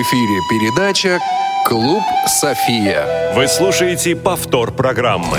эфире 0.00 0.40
передача 0.48 1.20
«Клуб 1.64 2.02
София». 2.26 3.34
Вы 3.34 3.46
слушаете 3.48 4.16
повтор 4.16 4.72
программы. 4.72 5.38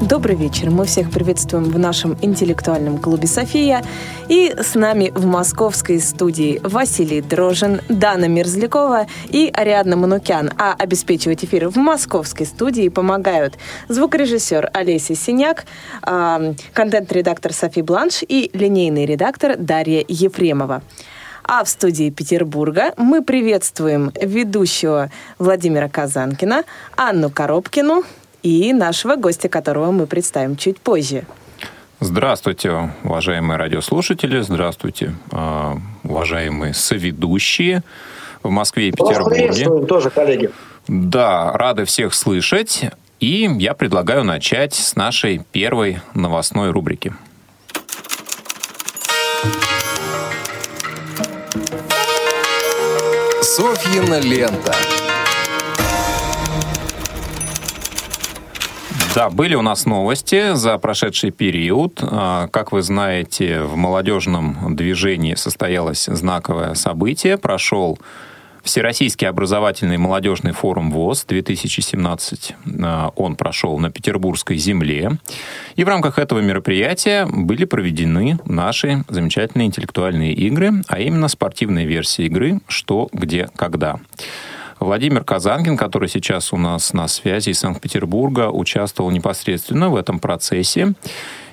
Добрый 0.00 0.36
вечер. 0.36 0.70
Мы 0.70 0.84
всех 0.84 1.10
приветствуем 1.10 1.64
в 1.64 1.78
нашем 1.78 2.16
интеллектуальном 2.22 2.98
клубе 2.98 3.26
«София». 3.26 3.82
И 4.28 4.54
с 4.56 4.74
нами 4.74 5.12
в 5.14 5.26
московской 5.26 6.00
студии 6.00 6.60
Василий 6.62 7.20
Дрожин, 7.20 7.80
Дана 7.88 8.28
Мерзлякова 8.28 9.06
и 9.28 9.50
Ариадна 9.52 9.96
Манукян. 9.96 10.52
А 10.58 10.74
обеспечивать 10.78 11.44
эфир 11.44 11.68
в 11.68 11.76
московской 11.76 12.46
студии 12.46 12.88
помогают 12.88 13.58
звукорежиссер 13.88 14.70
Олеся 14.72 15.14
Синяк, 15.14 15.64
контент-редактор 16.02 17.52
Софи 17.52 17.82
Бланш 17.82 18.22
и 18.26 18.50
линейный 18.52 19.06
редактор 19.06 19.56
Дарья 19.56 20.04
Ефремова. 20.06 20.82
А 21.44 21.64
в 21.64 21.68
студии 21.68 22.10
Петербурга 22.10 22.92
мы 22.96 23.22
приветствуем 23.22 24.12
ведущего 24.20 25.10
Владимира 25.38 25.88
Казанкина, 25.88 26.64
Анну 26.96 27.30
Коробкину, 27.30 28.04
и 28.42 28.72
нашего 28.72 29.16
гостя, 29.16 29.48
которого 29.48 29.90
мы 29.92 30.06
представим 30.06 30.56
чуть 30.56 30.80
позже. 30.80 31.24
Здравствуйте, 32.00 32.90
уважаемые 33.04 33.56
радиослушатели, 33.58 34.40
здравствуйте, 34.40 35.14
а, 35.30 35.76
уважаемые 36.02 36.74
соведущие 36.74 37.84
в 38.42 38.50
Москве 38.50 38.88
и 38.88 38.90
Петербурге. 38.90 39.86
тоже, 39.86 40.10
коллеги. 40.10 40.50
Да, 40.88 41.52
рады 41.52 41.84
всех 41.84 42.12
слышать. 42.14 42.90
И 43.20 43.48
я 43.58 43.74
предлагаю 43.74 44.24
начать 44.24 44.74
с 44.74 44.96
нашей 44.96 45.42
первой 45.52 46.00
новостной 46.12 46.70
рубрики. 46.70 47.12
Софьина 53.54 54.18
лента. 54.18 54.74
Да, 59.14 59.28
были 59.28 59.54
у 59.54 59.60
нас 59.60 59.84
новости 59.84 60.54
за 60.54 60.78
прошедший 60.78 61.32
период. 61.32 61.98
А, 62.00 62.48
как 62.48 62.72
вы 62.72 62.80
знаете, 62.80 63.60
в 63.60 63.76
молодежном 63.76 64.74
движении 64.74 65.34
состоялось 65.34 66.06
знаковое 66.06 66.72
событие. 66.72 67.36
Прошел 67.36 67.98
Всероссийский 68.62 69.28
образовательный 69.28 69.98
молодежный 69.98 70.52
форум 70.52 70.92
ВОЗ 70.92 71.24
2017. 71.24 72.54
А, 72.80 73.12
он 73.16 73.34
прошел 73.34 73.76
на 73.78 73.90
Петербургской 73.90 74.56
земле. 74.56 75.18
И 75.74 75.82
в 75.82 75.88
рамках 75.88 76.18
этого 76.18 76.38
мероприятия 76.38 77.26
были 77.26 77.64
проведены 77.64 78.38
наши 78.44 79.04
замечательные 79.08 79.66
интеллектуальные 79.66 80.32
игры, 80.34 80.70
а 80.86 81.00
именно 81.00 81.26
спортивная 81.26 81.84
версия 81.84 82.26
игры 82.26 82.60
«Что, 82.68 83.08
где, 83.12 83.48
когда». 83.56 83.98
Владимир 84.78 85.22
Казангин, 85.22 85.76
который 85.76 86.08
сейчас 86.08 86.52
у 86.52 86.56
нас 86.56 86.92
на 86.92 87.06
связи 87.06 87.50
из 87.50 87.60
Санкт-Петербурга, 87.60 88.50
участвовал 88.50 89.10
непосредственно 89.10 89.90
в 89.90 89.96
этом 89.96 90.18
процессе. 90.18 90.94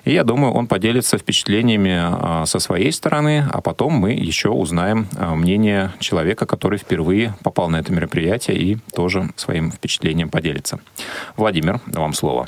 И 0.06 0.14
я 0.14 0.24
думаю, 0.24 0.54
он 0.54 0.68
поделится 0.68 1.18
впечатлениями 1.18 1.98
а, 2.00 2.46
со 2.46 2.60
своей 2.60 2.92
стороны, 2.92 3.46
а 3.52 3.62
потом 3.62 3.94
мы 3.94 4.12
еще 4.12 4.50
узнаем 4.50 5.08
а, 5.18 5.36
мнение 5.36 5.92
человека, 6.00 6.46
который 6.46 6.80
впервые 6.80 7.36
попал 7.44 7.70
на 7.70 7.78
это 7.78 7.92
мероприятие 7.92 8.58
и 8.58 8.78
тоже 8.94 9.30
своим 9.36 9.72
впечатлением 9.72 10.30
поделится. 10.30 10.80
Владимир, 11.38 11.80
вам 11.88 12.14
слово. 12.14 12.48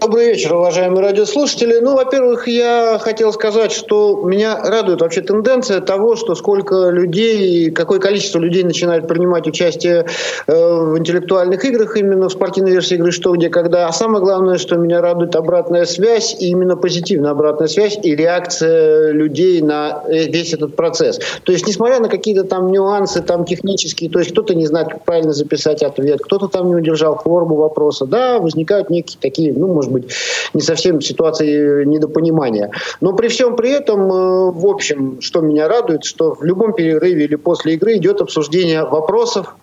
Добрый 0.00 0.28
вечер, 0.28 0.54
уважаемые 0.54 1.02
радиослушатели. 1.02 1.80
Ну, 1.80 1.96
во-первых, 1.96 2.46
я 2.46 2.98
хотел 3.00 3.32
сказать, 3.32 3.72
что 3.72 4.22
меня 4.24 4.56
радует 4.62 5.00
вообще 5.00 5.22
тенденция 5.22 5.80
того, 5.80 6.14
что 6.14 6.36
сколько 6.36 6.90
людей, 6.90 7.72
какое 7.72 7.98
количество 7.98 8.38
людей 8.38 8.62
начинает 8.62 9.08
принимать 9.08 9.48
участие 9.48 10.06
э, 10.46 10.52
в 10.52 10.96
интеллектуальных 10.96 11.64
играх, 11.64 11.96
именно 11.96 12.28
в 12.28 12.32
спортивной 12.32 12.70
версии 12.70 12.94
игры 12.94 13.10
«Что, 13.10 13.34
где, 13.34 13.48
когда». 13.48 13.88
А 13.88 13.92
самое 13.92 14.22
главное, 14.22 14.58
что 14.58 14.76
меня 14.76 15.00
радует 15.00 15.34
обратная 15.34 15.84
связь, 15.84 16.36
и 16.38 16.50
именно 16.50 16.76
позитивная 16.76 17.32
обратная 17.32 17.66
связь 17.66 17.98
и 18.00 18.14
реакция 18.14 19.10
людей 19.10 19.60
на 19.62 20.04
э, 20.06 20.26
весь 20.26 20.54
этот 20.54 20.76
процесс. 20.76 21.18
То 21.42 21.50
есть, 21.50 21.66
несмотря 21.66 21.98
на 21.98 22.08
какие-то 22.08 22.44
там 22.44 22.70
нюансы 22.70 23.20
там 23.20 23.44
технические, 23.44 24.10
то 24.10 24.20
есть 24.20 24.30
кто-то 24.30 24.54
не 24.54 24.66
знает, 24.66 24.88
как 24.90 25.04
правильно 25.04 25.32
записать 25.32 25.82
ответ, 25.82 26.20
кто-то 26.22 26.46
там 26.46 26.68
не 26.68 26.76
удержал 26.76 27.18
форму 27.18 27.56
вопроса, 27.56 28.06
да, 28.06 28.38
возникают 28.38 28.90
некие 28.90 29.18
такие, 29.20 29.52
ну, 29.52 29.66
может 29.66 29.87
быть, 29.92 30.12
не 30.54 30.60
совсем 30.60 31.00
ситуации 31.00 31.84
недопонимания. 31.84 32.70
Но 33.00 33.12
при 33.12 33.28
всем 33.28 33.56
при 33.56 33.70
этом, 33.70 34.12
э, 34.12 34.50
в 34.52 34.66
общем, 34.66 35.20
что 35.20 35.40
меня 35.40 35.68
радует, 35.68 36.04
что 36.04 36.34
в 36.34 36.44
любом 36.44 36.72
перерыве 36.72 37.24
или 37.24 37.36
после 37.36 37.74
игры 37.74 37.96
идет 37.96 38.20
обсуждение 38.20 38.84
вопросов, 38.84 39.54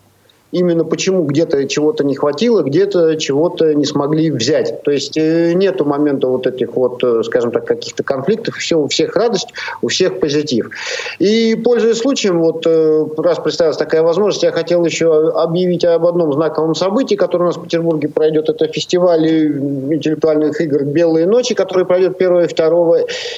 именно 0.55 0.85
почему 0.85 1.23
где-то 1.23 1.67
чего-то 1.67 2.05
не 2.05 2.15
хватило, 2.15 2.61
где-то 2.61 3.17
чего-то 3.17 3.73
не 3.73 3.85
смогли 3.85 4.31
взять. 4.31 4.81
То 4.83 4.91
есть 4.91 5.17
э, 5.17 5.53
нету 5.53 5.83
момента 5.83 6.27
вот 6.27 6.47
этих 6.47 6.75
вот, 6.75 7.03
э, 7.03 7.23
скажем 7.23 7.51
так, 7.51 7.65
каких-то 7.65 8.03
конфликтов, 8.03 8.55
все, 8.55 8.79
у 8.79 8.87
всех 8.87 9.17
радость, 9.17 9.49
у 9.81 9.89
всех 9.89 10.19
позитив. 10.21 10.69
И, 11.19 11.55
пользуясь 11.55 11.97
случаем, 11.97 12.39
вот 12.39 12.65
э, 12.65 13.05
раз 13.17 13.39
представилась 13.39 13.77
такая 13.77 14.01
возможность, 14.01 14.43
я 14.43 14.51
хотел 14.51 14.85
еще 14.85 15.29
объявить 15.31 15.83
об 15.83 16.05
одном 16.05 16.31
знаковом 16.31 16.73
событии, 16.73 17.15
которое 17.15 17.43
у 17.43 17.47
нас 17.47 17.57
в 17.57 17.63
Петербурге 17.63 18.07
пройдет. 18.07 18.47
Это 18.47 18.67
фестиваль 18.67 19.27
интеллектуальных 19.27 20.61
игр 20.61 20.83
«Белые 20.85 21.25
ночи», 21.25 21.53
который 21.53 21.85
пройдет 21.85 22.15
1 22.15 22.39
и 22.39 22.47
2 22.47 22.97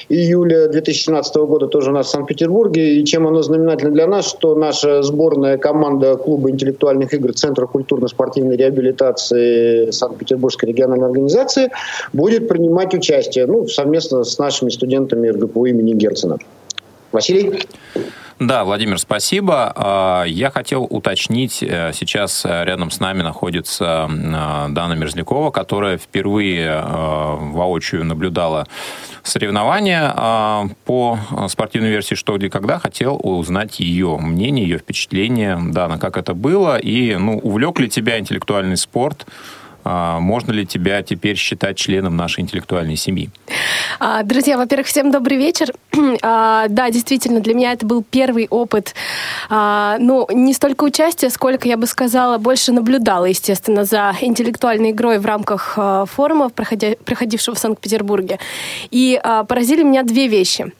июля 0.10 0.68
2017 0.68 1.36
года 1.36 1.68
тоже 1.68 1.90
у 1.90 1.94
нас 1.94 2.08
в 2.08 2.10
Санкт-Петербурге. 2.12 3.00
И 3.00 3.06
чем 3.06 3.26
оно 3.28 3.42
знаменательно 3.42 3.92
для 3.92 4.06
нас, 4.06 4.30
что 4.30 4.54
наша 4.54 5.02
сборная 5.02 5.58
команда 5.58 6.16
клуба 6.16 6.52
интеллектуальных 6.52 7.07
спортивных 7.08 7.14
игр 7.14 7.34
Центра 7.34 7.66
культурно-спортивной 7.66 8.58
реабилитации 8.58 9.92
Санкт-Петербургской 9.92 10.70
региональной 10.70 11.08
организации 11.08 11.70
будет 12.14 12.48
принимать 12.48 12.94
участие 12.94 13.46
ну, 13.48 13.68
совместно 13.68 14.24
с 14.24 14.38
нашими 14.38 14.70
студентами 14.70 15.30
РГПУ 15.30 15.66
имени 15.66 15.94
Герцена. 15.94 16.38
Василий? 17.12 17.64
Да, 18.40 18.66
Владимир, 18.66 19.00
спасибо. 19.00 19.74
А, 19.76 20.24
я 20.24 20.52
хотел 20.52 20.84
уточнить, 20.84 21.64
э, 21.64 21.92
сейчас 21.92 22.46
рядом 22.46 22.92
с 22.92 23.00
нами 23.00 23.24
находится 23.24 24.08
э, 24.08 24.68
Дана 24.70 24.94
Мерзлякова, 24.94 25.50
которая 25.50 25.98
впервые 25.98 26.68
э, 26.68 27.36
воочию 27.40 28.06
наблюдала 28.06 28.68
соревнования 29.24 30.14
по 30.86 31.20
спортивной 31.48 31.90
версии 31.90 32.14
«Что, 32.14 32.38
где, 32.38 32.50
когда». 32.50 32.78
Хотел 32.78 33.20
узнать 33.22 33.80
ее 33.80 34.18
мнение, 34.18 34.68
ее 34.68 34.78
впечатление. 34.78 35.58
Дана, 35.60 35.98
как 35.98 36.16
это 36.16 36.36
было? 36.36 36.78
И 36.78 37.16
ну, 37.16 37.40
увлек 37.40 37.80
ли 37.80 37.90
тебя 37.90 38.20
интеллектуальный 38.20 38.78
спорт? 38.78 39.26
А, 39.90 40.20
можно 40.20 40.52
ли 40.52 40.66
тебя 40.66 41.02
теперь 41.02 41.38
считать 41.38 41.78
членом 41.78 42.18
нашей 42.18 42.42
интеллектуальной 42.42 42.98
семьи? 42.98 43.30
А, 44.00 44.22
друзья, 44.24 44.58
во-первых, 44.58 44.88
всем 44.88 45.12
добрый 45.12 45.38
вечер. 45.38 45.74
А, 46.22 46.68
да, 46.68 46.90
действительно, 46.90 47.40
для 47.42 47.54
меня 47.54 47.74
это 47.74 47.86
был 47.86 48.04
первый 48.04 48.48
опыт, 48.50 48.96
ну, 49.50 50.28
не 50.32 50.54
столько 50.54 50.84
участия, 50.84 51.30
сколько, 51.30 51.68
я 51.68 51.78
бы 51.78 51.86
сказала, 51.86 52.38
больше 52.38 52.72
наблюдала, 52.72 53.26
естественно, 53.26 53.86
за 53.86 54.16
интеллектуальной 54.20 54.92
игрой 54.92 55.20
в 55.20 55.26
рамках 55.26 55.78
форума, 56.06 56.50
проходившего 56.50 57.56
в 57.56 57.60
Санкт-Петербурге. 57.60 58.40
И 58.90 59.22
поразили 59.48 59.84
меня 59.84 60.04
две 60.04 60.28
вещи. 60.28 60.72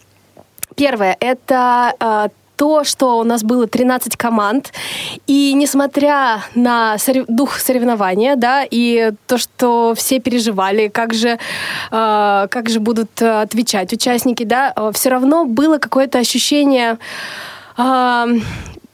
Первое— 0.76 1.16
это 1.20 2.32
то, 2.58 2.84
что 2.84 3.20
у 3.20 3.24
нас 3.24 3.44
было 3.44 3.68
13 3.68 4.18
команд, 4.18 4.74
и 5.28 5.54
несмотря 5.54 6.44
на 6.56 6.98
сорев... 6.98 7.26
дух 7.28 7.60
соревнования, 7.60 8.36
да, 8.36 8.66
и 8.70 9.12
то, 9.28 9.38
что 9.38 9.94
все 9.96 10.20
переживали, 10.20 10.88
как 10.88 11.14
же, 11.14 11.38
э, 11.92 12.48
как 12.50 12.70
же 12.70 12.80
будут 12.80 13.22
отвечать 13.22 13.94
участники, 13.94 14.44
да, 14.44 14.74
э, 14.76 14.92
все 14.94 15.10
равно 15.10 15.46
было 15.46 15.78
какое-то 15.78 16.18
ощущение 16.18 16.98
э, 17.78 18.26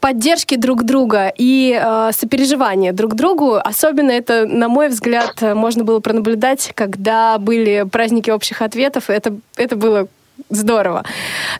поддержки 0.00 0.56
друг 0.56 0.84
друга 0.84 1.32
и 1.34 1.80
э, 1.82 2.10
сопереживания 2.12 2.92
друг 2.92 3.14
другу. 3.14 3.54
Особенно 3.54 4.10
это, 4.10 4.46
на 4.46 4.68
мой 4.68 4.88
взгляд, 4.88 5.40
можно 5.40 5.84
было 5.84 6.00
пронаблюдать, 6.00 6.72
когда 6.74 7.38
были 7.38 7.86
праздники 7.90 8.28
общих 8.28 8.60
ответов. 8.60 9.08
Это, 9.08 9.34
это 9.56 9.76
было 9.76 10.08
Здорово. 10.50 11.04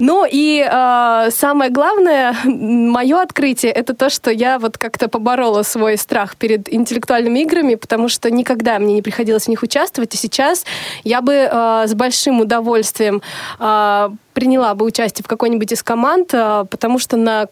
Ну 0.00 0.26
и 0.28 0.60
э, 0.60 1.30
самое 1.30 1.70
главное, 1.70 2.34
мое 2.44 3.20
открытие, 3.20 3.70
это 3.72 3.94
то, 3.94 4.10
что 4.10 4.30
я 4.30 4.58
вот 4.58 4.78
как-то 4.78 5.08
поборола 5.08 5.62
свой 5.62 5.96
страх 5.96 6.36
перед 6.36 6.72
интеллектуальными 6.72 7.40
играми, 7.40 7.76
потому 7.76 8.08
что 8.08 8.30
никогда 8.30 8.78
мне 8.78 8.94
не 8.94 9.02
приходилось 9.02 9.44
в 9.44 9.48
них 9.48 9.62
участвовать, 9.62 10.14
и 10.14 10.18
сейчас 10.18 10.64
я 11.04 11.20
бы 11.20 11.32
э, 11.32 11.84
с 11.86 11.94
большим 11.94 12.40
удовольствием 12.40 13.22
э, 13.60 14.10
приняла 14.32 14.74
бы 14.74 14.84
участие 14.84 15.24
в 15.24 15.28
какой-нибудь 15.28 15.72
из 15.72 15.82
команд, 15.82 16.30
э, 16.32 16.64
потому 16.68 16.98
что 16.98 17.16
на 17.16 17.46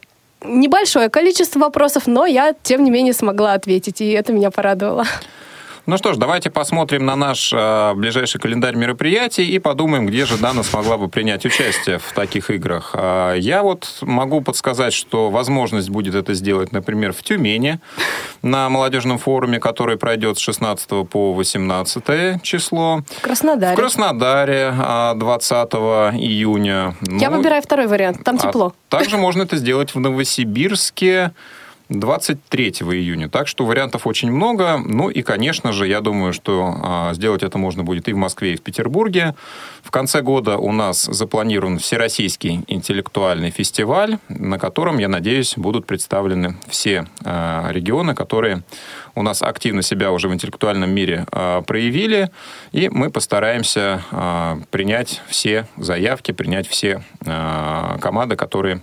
небольшое 0.44 1.08
количество 1.08 1.60
вопросов, 1.60 2.06
но 2.06 2.26
я, 2.26 2.54
тем 2.62 2.82
не 2.84 2.90
менее, 2.90 3.12
смогла 3.12 3.52
ответить, 3.52 4.00
и 4.00 4.10
это 4.10 4.32
меня 4.32 4.50
порадовало. 4.50 5.06
Ну 5.84 5.98
что 5.98 6.12
ж, 6.12 6.16
давайте 6.16 6.48
посмотрим 6.48 7.04
на 7.06 7.16
наш 7.16 7.52
э, 7.52 7.94
ближайший 7.94 8.40
календарь 8.40 8.76
мероприятий 8.76 9.44
и 9.44 9.58
подумаем, 9.58 10.06
где 10.06 10.26
же 10.26 10.36
Дана 10.36 10.62
смогла 10.62 10.96
бы 10.96 11.08
принять 11.08 11.44
участие 11.44 11.98
в 11.98 12.12
таких 12.12 12.50
играх. 12.50 12.92
Э, 12.94 13.34
я 13.36 13.64
вот 13.64 13.98
могу 14.00 14.42
подсказать, 14.42 14.92
что 14.92 15.28
возможность 15.28 15.90
будет 15.90 16.14
это 16.14 16.34
сделать, 16.34 16.70
например, 16.70 17.12
в 17.12 17.24
Тюмени 17.24 17.80
на 18.42 18.68
молодежном 18.68 19.18
форуме, 19.18 19.58
который 19.58 19.96
пройдет 19.96 20.38
с 20.38 20.40
16 20.40 21.08
по 21.08 21.32
18 21.32 22.40
число. 22.42 23.00
В 23.18 23.20
Краснодаре. 23.20 23.74
В 23.74 23.76
Краснодаре 23.76 24.72
20 25.16 25.72
июня. 26.14 26.94
Я 27.08 27.30
Ну, 27.30 27.38
выбираю 27.38 27.60
второй 27.60 27.88
вариант, 27.88 28.22
там 28.22 28.36
а 28.36 28.38
тепло. 28.38 28.72
Также 28.88 29.16
можно 29.16 29.42
это 29.42 29.56
сделать 29.56 29.96
в 29.96 29.98
Новосибирске 29.98 31.32
23 31.88 32.70
июня. 32.70 33.28
Так 33.28 33.48
что 33.48 33.64
вариантов 33.64 34.06
очень 34.06 34.30
много. 34.30 34.78
Ну 34.78 35.08
и, 35.08 35.22
конечно 35.22 35.72
же, 35.72 35.86
я 35.86 36.00
думаю, 36.00 36.32
что 36.32 36.74
а, 36.82 37.14
сделать 37.14 37.42
это 37.42 37.58
можно 37.58 37.84
будет 37.84 38.08
и 38.08 38.12
в 38.12 38.16
Москве, 38.16 38.54
и 38.54 38.56
в 38.56 38.62
Петербурге. 38.62 39.34
В 39.82 39.90
конце 39.90 40.22
года 40.22 40.58
у 40.58 40.72
нас 40.72 41.02
запланирован 41.02 41.78
Всероссийский 41.78 42.64
интеллектуальный 42.68 43.50
фестиваль, 43.50 44.18
на 44.28 44.58
котором, 44.58 44.98
я 44.98 45.08
надеюсь, 45.08 45.54
будут 45.56 45.86
представлены 45.86 46.56
все 46.68 47.06
а, 47.24 47.70
регионы, 47.70 48.14
которые 48.14 48.62
у 49.14 49.22
нас 49.22 49.42
активно 49.42 49.82
себя 49.82 50.12
уже 50.12 50.28
в 50.28 50.34
интеллектуальном 50.34 50.90
мире 50.90 51.26
а, 51.30 51.62
проявили. 51.62 52.30
И 52.72 52.88
мы 52.88 53.10
постараемся 53.10 54.02
принять 54.70 55.20
все 55.28 55.66
заявки, 55.76 56.32
принять 56.32 56.66
все 56.66 57.02
команды, 57.20 58.36
которые 58.36 58.82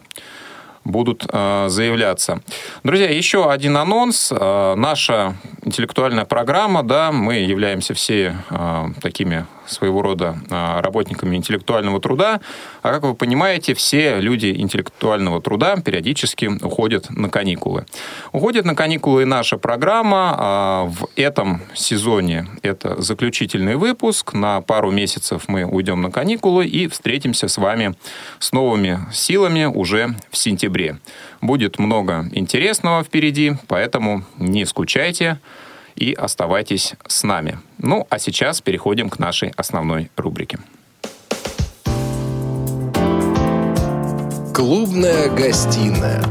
будут 0.91 1.25
э, 1.31 1.65
заявляться. 1.69 2.41
Друзья, 2.83 3.09
еще 3.09 3.51
один 3.51 3.77
анонс. 3.77 4.31
Э, 4.31 4.75
наша 4.75 5.36
интеллектуальная 5.63 6.25
программа, 6.25 6.83
да, 6.83 7.12
мы 7.12 7.36
являемся 7.36 7.94
все 7.94 8.36
э, 8.50 8.86
такими 9.01 9.45
своего 9.69 10.01
рода 10.01 10.38
э, 10.50 10.81
работниками 10.81 11.36
интеллектуального 11.36 12.00
труда. 12.00 12.42
А 12.81 12.92
как 12.92 13.04
вы 13.04 13.16
понимаете, 13.16 13.74
все 13.74 14.19
люди 14.19 14.54
интеллектуального 14.56 15.42
труда 15.42 15.77
периодически 15.77 16.45
уходят 16.62 17.10
на 17.10 17.30
каникулы. 17.30 17.86
Уходит 18.31 18.66
на 18.66 18.75
каникулы 18.75 19.24
и 19.24 19.25
наша 19.25 19.57
программа. 19.57 20.88
Э, 20.88 20.89
в 20.89 21.07
этом 21.16 21.62
сезоне 21.74 22.48
это 22.62 23.01
заключительный 23.01 23.75
выпуск. 23.75 24.33
На 24.33 24.62
пару 24.62 24.92
месяцев 24.92 25.44
мы 25.48 25.66
уйдем 25.66 26.01
на 26.01 26.12
каникулы 26.12 26.66
и 26.66 26.88
встретимся 26.88 27.48
с 27.48 27.57
вами 27.57 27.95
с 28.39 28.51
новыми 28.51 29.00
силами 29.12 29.66
уже 29.66 30.16
в 30.31 30.38
сентябре. 30.38 30.98
Будет 31.42 31.80
много 31.80 32.27
интересного 32.31 33.04
впереди, 33.04 33.54
поэтому 33.68 34.24
не 34.38 34.66
скучайте 34.66 35.39
и 36.00 36.13
оставайтесь 36.13 36.96
с 37.06 37.24
нами. 37.24 37.60
Ну, 37.78 38.07
а 38.10 38.18
сейчас 38.19 38.62
переходим 38.62 39.10
к 39.10 39.19
нашей 39.19 39.51
основной 39.57 40.10
рубрике. 40.16 40.60
Клубная 44.54 45.30
гостиная. 45.30 46.24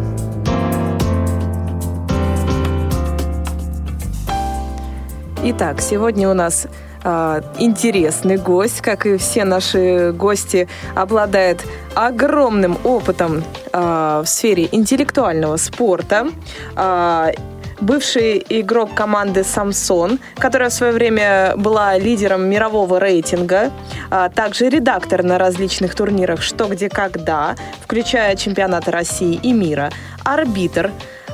Итак, 5.45 5.81
сегодня 5.81 6.29
у 6.29 6.35
нас 6.35 6.67
э, 7.05 7.41
интересный 7.59 8.37
гость, 8.37 8.81
как 8.81 9.07
и 9.07 9.17
все 9.17 9.45
наши 9.45 10.13
гости, 10.13 10.69
обладает 10.95 11.65
огромным 11.95 12.77
опытом 12.85 13.45
э, 13.73 14.23
в 14.25 14.27
сфере 14.27 14.69
интеллектуального 14.73 15.57
спорта. 15.57 16.29
Э, 16.77 17.33
бывший 17.81 18.45
игрок 18.49 18.95
команды 18.95 19.45
«Самсон», 19.45 20.19
которая 20.37 20.71
в 20.71 20.73
свое 20.73 20.93
время 20.93 21.55
была 21.57 21.99
лидером 21.99 22.49
мирового 22.49 22.99
рейтинга, 22.99 23.71
а 24.11 24.29
также 24.29 24.69
редактор 24.69 25.23
на 25.23 25.39
различных 25.39 25.95
турнирах 25.95 26.43
«Что, 26.43 26.67
где, 26.67 26.89
когда», 26.89 27.55
включая 27.83 28.37
чемпионаты 28.37 28.91
России 28.91 29.39
и 29.43 29.53
мира, 29.53 29.91
арбитр, 30.25 30.91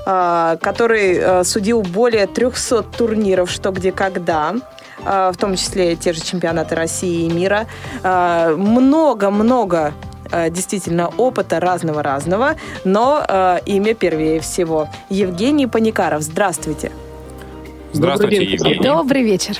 а, 0.06 0.56
который 0.56 1.18
а, 1.18 1.44
судил 1.44 1.82
более 1.82 2.26
300 2.26 2.82
турниров 2.82 3.50
«Что, 3.50 3.70
где, 3.70 3.90
когда», 3.90 4.54
а, 5.04 5.32
в 5.32 5.36
том 5.36 5.56
числе 5.56 5.96
те 5.96 6.12
же 6.12 6.20
чемпионаты 6.20 6.74
России 6.74 7.26
и 7.26 7.32
мира. 7.32 7.66
Много-много 8.02 9.92
действительно 10.50 11.08
опыта 11.16 11.60
разного-разного, 11.60 12.56
но 12.84 13.24
а, 13.26 13.60
имя 13.66 13.94
первее 13.94 14.40
всего. 14.40 14.88
Евгений 15.10 15.66
Паникаров. 15.66 16.22
Здравствуйте. 16.22 16.90
Здравствуйте. 17.92 18.42
Евгений. 18.44 18.80
Добрый 18.82 19.22
вечер. 19.22 19.56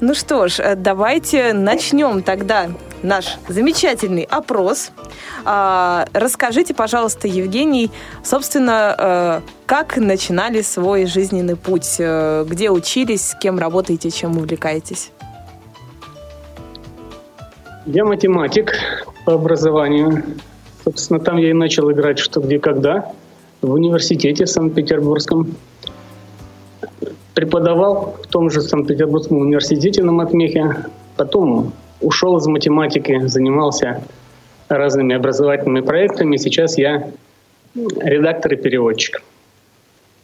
Ну 0.00 0.14
что 0.14 0.48
ж, 0.48 0.58
э, 0.58 0.74
давайте 0.74 1.52
начнем 1.52 2.22
тогда 2.22 2.70
наш 3.02 3.38
замечательный 3.48 4.24
опрос. 4.24 4.90
А, 5.44 6.06
Расскажите, 6.12 6.74
пожалуйста, 6.74 7.28
Евгений, 7.28 7.90
собственно, 8.24 8.94
э, 8.98 9.40
как 9.66 9.96
начинали 9.96 10.60
свой 10.62 11.06
жизненный 11.06 11.56
путь? 11.56 11.96
Э, 11.98 12.44
Где 12.48 12.70
учились, 12.70 13.28
с 13.28 13.34
кем 13.38 13.58
работаете, 13.60 14.10
чем 14.10 14.36
увлекаетесь? 14.38 15.12
Я 17.86 18.04
математик 18.04 18.74
по 19.24 19.34
образованию. 19.34 20.22
Собственно, 20.84 21.18
там 21.18 21.36
я 21.36 21.50
и 21.50 21.52
начал 21.52 21.90
играть 21.90 22.18
«Что, 22.18 22.40
где, 22.40 22.58
когда» 22.60 23.12
в 23.60 23.72
университете 23.72 24.46
Санкт-Петербургском. 24.46 25.56
Преподавал 27.34 28.16
в 28.22 28.26
том 28.28 28.50
же 28.50 28.60
Санкт-Петербургском 28.60 29.38
университете 29.38 30.02
на 30.02 30.12
матмехе. 30.12 30.76
Потом 31.16 31.72
ушел 32.00 32.36
из 32.36 32.46
математики, 32.46 33.26
занимался 33.26 34.02
разными 34.68 35.14
образовательными 35.14 35.84
проектами. 35.84 36.36
Сейчас 36.36 36.78
я 36.78 37.10
редактор 37.74 38.52
и 38.52 38.56
переводчик. 38.56 39.22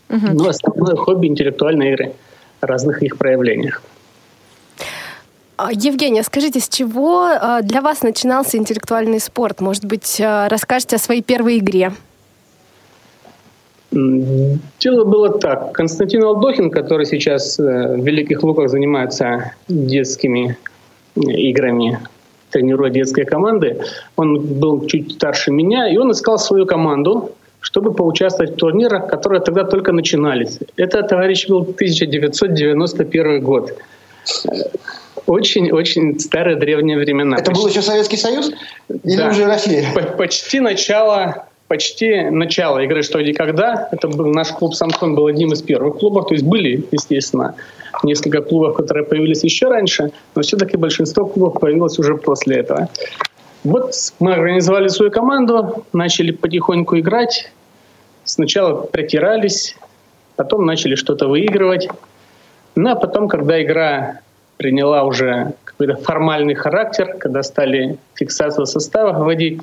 Ну, 0.09 0.49
основное 0.49 0.95
хобби– 0.95 1.27
интеллектуальные 1.29 1.93
игры 1.93 2.13
разных 2.61 3.03
их 3.03 3.19
проявлениях. 3.19 3.83
А, 5.59 5.73
Евгения, 5.73 6.23
скажите, 6.23 6.61
с 6.61 6.69
чего 6.69 7.25
а, 7.25 7.63
для 7.63 7.83
вас 7.83 8.03
начинался 8.03 8.57
интеллектуальный 8.57 9.19
спорт? 9.19 9.61
Может 9.61 9.85
быть, 9.85 10.21
а, 10.21 10.49
расскажете 10.49 10.97
о 10.97 10.99
своей 11.01 11.21
первой 11.21 11.59
игре? 11.59 11.91
Дело 13.91 15.05
было 15.05 15.37
так. 15.39 15.73
Константин 15.73 16.23
Алдохин, 16.23 16.71
который 16.71 17.07
сейчас 17.07 17.59
э, 17.59 17.63
в 17.97 18.05
Великих 18.05 18.43
Луках 18.43 18.69
занимается 18.69 19.55
детскими 19.67 20.57
э, 21.17 21.21
играми, 21.21 21.99
тренируя 22.51 22.91
детские 22.91 23.25
команды, 23.25 23.81
он 24.15 24.41
был 24.61 24.87
чуть 24.87 25.15
старше 25.15 25.51
меня, 25.51 25.89
и 25.89 25.97
он 25.97 26.13
искал 26.13 26.39
свою 26.39 26.67
команду, 26.67 27.33
чтобы 27.61 27.95
поучаствовать 27.95 28.53
в 28.53 28.57
турнирах, 28.57 29.09
которые 29.09 29.41
тогда 29.41 29.65
только 29.65 29.91
начинались. 29.93 30.59
Это, 30.77 31.03
товарищ, 31.03 31.49
был 31.49 31.63
1991 31.63 33.43
год. 33.43 33.73
Очень-очень 35.29 36.19
старые 36.21 36.57
древние 36.57 36.97
времена. 36.97 37.37
Это 37.37 37.53
был 37.53 37.69
еще 37.69 37.83
Советский 37.83 38.17
Союз? 38.17 38.51
Или 39.05 39.17
Да. 39.17 39.29
уже 39.29 39.45
Россия? 39.45 39.85
По- 39.95 40.17
Почти 40.17 40.59
начало, 40.61 41.45
почти 41.69 42.31
начало 42.31 42.79
игры 42.79 43.03
«Что, 43.03 43.23
где, 43.23 43.35
когда». 43.35 43.89
Это 43.93 44.09
был 44.09 44.33
наш 44.33 44.49
клуб 44.49 44.75
«Самсон» 44.75 45.15
был 45.15 45.27
одним 45.27 45.53
из 45.53 45.61
первых 45.61 45.99
клубов. 45.99 46.29
То 46.29 46.35
есть 46.35 46.47
были, 46.47 46.83
естественно, 46.93 47.55
несколько 48.03 48.41
клубов, 48.41 48.75
которые 48.77 49.05
появились 49.05 49.45
еще 49.45 49.69
раньше, 49.69 50.13
но 50.35 50.41
все-таки 50.41 50.79
большинство 50.79 51.27
клубов 51.27 51.61
появилось 51.61 51.99
уже 51.99 52.17
после 52.17 52.57
этого. 52.57 52.89
Вот 53.65 53.93
мы 54.21 54.33
организовали 54.33 54.89
свою 54.89 55.11
команду, 55.11 55.85
начали 55.93 56.31
потихоньку 56.31 56.99
играть. 56.99 57.53
Сначала 58.25 58.81
притирались, 58.87 59.77
потом 60.37 60.65
начали 60.65 60.95
что-то 60.95 61.29
выигрывать. 61.29 61.89
Ну 62.77 62.91
а 62.91 62.95
потом, 62.95 63.29
когда 63.29 63.63
игра 63.63 64.21
приняла 64.59 65.05
уже 65.05 65.55
какой-то 65.65 65.97
формальный 65.97 66.55
характер, 66.55 67.17
когда 67.19 67.43
стали 67.43 67.97
фиксацию 68.15 68.67
состава 68.67 69.19
вводить, 69.19 69.63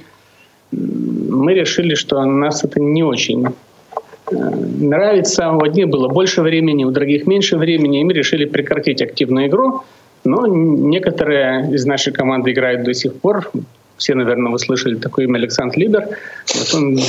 мы 0.71 1.53
решили, 1.53 1.93
что 1.93 2.23
нас 2.25 2.63
это 2.63 2.81
не 2.81 3.03
очень 3.03 3.45
э, 3.45 4.35
нравится. 4.35 5.51
У 5.51 5.63
одних 5.63 5.89
было 5.89 6.07
больше 6.07 6.41
времени, 6.41 6.85
у 6.85 6.91
других 6.91 7.27
меньше 7.27 7.57
времени, 7.57 8.01
и 8.01 8.03
мы 8.03 8.13
решили 8.13 8.45
прекратить 8.45 9.01
активную 9.01 9.47
игру. 9.47 9.83
Но 10.23 10.47
некоторые 10.47 11.71
из 11.71 11.85
нашей 11.85 12.11
команды 12.11 12.51
играют 12.51 12.83
до 12.83 12.93
сих 12.93 13.13
пор. 13.13 13.51
Все, 13.97 14.13
наверное, 14.13 14.51
вы 14.51 14.59
слышали 14.59 14.95
такое 14.95 15.25
имя 15.25 15.37
Александр 15.37 15.77
Либер. 15.77 16.07
Вот 16.53 16.73
он 16.73 16.99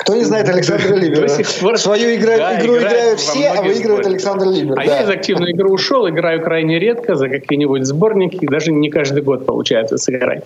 Кто 0.00 0.16
не 0.16 0.24
знает 0.24 0.48
Александра 0.48 0.96
Либера? 0.96 1.22
До 1.22 1.28
сих 1.28 1.48
пор- 1.60 1.78
Свою 1.78 2.16
игра- 2.16 2.36
Да, 2.36 2.60
игру 2.60 2.78
играют 2.78 3.20
все, 3.20 3.48
а 3.48 3.62
выигрывает. 3.62 4.06
Александр 4.06 4.46
Либер. 4.46 4.72
А 4.72 4.76
да. 4.76 4.82
я 4.82 5.02
из 5.04 5.08
активной 5.08 5.50
игры 5.52 5.68
ушел, 5.68 6.08
играю 6.08 6.42
крайне 6.42 6.78
редко, 6.80 7.14
за 7.14 7.28
какие-нибудь 7.28 7.84
сборники, 7.86 8.44
даже 8.46 8.72
не 8.72 8.90
каждый 8.90 9.22
год 9.22 9.46
получается 9.46 9.98
сыграть. 9.98 10.42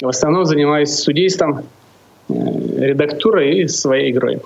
В 0.00 0.08
основном 0.08 0.44
занимаюсь 0.44 0.94
судейством, 0.94 1.64
э, 2.28 2.32
редактурой 2.78 3.58
и 3.58 3.68
своей 3.68 4.12
игрой. 4.12 4.40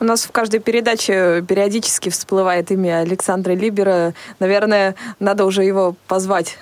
У 0.00 0.04
нас 0.04 0.24
в 0.24 0.32
каждой 0.32 0.60
передаче 0.60 1.42
периодически 1.46 2.08
всплывает 2.08 2.70
имя 2.70 3.00
Александра 3.00 3.52
Либера. 3.52 4.12
Наверное, 4.38 4.96
надо 5.20 5.44
уже 5.44 5.62
его 5.64 5.94
позвать. 6.08 6.58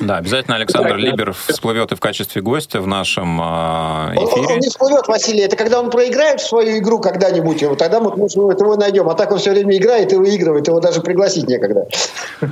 Да, 0.00 0.16
обязательно 0.16 0.56
Александр 0.56 0.96
Либер 0.96 1.32
всплывет 1.32 1.92
и 1.92 1.94
в 1.94 2.00
качестве 2.00 2.42
гостя 2.42 2.80
в 2.80 2.86
нашем 2.86 3.38
эфире. 3.38 4.46
Он, 4.46 4.52
он 4.52 4.58
не 4.58 4.68
всплывет, 4.68 5.06
Василий. 5.06 5.42
Это 5.42 5.56
когда 5.56 5.78
он 5.80 5.90
проиграет 5.90 6.40
в 6.40 6.48
свою 6.48 6.78
игру 6.78 6.98
когда-нибудь, 6.98 7.62
вот 7.62 7.78
тогда 7.78 8.00
мы, 8.00 8.16
может, 8.16 8.36
мы 8.36 8.52
его 8.52 8.76
найдем. 8.76 9.08
А 9.08 9.14
так 9.14 9.30
он 9.30 9.38
все 9.38 9.50
время 9.50 9.76
играет 9.76 10.12
и 10.12 10.16
выигрывает, 10.16 10.66
его 10.66 10.80
даже 10.80 11.00
пригласить 11.00 11.46
некогда. 11.46 11.86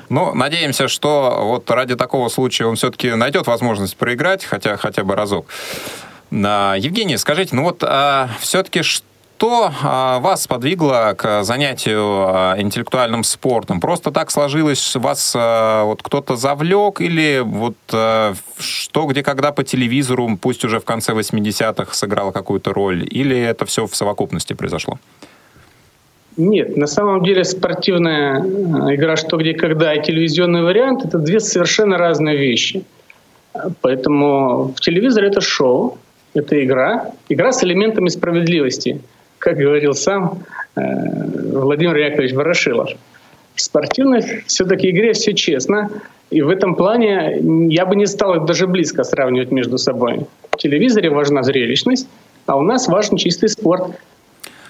Ну, 0.08 0.34
надеемся, 0.34 0.88
что 0.88 1.40
вот 1.42 1.68
ради 1.70 1.96
такого 1.96 2.28
случая 2.28 2.66
он 2.66 2.76
все-таки 2.76 3.10
найдет 3.14 3.46
возможность 3.46 3.96
проиграть, 3.96 4.44
хотя 4.44 4.76
хотя 4.76 5.02
бы 5.02 5.16
разок. 5.16 5.46
Евгений, 6.30 7.16
скажите, 7.16 7.56
ну 7.56 7.64
вот 7.64 7.82
а, 7.82 8.28
все-таки 8.40 8.82
что 8.82 9.04
что 9.36 9.70
а, 9.82 10.18
вас 10.20 10.44
сподвигло 10.44 11.14
к 11.16 11.42
занятию 11.42 12.00
а, 12.00 12.54
интеллектуальным 12.58 13.22
спортом? 13.22 13.80
Просто 13.80 14.10
так 14.10 14.30
сложилось, 14.30 14.96
вас 14.96 15.34
а, 15.36 15.84
вот 15.84 16.02
кто-то 16.02 16.36
завлек 16.36 17.02
или 17.02 17.42
вот 17.44 17.74
что, 18.58 19.06
где, 19.06 19.22
когда 19.22 19.52
по 19.52 19.62
телевизору, 19.62 20.38
пусть 20.40 20.64
уже 20.64 20.80
в 20.80 20.84
конце 20.84 21.12
80-х 21.12 21.92
сыграло 21.92 22.32
какую-то 22.32 22.72
роль? 22.72 23.06
Или 23.10 23.38
это 23.38 23.66
все 23.66 23.86
в 23.86 23.94
совокупности 23.94 24.54
произошло? 24.54 24.98
Нет, 26.38 26.76
на 26.76 26.86
самом 26.86 27.22
деле 27.22 27.44
спортивная 27.44 28.40
игра 28.94 29.16
«Что, 29.16 29.36
где, 29.36 29.52
когда» 29.52 29.94
и 29.94 30.02
телевизионный 30.02 30.62
вариант– 30.62 31.04
это 31.04 31.18
две 31.18 31.40
совершенно 31.40 31.98
разные 31.98 32.36
вещи. 32.38 32.84
Поэтому 33.82 34.74
в 34.74 34.80
телевизоре 34.80 35.28
это 35.28 35.40
шоу, 35.40 35.98
это 36.34 36.62
игра, 36.62 37.10
игра 37.28 37.52
с 37.52 37.62
элементами 37.62 38.08
справедливости– 38.08 39.02
как 39.46 39.58
говорил 39.58 39.94
сам 39.94 40.42
э, 40.74 40.80
Владимир 41.52 41.96
Яковлевич 41.96 42.34
Ворошилов. 42.34 42.90
В 43.54 43.60
спортивной 43.60 44.42
все-таки 44.48 44.90
игре 44.90 45.12
все 45.12 45.34
честно, 45.34 45.88
и 46.30 46.42
в 46.42 46.48
этом 46.48 46.74
плане 46.74 47.38
я 47.70 47.86
бы 47.86 47.94
не 47.94 48.06
стал 48.06 48.34
их 48.34 48.44
даже 48.44 48.66
близко 48.66 49.04
сравнивать 49.04 49.52
между 49.52 49.78
собой. 49.78 50.26
В 50.50 50.56
телевизоре 50.56 51.10
важна 51.10 51.44
зрелищность, 51.44 52.08
а 52.46 52.56
у 52.56 52.62
нас 52.62 52.88
важен 52.88 53.18
чистый 53.18 53.48
спорт, 53.48 53.92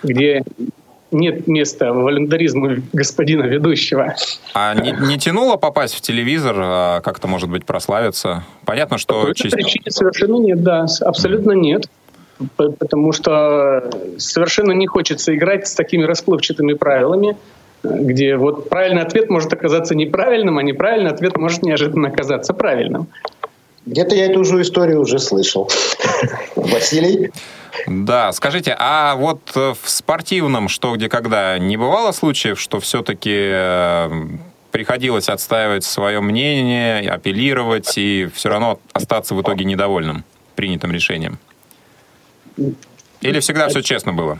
где 0.02 0.42
нет 1.10 1.46
места 1.46 1.94
волонтаризму 1.94 2.82
господина 2.92 3.44
ведущего. 3.44 4.14
А 4.52 4.74
не, 4.74 4.94
не 5.08 5.16
тянуло 5.16 5.56
попасть 5.56 5.94
в 5.94 6.02
телевизор, 6.02 6.54
а 6.58 7.00
как-то, 7.00 7.28
может 7.28 7.48
быть, 7.48 7.64
прославиться? 7.64 8.44
Понятно, 8.66 8.98
что... 8.98 9.22
По 9.22 9.34
чисто... 9.34 9.56
причине 9.56 9.90
совершенно 9.90 10.36
нет, 10.36 10.62
да, 10.62 10.84
абсолютно 11.00 11.52
нет 11.52 11.88
потому 12.56 13.12
что 13.12 13.90
совершенно 14.18 14.72
не 14.72 14.86
хочется 14.86 15.34
играть 15.34 15.66
с 15.68 15.74
такими 15.74 16.04
расплывчатыми 16.04 16.74
правилами, 16.74 17.36
где 17.82 18.36
вот 18.36 18.68
правильный 18.68 19.02
ответ 19.02 19.30
может 19.30 19.52
оказаться 19.52 19.94
неправильным, 19.94 20.58
а 20.58 20.62
неправильный 20.62 21.10
ответ 21.10 21.36
может 21.36 21.62
неожиданно 21.62 22.08
оказаться 22.08 22.52
правильным. 22.52 23.08
Где-то 23.86 24.16
я 24.16 24.26
эту 24.26 24.44
же 24.44 24.60
историю 24.62 25.00
уже 25.00 25.20
слышал. 25.20 25.70
Василий? 26.56 27.30
Да, 27.86 28.32
скажите, 28.32 28.74
а 28.78 29.14
вот 29.14 29.54
в 29.54 29.78
спортивном 29.84 30.68
что, 30.68 30.96
где, 30.96 31.08
когда 31.08 31.58
не 31.58 31.76
бывало 31.76 32.10
случаев, 32.10 32.58
что 32.58 32.80
все-таки 32.80 33.32
э, 33.32 34.10
приходилось 34.72 35.28
отстаивать 35.28 35.84
свое 35.84 36.20
мнение, 36.20 37.08
апеллировать 37.08 37.96
и 37.96 38.28
все 38.34 38.48
равно 38.48 38.80
остаться 38.92 39.34
в 39.34 39.42
итоге 39.42 39.64
недовольным 39.64 40.24
принятым 40.56 40.90
решением? 40.90 41.38
Или 43.20 43.40
всегда 43.40 43.68
все 43.68 43.82
честно 43.82 44.12
было? 44.12 44.38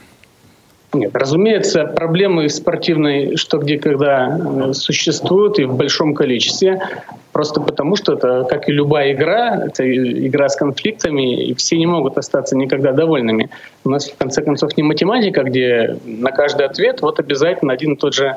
Нет, 0.92 1.14
разумеется, 1.14 1.84
проблемы 1.84 2.48
спортивной 2.48 3.36
что 3.36 3.58
где 3.58 3.78
когда 3.78 4.38
э, 4.38 4.72
существуют 4.72 5.58
и 5.58 5.64
в 5.64 5.74
большом 5.74 6.14
количестве, 6.14 6.80
просто 7.32 7.60
потому 7.60 7.96
что 7.96 8.14
это, 8.14 8.46
как 8.48 8.68
и 8.68 8.72
любая 8.72 9.12
игра, 9.12 9.64
это 9.66 9.84
игра 9.84 10.48
с 10.48 10.56
конфликтами, 10.56 11.48
и 11.48 11.54
все 11.54 11.76
не 11.76 11.86
могут 11.86 12.16
остаться 12.16 12.56
никогда 12.56 12.92
довольными. 12.92 13.50
У 13.84 13.90
нас, 13.90 14.08
в 14.08 14.16
конце 14.16 14.42
концов, 14.42 14.76
не 14.76 14.84
математика, 14.84 15.42
где 15.42 15.98
на 16.04 16.30
каждый 16.30 16.66
ответ 16.66 17.02
вот 17.02 17.20
обязательно 17.20 17.72
один 17.72 17.94
и 17.94 17.96
тот 17.96 18.14
же 18.14 18.36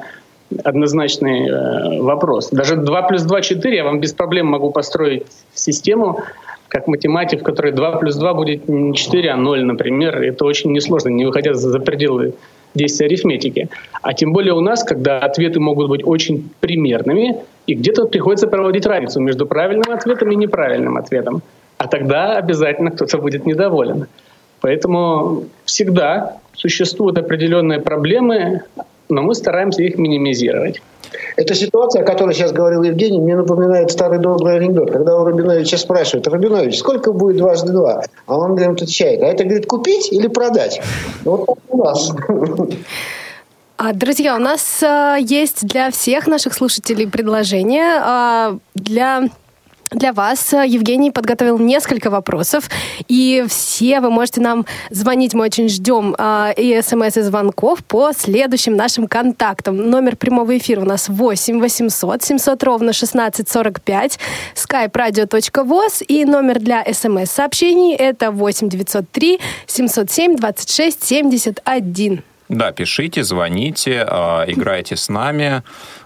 однозначный 0.63 1.47
э, 1.47 2.01
вопрос. 2.01 2.49
Даже 2.49 2.75
2 2.75 3.01
плюс 3.03 3.21
2– 3.21 3.41
4 3.41 3.75
я 3.75 3.83
вам 3.83 4.01
без 4.01 4.13
проблем 4.13 4.47
могу 4.47 4.71
построить 4.71 5.23
систему, 5.53 6.23
как 6.69 6.87
математик, 6.87 7.41
в 7.41 7.43
которой 7.43 7.73
2 7.73 7.97
плюс 7.97 8.15
2 8.15 8.33
будет 8.33 8.69
не 8.69 8.95
4, 8.95 9.31
а 9.31 9.35
0, 9.35 9.63
например. 9.65 10.21
Это 10.21 10.45
очень 10.45 10.71
несложно, 10.71 11.09
не 11.09 11.25
выходя 11.25 11.53
за 11.53 11.79
пределы 11.79 12.35
действия 12.75 13.07
арифметики. 13.07 13.69
А 14.01 14.13
тем 14.13 14.31
более 14.31 14.53
у 14.53 14.61
нас, 14.61 14.83
когда 14.83 15.19
ответы 15.19 15.59
могут 15.59 15.89
быть 15.89 16.05
очень 16.05 16.49
примерными, 16.59 17.37
и 17.65 17.73
где-то 17.73 18.05
приходится 18.05 18.47
проводить 18.47 18.85
разницу 18.85 19.19
между 19.19 19.45
правильным 19.45 19.91
ответом 19.91 20.31
и 20.31 20.35
неправильным 20.35 20.97
ответом. 20.97 21.41
А 21.77 21.87
тогда 21.87 22.37
обязательно 22.37 22.91
кто-то 22.91 23.17
будет 23.17 23.45
недоволен. 23.45 24.05
Поэтому 24.61 25.45
всегда 25.65 26.37
существуют 26.53 27.17
определенные 27.17 27.79
проблемы, 27.79 28.61
но 29.09 29.23
мы 29.23 29.33
стараемся 29.33 29.81
их 29.81 29.97
минимизировать. 29.97 30.81
Эта 31.35 31.55
ситуация, 31.55 32.03
о 32.03 32.05
которой 32.05 32.33
сейчас 32.33 32.51
говорил 32.51 32.83
Евгений, 32.83 33.19
мне 33.19 33.35
напоминает 33.35 33.91
старый 33.91 34.19
добрый 34.19 34.57
анекдот. 34.57 34.91
Когда 34.91 35.17
у 35.17 35.25
Рабиновича 35.25 35.77
спрашивают, 35.77 36.27
Рабинович, 36.27 36.79
сколько 36.79 37.13
будет 37.13 37.37
дважды 37.37 37.71
два? 37.71 38.03
А 38.25 38.37
он, 38.37 38.55
говорит, 38.55 38.81
отвечает, 38.81 39.21
а 39.21 39.25
это, 39.25 39.43
говорит, 39.43 39.65
купить 39.67 40.11
или 40.11 40.27
продать? 40.27 40.81
Вот 41.23 41.47
у 41.69 41.83
нас. 41.83 42.11
А, 43.81 43.93
друзья, 43.93 44.35
у 44.35 44.39
нас 44.39 44.83
а, 44.83 45.15
есть 45.15 45.65
для 45.65 45.89
всех 45.89 46.27
наших 46.27 46.53
слушателей 46.53 47.07
предложение 47.07 48.01
а, 48.03 48.57
для 48.75 49.29
для 49.91 50.13
вас 50.13 50.53
Евгений 50.53 51.11
подготовил 51.11 51.57
несколько 51.57 52.09
вопросов, 52.09 52.69
и 53.07 53.45
все 53.47 53.99
вы 54.01 54.09
можете 54.09 54.41
нам 54.41 54.65
звонить, 54.89 55.33
мы 55.33 55.45
очень 55.45 55.69
ждем 55.69 56.15
э, 56.17 56.53
и 56.57 56.81
смс, 56.81 57.17
и 57.17 57.21
звонков 57.21 57.83
по 57.83 58.11
следующим 58.13 58.75
нашим 58.75 59.07
контактам. 59.07 59.77
Номер 59.77 60.15
прямого 60.15 60.57
эфира 60.57 60.81
у 60.81 60.85
нас 60.85 61.09
8 61.09 61.59
800 61.59 62.23
700 62.23 62.63
ровно 62.63 62.89
1645, 62.91 64.19
skype 64.55 64.91
radio.voz, 64.91 66.03
и 66.07 66.25
номер 66.25 66.59
для 66.59 66.83
смс-сообщений 66.85 67.95
это 67.95 68.31
8 68.31 68.69
903 68.69 69.39
707 69.67 70.35
26 70.35 71.03
71. 71.03 72.23
Да, 72.49 72.71
пишите, 72.71 73.23
звоните, 73.23 74.05
э, 74.07 74.45
играйте 74.47 74.95
с 74.95 75.07
нами. 75.07 75.61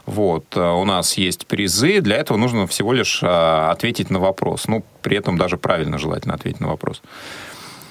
Вот, 0.05 0.45
э, 0.57 0.59
у 0.59 0.83
нас 0.83 1.17
есть 1.17 1.47
призы. 1.47 2.01
Для 2.01 2.17
этого 2.17 2.38
нужно 2.38 2.67
всего 2.67 2.91
лишь 2.91 3.23
э, 3.23 3.27
ответить 3.27 4.09
на 4.09 4.19
вопрос. 4.19 4.67
Ну, 4.67 4.83
при 5.01 5.15
этом 5.15 5.38
даже 5.38 5.57
правильно 5.57 5.97
желательно 5.97 6.33
ответить 6.33 6.59
на 6.59 6.67
вопрос. 6.67 7.01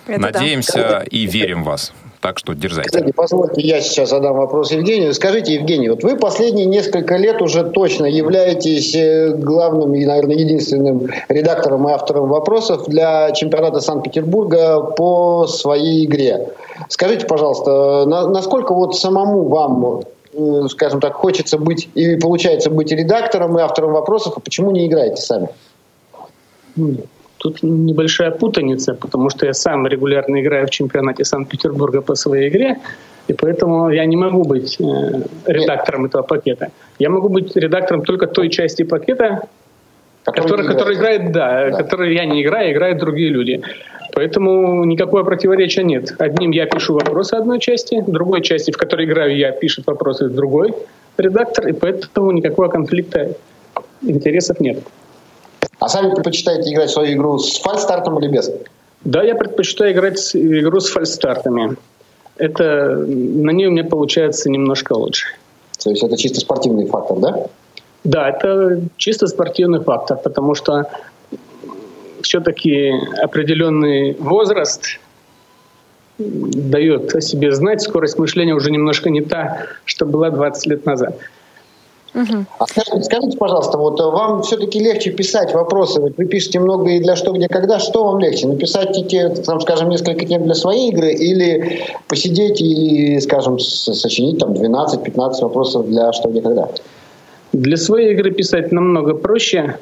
Это 0.06 0.20
Надеемся 0.20 0.78
да. 0.78 1.02
и 1.02 1.26
верим 1.26 1.62
в 1.62 1.66
вас. 1.66 1.94
Так 2.22 2.38
что 2.38 2.54
дерзайте. 2.54 2.88
Кстати, 2.88 3.12
позвольте, 3.12 3.60
я 3.60 3.82
сейчас 3.82 4.10
задам 4.10 4.36
вопрос 4.36 4.70
Евгению. 4.70 5.12
Скажите, 5.12 5.54
Евгений, 5.54 5.90
вот 5.90 6.02
вы 6.02 6.16
последние 6.16 6.64
несколько 6.64 7.16
лет 7.16 7.42
уже 7.42 7.64
точно 7.64 8.06
являетесь 8.06 8.96
главным 9.38 9.94
и, 9.94 10.06
наверное, 10.06 10.36
единственным 10.36 11.08
редактором 11.28 11.88
и 11.88 11.92
автором 11.92 12.28
вопросов 12.28 12.84
для 12.86 13.32
чемпионата 13.32 13.80
Санкт-Петербурга 13.80 14.80
по 14.80 15.46
своей 15.46 16.06
игре. 16.06 16.48
Скажите, 16.88 17.26
пожалуйста, 17.26 18.06
насколько 18.06 18.72
вот 18.72 18.96
самому 18.96 19.48
вам 19.48 20.04
Э, 20.34 20.66
скажем 20.70 21.00
так, 21.00 21.14
хочется 21.14 21.58
быть 21.58 21.90
и 21.94 22.16
получается 22.16 22.70
быть 22.70 22.90
редактором 22.90 23.58
и 23.58 23.62
автором 23.62 23.92
вопросов, 23.92 24.34
а 24.36 24.40
почему 24.40 24.70
не 24.70 24.86
играете 24.86 25.20
сами? 25.20 25.48
Тут 27.42 27.62
небольшая 27.62 28.30
путаница, 28.30 28.94
потому 28.94 29.28
что 29.28 29.46
я 29.46 29.52
сам 29.52 29.84
регулярно 29.88 30.40
играю 30.40 30.68
в 30.68 30.70
чемпионате 30.70 31.24
Санкт-Петербурга 31.24 32.00
по 32.00 32.14
своей 32.14 32.48
игре, 32.48 32.76
и 33.26 33.32
поэтому 33.32 33.90
я 33.90 34.04
не 34.04 34.16
могу 34.16 34.44
быть 34.44 34.80
э, 34.80 34.84
редактором 35.46 36.04
этого 36.04 36.22
пакета. 36.22 36.68
Я 37.00 37.10
могу 37.10 37.28
быть 37.28 37.56
редактором 37.56 38.02
только 38.02 38.28
той 38.28 38.48
части 38.48 38.84
пакета, 38.84 39.40
который, 40.22 40.68
который, 40.68 40.94
играет, 40.94 41.32
да, 41.32 41.70
да, 41.70 41.82
который 41.82 42.14
я 42.14 42.26
не 42.26 42.42
играю, 42.42 42.72
играют 42.72 42.98
другие 42.98 43.30
люди. 43.30 43.60
Поэтому 44.14 44.84
никакого 44.84 45.24
противоречия 45.24 45.82
нет. 45.82 46.14
Одним 46.20 46.52
я 46.52 46.66
пишу 46.66 46.94
вопросы 46.94 47.34
одной 47.34 47.58
части, 47.58 48.04
другой 48.06 48.42
части, 48.42 48.70
в 48.70 48.76
которой 48.76 49.06
играю 49.06 49.36
я, 49.36 49.50
пишет 49.50 49.88
вопросы 49.88 50.28
другой 50.28 50.74
редактор, 51.18 51.66
и 51.66 51.72
поэтому 51.72 52.30
никакого 52.30 52.68
конфликта 52.68 53.34
интересов 54.02 54.60
нет. 54.60 54.78
А 55.82 55.88
сами 55.88 56.14
предпочитаете 56.14 56.72
играть 56.72 56.90
свою 56.90 57.14
игру 57.14 57.38
с 57.38 57.58
фальстартом 57.58 58.16
или 58.20 58.28
без? 58.28 58.52
Да, 59.04 59.20
я 59.24 59.34
предпочитаю 59.34 59.92
играть 59.92 60.30
игру 60.32 60.78
с 60.78 60.88
фальстартами. 60.88 61.76
Это 62.36 62.94
на 62.98 63.50
ней 63.50 63.66
у 63.66 63.72
меня 63.72 63.82
получается 63.82 64.48
немножко 64.48 64.92
лучше. 64.92 65.26
То 65.82 65.90
есть 65.90 66.04
это 66.04 66.16
чисто 66.16 66.38
спортивный 66.38 66.86
фактор, 66.86 67.18
да? 67.18 67.46
Да, 68.04 68.28
это 68.28 68.80
чисто 68.96 69.26
спортивный 69.26 69.80
фактор, 69.80 70.18
потому 70.18 70.54
что 70.54 70.86
все-таки 72.22 72.92
определенный 73.20 74.12
возраст 74.20 75.00
дает 76.18 77.12
о 77.16 77.20
себе 77.20 77.50
знать. 77.50 77.82
Скорость 77.82 78.20
мышления 78.20 78.54
уже 78.54 78.70
немножко 78.70 79.10
не 79.10 79.20
та, 79.20 79.66
что 79.84 80.06
была 80.06 80.30
20 80.30 80.66
лет 80.66 80.86
назад. 80.86 81.18
Угу. 82.14 82.44
А 82.58 82.66
скажите, 82.66 83.02
скажите, 83.04 83.38
пожалуйста, 83.38 83.78
вот 83.78 83.98
вам 83.98 84.42
все-таки 84.42 84.78
легче 84.78 85.10
писать 85.10 85.54
вопросы? 85.54 86.00
Вот 86.00 86.12
вы 86.18 86.26
пишете 86.26 86.60
много 86.60 86.90
и 86.90 87.00
для 87.00 87.16
что, 87.16 87.32
где, 87.32 87.48
когда. 87.48 87.78
Что 87.78 88.04
вам 88.04 88.18
легче? 88.18 88.46
Написать, 88.48 88.94
там, 89.46 89.60
скажем, 89.60 89.88
несколько 89.88 90.26
тем 90.26 90.44
для 90.44 90.54
своей 90.54 90.90
игры 90.90 91.12
или 91.12 91.84
посидеть 92.08 92.60
и, 92.60 93.18
скажем, 93.20 93.58
сочинить 93.58 94.38
там 94.38 94.52
12-15 94.52 95.42
вопросов 95.42 95.88
для 95.88 96.12
что, 96.12 96.28
где, 96.28 96.42
когда? 96.42 96.68
Для 97.52 97.76
своей 97.76 98.12
игры 98.12 98.30
писать 98.30 98.72
намного 98.72 99.14
проще, 99.14 99.78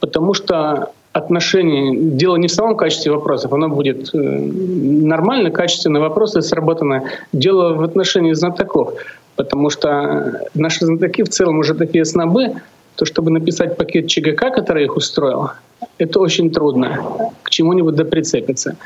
потому 0.00 0.34
что 0.34 0.92
отношение, 1.12 1.96
дело 1.96 2.36
не 2.36 2.48
в 2.48 2.52
самом 2.52 2.76
качестве 2.76 3.12
вопросов, 3.12 3.52
оно 3.52 3.68
будет 3.68 4.14
э, 4.14 4.18
нормально, 4.18 5.50
качественно 5.50 6.00
вопросы 6.00 6.40
сработаны. 6.40 7.02
Дело 7.32 7.74
в 7.74 7.82
отношении 7.82 8.32
знатоков. 8.32 8.94
Потому 9.36 9.70
что 9.70 10.42
наши 10.54 10.84
знатоки 10.84 11.22
в 11.22 11.28
целом 11.28 11.58
уже 11.58 11.74
такие 11.74 12.04
снобы, 12.04 12.54
то 12.96 13.04
чтобы 13.04 13.30
написать 13.30 13.76
пакет 13.76 14.06
ЧГК, 14.08 14.50
который 14.50 14.84
их 14.84 14.96
устроил, 14.96 15.50
это 15.98 16.20
очень 16.20 16.50
трудно. 16.50 17.32
К 17.42 17.50
чему-нибудь 17.50 17.94
да 17.94 18.04
прицепиться. 18.04 18.76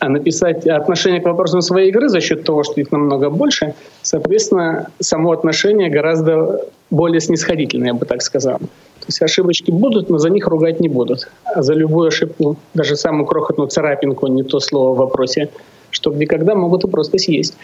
А 0.00 0.08
написать 0.08 0.66
отношение 0.66 1.20
к 1.20 1.24
вопросам 1.24 1.60
своей 1.60 1.88
игры 1.90 2.08
за 2.08 2.20
счет 2.20 2.44
того, 2.44 2.62
что 2.62 2.80
их 2.80 2.92
намного 2.92 3.30
больше, 3.30 3.74
соответственно, 4.02 4.88
само 5.00 5.32
отношение 5.32 5.90
гораздо 5.90 6.60
более 6.90 7.20
снисходительное, 7.20 7.88
я 7.88 7.94
бы 7.94 8.06
так 8.06 8.22
сказал. 8.22 8.58
То 8.58 9.06
есть 9.08 9.22
ошибочки 9.22 9.70
будут, 9.70 10.08
но 10.08 10.18
за 10.18 10.30
них 10.30 10.46
ругать 10.46 10.80
не 10.80 10.88
будут. 10.88 11.28
А 11.44 11.62
за 11.62 11.74
любую 11.74 12.08
ошибку, 12.08 12.56
даже 12.74 12.96
самую 12.96 13.26
крохотную 13.26 13.68
царапинку, 13.68 14.26
не 14.28 14.44
то 14.44 14.60
слово 14.60 14.94
в 14.94 14.98
вопросе, 14.98 15.48
что 15.90 16.12
никогда 16.12 16.54
могут 16.54 16.84
и 16.84 16.88
просто 16.88 17.18
съесть. 17.18 17.56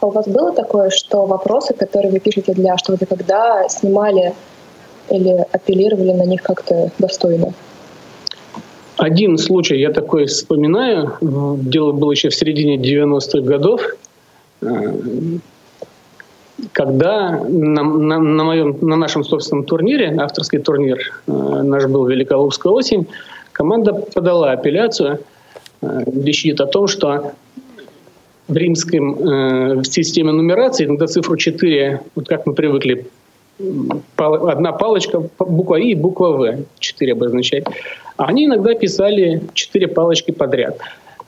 А 0.00 0.06
у 0.06 0.10
вас 0.10 0.26
было 0.26 0.52
такое, 0.52 0.90
что 0.90 1.26
вопросы, 1.26 1.74
которые 1.74 2.10
вы 2.10 2.20
пишете 2.20 2.52
для 2.54 2.76
«Что 2.78 2.96
вы 2.98 3.06
когда» 3.06 3.68
снимали 3.68 4.32
или 5.10 5.44
апеллировали 5.52 6.12
на 6.12 6.24
них 6.24 6.42
как-то 6.42 6.90
достойно? 6.98 7.52
Один 8.96 9.36
случай 9.38 9.78
я 9.78 9.90
такой 9.92 10.26
вспоминаю. 10.26 11.16
Дело 11.20 11.92
было 11.92 12.12
еще 12.12 12.30
в 12.30 12.34
середине 12.34 12.76
90-х 12.76 13.40
годов, 13.40 13.82
э, 14.62 14.66
когда 16.72 17.30
на, 17.48 17.82
на, 17.82 18.18
на, 18.18 18.44
моем, 18.44 18.78
на 18.80 18.96
нашем 18.96 19.24
собственном 19.24 19.64
турнире, 19.64 20.16
авторский 20.18 20.58
турнир 20.58 20.98
э, 21.26 21.32
наш 21.32 21.86
был 21.86 22.06
«Великолукская 22.06 22.72
осень», 22.72 23.06
команда 23.52 23.94
подала 23.94 24.52
апелляцию, 24.52 25.20
э, 25.82 26.02
где 26.06 26.32
о 26.60 26.66
том, 26.66 26.86
что 26.86 27.32
в 28.50 28.56
римском 28.56 29.80
э, 29.80 29.84
системе 29.84 30.32
нумерации 30.32 30.84
иногда 30.84 31.06
цифру 31.06 31.36
4, 31.36 32.00
вот 32.16 32.28
как 32.28 32.46
мы 32.46 32.54
привыкли, 32.54 33.06
пал, 34.16 34.48
одна 34.48 34.72
палочка, 34.72 35.22
буква 35.38 35.76
И 35.76 35.92
и 35.92 35.94
буква 35.94 36.28
В, 36.28 36.64
4 36.80 37.12
обозначает. 37.12 37.68
А 38.16 38.24
они 38.24 38.46
иногда 38.46 38.74
писали 38.74 39.42
4 39.54 39.88
палочки 39.88 40.32
подряд. 40.32 40.78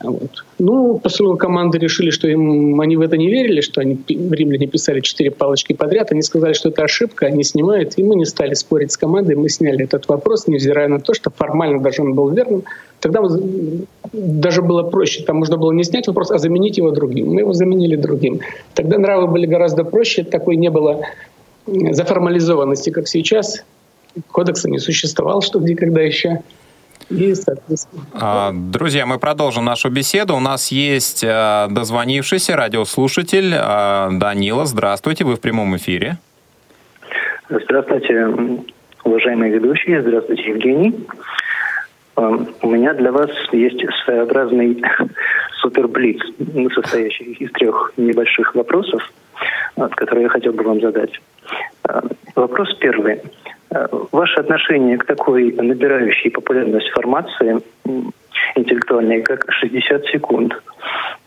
Вот. 0.03 0.43
Ну, 0.59 0.99
поскольку 0.99 1.37
команды 1.37 1.77
решили, 1.77 2.09
что 2.09 2.27
им, 2.27 2.79
они 2.81 2.97
в 2.97 3.01
это 3.01 3.17
не 3.17 3.29
верили, 3.29 3.61
что 3.61 3.79
они 3.79 3.97
римляне 4.07 4.67
писали 4.67 4.99
четыре 4.99 5.31
палочки 5.31 5.71
подряд, 5.73 6.11
они 6.11 6.21
сказали, 6.21 6.51
что 6.53 6.69
это 6.69 6.83
ошибка, 6.83 7.27
они 7.27 7.43
снимают, 7.43 7.93
и 7.97 8.03
мы 8.03 8.15
не 8.15 8.25
стали 8.25 8.53
спорить 8.53 8.91
с 8.91 8.97
командой, 8.97 9.35
мы 9.35 9.47
сняли 9.47 9.85
этот 9.85 10.07
вопрос, 10.09 10.47
невзирая 10.47 10.89
на 10.89 10.99
то, 10.99 11.13
что 11.13 11.29
формально 11.29 11.79
даже 11.79 12.01
он 12.01 12.13
был 12.13 12.29
верным. 12.29 12.63
Тогда 12.99 13.21
даже 14.11 14.61
было 14.61 14.83
проще, 14.83 15.23
там 15.23 15.37
можно 15.37 15.57
было 15.57 15.71
не 15.71 15.85
снять 15.85 16.07
вопрос, 16.07 16.31
а 16.31 16.37
заменить 16.37 16.77
его 16.77 16.91
другим. 16.91 17.29
Мы 17.29 17.41
его 17.41 17.53
заменили 17.53 17.95
другим. 17.95 18.41
Тогда 18.73 18.97
нравы 18.97 19.27
были 19.27 19.45
гораздо 19.45 19.85
проще, 19.85 20.23
такой 20.23 20.57
не 20.57 20.69
было 20.69 21.01
заформализованности, 21.65 22.89
как 22.89 23.07
сейчас. 23.07 23.63
Кодекса 24.31 24.69
не 24.69 24.79
существовал, 24.79 25.41
что 25.41 25.59
никогда 25.59 26.01
еще. 26.01 26.43
И, 27.09 27.33
соответственно... 27.35 28.03
А, 28.13 28.51
друзья, 28.53 29.05
мы 29.05 29.19
продолжим 29.19 29.65
нашу 29.65 29.89
беседу. 29.89 30.35
У 30.35 30.39
нас 30.39 30.71
есть 30.71 31.23
а, 31.25 31.67
дозвонившийся 31.69 32.55
радиослушатель 32.55 33.53
а, 33.55 34.09
Данила. 34.11 34.65
Здравствуйте, 34.65 35.23
вы 35.23 35.35
в 35.35 35.41
прямом 35.41 35.75
эфире. 35.77 36.17
Здравствуйте, 37.49 38.27
уважаемые 39.03 39.51
ведущие. 39.51 40.01
Здравствуйте, 40.01 40.49
Евгений. 40.49 40.95
У 42.15 42.69
меня 42.69 42.93
для 42.93 43.11
вас 43.11 43.31
есть 43.51 43.83
своеобразный 44.05 44.81
суперблиц, 45.61 46.21
состоящий 46.73 47.33
из 47.33 47.51
трех 47.53 47.93
небольших 47.97 48.53
вопросов, 48.53 49.11
которые 49.75 50.23
я 50.23 50.29
хотел 50.29 50.53
бы 50.53 50.63
вам 50.63 50.79
задать. 50.79 51.19
Вопрос 52.35 52.73
первый. 52.79 53.21
Ваше 54.11 54.39
отношение 54.39 54.97
к 54.97 55.05
такой 55.05 55.51
набирающей 55.51 56.29
популярность 56.29 56.89
формации 56.89 57.59
интеллектуальной, 58.55 59.21
как 59.21 59.51
60 59.51 60.05
секунд. 60.07 60.53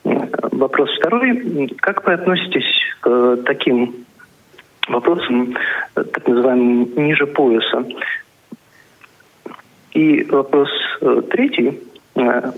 Вопрос 0.04 0.90
второй. 0.98 1.68
Как 1.80 2.06
вы 2.06 2.12
относитесь 2.12 2.64
к 3.00 3.38
таким 3.46 3.94
вопросам, 4.88 5.56
так 5.94 6.26
называемым, 6.26 6.88
ниже 6.96 7.26
пояса? 7.26 7.84
И 9.92 10.24
вопрос 10.24 10.68
э, 11.00 11.22
третий. 11.30 11.80
Э, 12.14 12.52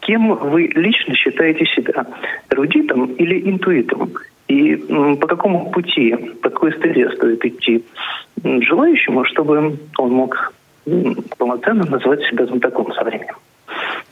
кем 0.00 0.34
вы 0.34 0.62
лично 0.74 1.14
считаете 1.14 1.66
себя? 1.66 2.06
Эрудитом 2.50 3.12
или 3.14 3.48
интуитом? 3.48 4.12
И 4.48 4.76
по 5.20 5.26
какому 5.26 5.70
пути, 5.70 6.14
по 6.42 6.50
какой 6.50 6.76
стезе 6.76 7.10
стоит 7.12 7.44
идти 7.44 7.84
желающему, 8.42 9.24
чтобы 9.24 9.78
он 9.98 10.10
мог 10.10 10.52
полноценно 11.38 11.84
называть 11.86 12.22
себя 12.24 12.46
знатоком 12.46 12.92
со 12.92 13.04
временем? 13.04 13.34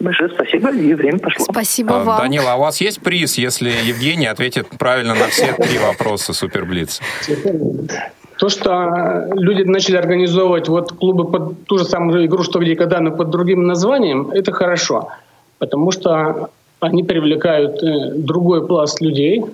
Большое 0.01 0.31
спасибо, 0.31 0.71
и 0.71 0.95
время 0.95 1.19
пошло. 1.19 1.45
Спасибо 1.45 2.01
а, 2.01 2.05
вам. 2.05 2.19
Данила, 2.19 2.53
а 2.53 2.57
у 2.57 2.61
вас 2.61 2.81
есть 2.81 3.03
приз, 3.03 3.39
если 3.39 3.71
Евгений 3.85 4.27
ответит 4.27 4.67
правильно 4.79 5.15
на 5.15 5.27
все 5.27 5.53
три 5.53 5.79
вопроса 5.79 6.33
Суперблиц? 6.33 7.01
То, 8.39 8.49
что 8.49 9.29
люди 9.35 9.63
начали 9.63 9.97
организовывать 9.97 10.69
вот 10.69 10.93
клубы 10.93 11.31
под 11.31 11.65
ту 11.67 11.79
же 11.79 11.85
самую 11.85 12.27
игру, 12.27 12.43
что 12.43 12.59
где 12.59 12.75
когда, 12.75 12.99
но 13.01 13.13
под 13.13 13.31
другим 13.31 13.67
названием, 13.67 14.31
это 14.33 14.51
хорошо. 14.51 15.11
Потому 15.59 15.93
что 15.93 16.51
они 16.81 17.05
привлекают 17.05 17.81
э, 17.85 18.15
другой 18.17 18.67
пласт 18.67 19.01
людей, 19.01 19.45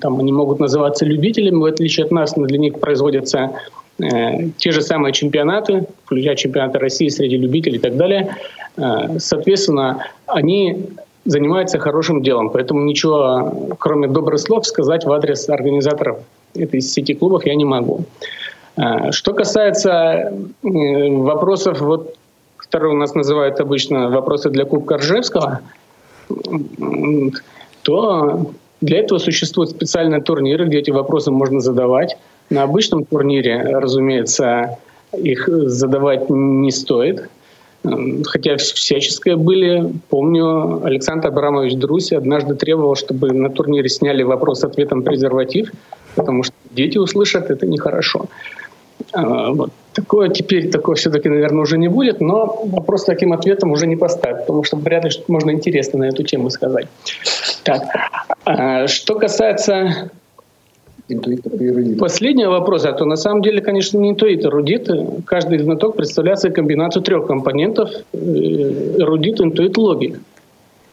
там 0.00 0.18
они 0.18 0.32
могут 0.32 0.60
называться 0.60 1.04
любителями, 1.04 1.56
в 1.56 1.64
отличие 1.64 2.04
от 2.04 2.10
нас, 2.10 2.36
но 2.36 2.46
для 2.46 2.58
них 2.58 2.80
производятся 2.80 3.52
э, 3.98 4.50
те 4.56 4.72
же 4.72 4.82
самые 4.82 5.12
чемпионаты, 5.12 5.86
включая 6.04 6.36
чемпионаты 6.36 6.78
России 6.78 7.08
среди 7.08 7.36
любителей 7.36 7.76
и 7.76 7.80
так 7.80 7.96
далее. 7.96 8.36
Э, 8.76 9.18
соответственно, 9.18 10.06
они 10.26 10.88
занимаются 11.24 11.78
хорошим 11.78 12.22
делом, 12.22 12.50
поэтому 12.50 12.82
ничего, 12.82 13.76
кроме 13.78 14.08
добрых 14.08 14.40
слов, 14.40 14.66
сказать 14.66 15.04
в 15.04 15.12
адрес 15.12 15.48
организаторов 15.48 16.18
этой 16.54 16.80
сети 16.80 17.14
клубов 17.14 17.46
я 17.46 17.54
не 17.54 17.64
могу. 17.64 18.04
Э, 18.76 19.12
что 19.12 19.32
касается 19.32 19.90
э, 19.92 20.32
вопросов, 20.62 21.80
вот, 21.80 22.16
которые 22.56 22.92
у 22.92 22.96
нас 22.96 23.14
называют 23.14 23.60
обычно 23.60 24.08
вопросы 24.08 24.50
для 24.50 24.64
Кубка 24.64 24.96
Ржевского, 24.96 25.60
то 27.82 28.52
для 28.82 28.98
этого 28.98 29.18
существуют 29.18 29.70
специальные 29.70 30.20
турниры, 30.20 30.66
где 30.66 30.78
эти 30.78 30.90
вопросы 30.90 31.30
можно 31.30 31.60
задавать. 31.60 32.18
На 32.50 32.64
обычном 32.64 33.04
турнире, 33.04 33.62
разумеется, 33.62 34.76
их 35.16 35.48
задавать 35.48 36.28
не 36.28 36.70
стоит. 36.70 37.28
Хотя 38.24 38.56
всяческое 38.58 39.36
были. 39.36 39.92
Помню, 40.08 40.84
Александр 40.84 41.28
Абрамович 41.28 41.74
Друси 41.74 42.14
однажды 42.14 42.54
требовал, 42.54 42.94
чтобы 42.94 43.32
на 43.32 43.50
турнире 43.50 43.88
сняли 43.88 44.22
вопрос 44.22 44.60
с 44.60 44.64
ответом 44.64 45.02
презерватив, 45.02 45.72
потому 46.14 46.44
что 46.44 46.54
дети 46.70 46.98
услышат, 46.98 47.50
это 47.50 47.66
нехорошо. 47.66 48.26
А, 49.12 49.52
вот. 49.52 49.70
Такое 49.94 50.28
теперь, 50.28 50.70
такое 50.70 50.94
все-таки, 50.94 51.28
наверное, 51.28 51.62
уже 51.62 51.76
не 51.76 51.88
будет, 51.88 52.20
но 52.20 52.62
вопрос 52.64 53.04
таким 53.04 53.32
ответом 53.32 53.72
уже 53.72 53.86
не 53.86 53.96
поставить, 53.96 54.46
потому 54.46 54.64
что 54.64 54.76
вряд 54.76 55.04
ли 55.04 55.10
что 55.10 55.24
можно 55.28 55.50
интересно 55.50 55.98
на 55.98 56.04
эту 56.04 56.22
тему 56.22 56.50
сказать. 56.50 56.86
Так. 57.64 57.82
А, 58.44 58.86
что 58.86 59.14
касается 59.14 60.10
последнего 61.98 62.50
вопроса, 62.50 62.92
то 62.92 63.04
на 63.04 63.16
самом 63.16 63.42
деле, 63.42 63.60
конечно, 63.60 63.98
не 63.98 64.10
интуит, 64.10 64.44
эрудит. 64.44 64.88
Каждый 65.26 65.58
знаток 65.58 65.96
представляет 65.96 66.38
собой 66.38 66.54
комбинацию 66.54 67.02
трех 67.02 67.26
компонентов. 67.26 67.90
Э, 68.12 68.16
эрудит, 68.16 69.40
интуит, 69.40 69.76
логик. 69.76 70.20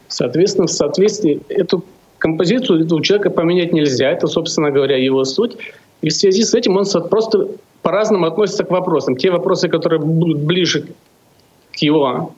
Соответственно, 0.08 0.66
в 0.66 0.72
соответствии 0.72 1.40
эту 1.48 1.84
композицию 2.18 2.86
у 2.92 3.00
человека 3.00 3.30
поменять 3.30 3.72
нельзя. 3.72 4.10
Это, 4.10 4.26
собственно 4.26 4.70
говоря, 4.70 4.96
его 4.96 5.24
суть. 5.24 5.56
И 6.02 6.08
в 6.08 6.12
связи 6.12 6.42
с 6.42 6.54
этим 6.54 6.76
он 6.76 6.84
просто 7.08 7.48
по-разному 7.82 8.26
относится 8.26 8.64
к 8.64 8.70
вопросам. 8.70 9.16
Те 9.16 9.30
вопросы, 9.30 9.68
которые 9.68 10.00
будут 10.00 10.38
ближе 10.38 10.86
к 11.72 11.76
его 11.76 12.34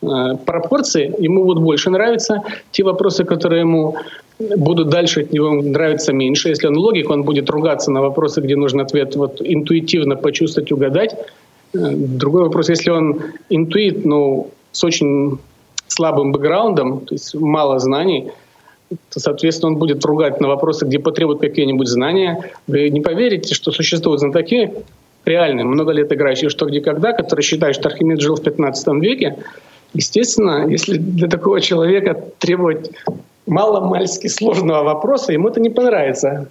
пропорции, 0.00 1.14
ему 1.18 1.44
будут 1.44 1.62
больше 1.62 1.90
нравиться. 1.90 2.42
Те 2.70 2.84
вопросы, 2.84 3.24
которые 3.24 3.60
ему 3.60 3.96
будут 4.38 4.88
дальше 4.88 5.22
от 5.22 5.32
него 5.32 5.50
нравиться 5.62 6.12
меньше. 6.12 6.50
Если 6.50 6.66
он 6.66 6.76
логик, 6.76 7.10
он 7.10 7.22
будет 7.22 7.48
ругаться 7.50 7.90
на 7.90 8.02
вопросы, 8.02 8.40
где 8.40 8.56
нужен 8.56 8.80
ответ 8.80 9.16
вот 9.16 9.40
интуитивно 9.40 10.16
почувствовать, 10.16 10.70
угадать. 10.72 11.16
Э, 11.74 11.92
другой 11.94 12.44
вопрос, 12.44 12.68
если 12.68 12.90
он 12.90 13.22
интуит, 13.48 14.04
но 14.04 14.48
с 14.72 14.84
очень 14.84 15.38
слабым 15.88 16.32
бэкграундом, 16.32 17.00
то 17.00 17.14
есть 17.14 17.34
мало 17.34 17.78
знаний, 17.78 18.30
то, 18.88 19.20
соответственно, 19.20 19.72
он 19.72 19.78
будет 19.78 20.04
ругать 20.04 20.40
на 20.40 20.48
вопросы, 20.48 20.84
где 20.84 20.98
потребуют 20.98 21.40
какие-нибудь 21.40 21.88
знания. 21.88 22.52
Вы 22.66 22.90
не 22.90 23.00
поверите, 23.00 23.54
что 23.54 23.72
существуют 23.72 24.20
знатоки, 24.20 24.72
реальные, 25.24 25.64
много 25.64 25.92
лет 25.92 26.12
играющие 26.12 26.50
что 26.50 26.66
где 26.66 26.80
когда, 26.80 27.12
которые 27.12 27.42
считают, 27.42 27.76
что 27.76 27.88
Архимед 27.88 28.20
жил 28.20 28.36
в 28.36 28.42
15 28.42 28.88
веке. 29.02 29.36
Естественно, 29.96 30.66
если 30.68 30.98
для 30.98 31.26
такого 31.28 31.60
человека 31.60 32.14
требовать 32.38 32.90
мало-мальски 33.46 34.26
сложного 34.28 34.82
вопроса, 34.82 35.32
ему 35.32 35.48
это 35.48 35.60
не 35.60 35.70
понравится. 35.70 36.48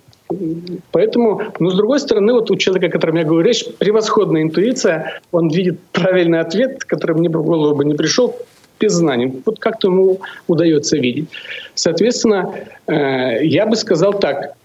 Поэтому, 0.91 1.41
но 1.59 1.69
с 1.69 1.75
другой 1.75 1.99
стороны, 1.99 2.33
вот 2.33 2.49
у 2.49 2.55
человека, 2.55 2.87
о 2.87 2.89
котором 2.89 3.17
я 3.17 3.23
говорю 3.23 3.47
речь, 3.47 3.65
превосходная 3.77 4.41
интуиция, 4.41 5.21
он 5.31 5.49
видит 5.49 5.79
правильный 5.91 6.39
ответ, 6.39 6.83
который 6.83 7.15
мне 7.15 7.29
в 7.29 7.43
голову 7.43 7.75
бы 7.75 7.85
не 7.85 7.93
пришел, 7.93 8.35
без 8.79 8.93
знаний. 8.93 9.41
Вот 9.45 9.59
как-то 9.59 9.87
ему 9.87 10.19
удается 10.47 10.97
видеть. 10.97 11.29
Соответственно, 11.75 12.55
э, 12.87 13.45
я 13.45 13.65
бы 13.67 13.75
сказал 13.75 14.13
так, 14.13 14.55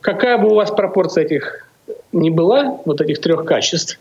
какая 0.00 0.36
бы 0.38 0.48
у 0.48 0.54
вас 0.54 0.70
пропорция 0.70 1.24
этих 1.24 1.68
не 2.12 2.30
была, 2.30 2.80
вот 2.84 3.00
этих 3.00 3.20
трех 3.20 3.44
качеств, 3.44 3.98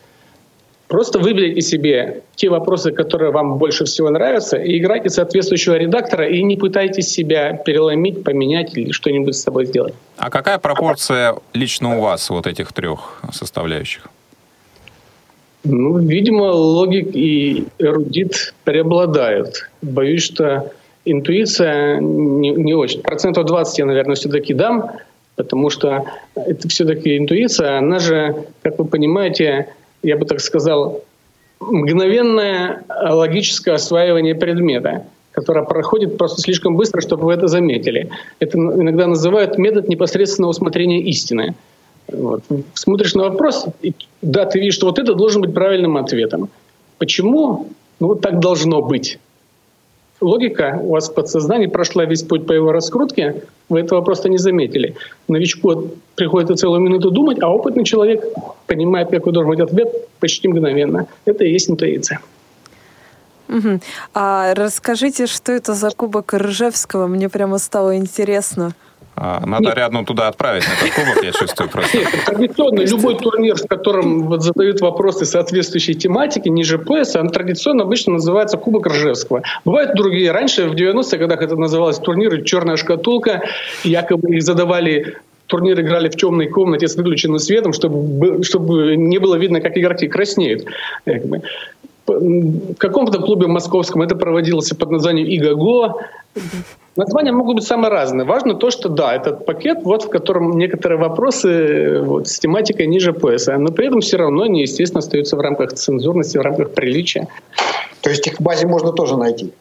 Просто 0.87 1.17
выберите 1.17 1.61
себе 1.61 2.21
те 2.35 2.49
вопросы, 2.49 2.91
которые 2.91 3.31
вам 3.31 3.57
больше 3.57 3.85
всего 3.85 4.09
нравятся, 4.11 4.57
и 4.57 4.77
играйте 4.77 5.09
соответствующего 5.09 5.75
редактора, 5.75 6.27
и 6.27 6.43
не 6.43 6.57
пытайтесь 6.57 7.07
себя 7.07 7.53
переломить, 7.53 8.23
поменять 8.23 8.77
или 8.77 8.91
что-нибудь 8.91 9.35
с 9.35 9.41
собой 9.41 9.65
сделать. 9.65 9.95
А 10.17 10.29
какая 10.29 10.59
пропорция 10.59 11.35
лично 11.53 11.97
у 11.97 12.01
вас 12.01 12.29
вот 12.29 12.45
этих 12.45 12.71
трех 12.71 13.21
составляющих? 13.31 14.07
Ну, 15.63 15.97
видимо, 15.97 16.51
логик 16.51 17.15
и 17.15 17.65
эрудит 17.79 18.53
преобладают. 18.63 19.71
Боюсь, 19.81 20.21
что 20.21 20.71
интуиция 21.05 21.99
не, 21.99 22.51
не 22.51 22.75
очень. 22.75 23.01
Процентов 23.01 23.45
20 23.45 23.79
я, 23.79 23.85
наверное, 23.85 24.15
все-таки 24.15 24.53
дам, 24.53 24.91
потому 25.35 25.71
что 25.71 26.05
это 26.35 26.67
все-таки 26.67 27.17
интуиция, 27.17 27.79
она 27.79 27.97
же, 27.97 28.35
как 28.61 28.77
вы 28.77 28.85
понимаете, 28.85 29.69
я 30.05 30.17
бы 30.17 30.25
так 30.25 30.39
сказал, 30.39 31.03
мгновенное 31.59 32.83
логическое 32.89 33.73
осваивание 33.73 34.35
предмета, 34.35 35.05
которое 35.31 35.65
проходит 35.65 36.17
просто 36.17 36.41
слишком 36.41 36.75
быстро, 36.75 37.01
чтобы 37.01 37.25
вы 37.25 37.33
это 37.33 37.47
заметили. 37.47 38.09
Это 38.39 38.57
иногда 38.57 39.07
называют 39.07 39.57
метод 39.57 39.89
непосредственного 39.89 40.51
усмотрения 40.51 41.01
истины. 41.01 41.55
Вот. 42.07 42.43
Смотришь 42.73 43.15
на 43.15 43.23
вопрос, 43.23 43.65
и, 43.81 43.93
да, 44.21 44.45
ты 44.45 44.59
видишь, 44.59 44.75
что 44.75 44.85
вот 44.85 44.99
это 44.99 45.15
должен 45.15 45.41
быть 45.41 45.53
правильным 45.53 45.97
ответом. 45.97 46.49
Почему? 46.99 47.67
Ну, 47.99 48.07
вот 48.07 48.21
так 48.21 48.39
должно 48.39 48.81
быть 48.81 49.19
логика 50.25 50.79
у 50.81 50.89
вас 50.89 51.09
в 51.09 51.13
подсознании 51.13 51.67
прошла 51.67 52.05
весь 52.05 52.23
путь 52.23 52.45
по 52.45 52.53
его 52.53 52.71
раскрутке, 52.71 53.43
вы 53.69 53.79
этого 53.79 54.01
просто 54.01 54.29
не 54.29 54.38
заметили. 54.38 54.95
Новичку 55.27 55.91
приходится 56.15 56.55
целую 56.55 56.81
минуту 56.81 57.11
думать, 57.11 57.41
а 57.41 57.49
опытный 57.49 57.83
человек 57.83 58.25
понимает, 58.67 59.09
какой 59.09 59.33
должен 59.33 59.51
быть 59.51 59.59
ответ 59.59 59.89
почти 60.19 60.47
мгновенно. 60.47 61.07
Это 61.25 61.43
и 61.43 61.51
есть 61.51 61.69
интуиция. 61.69 62.19
Угу. 63.47 63.79
А 64.13 64.53
расскажите, 64.55 65.27
что 65.27 65.51
это 65.51 65.73
за 65.73 65.91
кубок 65.91 66.33
Ржевского? 66.33 67.07
Мне 67.07 67.29
прямо 67.29 67.57
стало 67.59 67.95
интересно. 67.95 68.73
А, 69.17 69.45
надо 69.45 69.65
Нет. 69.65 69.75
рядом 69.75 70.06
туда 70.06 70.28
отправить 70.28 70.63
на 70.67 70.73
этот 70.73 70.93
кубок, 70.93 71.23
я 71.23 71.32
чувствую 71.32 71.69
просто. 71.69 71.97
Нет, 71.97 72.10
традиционно 72.25 72.82
любой 72.82 73.15
турнир, 73.15 73.56
в 73.56 73.67
котором 73.67 74.28
вот 74.28 74.43
задают 74.43 74.82
вопросы 74.82 75.25
соответствующей 75.25 75.93
тематике, 75.93 76.49
ниже 76.49 76.78
пояса, 76.78 77.21
он 77.21 77.30
традиционно 77.30 77.84
обычно 77.84 78.13
называется 78.13 78.58
Кубок 78.58 78.88
Ржевского. 78.88 79.43
Бывают 79.63 79.95
другие. 79.95 80.32
Раньше, 80.32 80.67
в 80.67 80.73
90-х 80.73 81.17
годах, 81.17 81.41
это 81.41 81.56
называлось 81.56 81.97
турниры 81.99 82.43
«Черная 82.43 82.75
шкатулка». 82.75 83.43
Якобы 83.84 84.36
их 84.36 84.43
задавали 84.43 85.15
турнир 85.47 85.80
играли 85.80 86.10
в 86.10 86.15
темной 86.15 86.47
комнате 86.47 86.88
с 86.88 86.95
выключенным 86.95 87.39
светом, 87.39 87.71
чтобы, 87.71 88.43
чтобы 88.43 88.95
не 88.95 89.19
было 89.19 89.36
видно, 89.36 89.62
как 89.62 89.78
игроки 89.78 90.08
краснеют. 90.08 90.65
В 92.07 92.75
каком-то 92.75 93.19
клубе 93.19 93.47
московском 93.47 94.01
это 94.01 94.15
проводилось 94.15 94.69
под 94.69 94.91
названием 94.91 95.27
«Игаго». 95.27 95.95
Названия 96.95 97.33
могут 97.33 97.55
быть 97.55 97.65
самые 97.65 97.91
разные. 97.91 98.25
Важно 98.25 98.53
то, 98.53 98.69
что 98.69 98.87
да, 98.87 99.13
этот 99.13 99.45
пакет, 99.45 99.79
вот 99.83 100.03
в 100.03 100.09
котором 100.09 100.57
некоторые 100.57 100.97
вопросы 100.97 101.99
вот, 102.01 102.29
с 102.29 102.39
тематикой 102.39 102.87
ниже 102.87 103.11
пояса, 103.11 103.57
но 103.57 103.67
при 103.71 103.87
этом 103.87 103.99
все 103.99 104.17
равно 104.17 104.43
они, 104.43 104.61
естественно, 104.61 104.99
остаются 104.99 105.35
в 105.35 105.41
рамках 105.41 105.73
цензурности, 105.73 106.37
в 106.37 106.41
рамках 106.41 106.73
приличия. 106.73 107.27
То 108.01 108.09
есть 108.09 108.25
их 108.27 108.39
в 108.39 108.41
базе 108.41 108.67
можно 108.67 108.93
тоже 108.93 109.17
найти? 109.17 109.51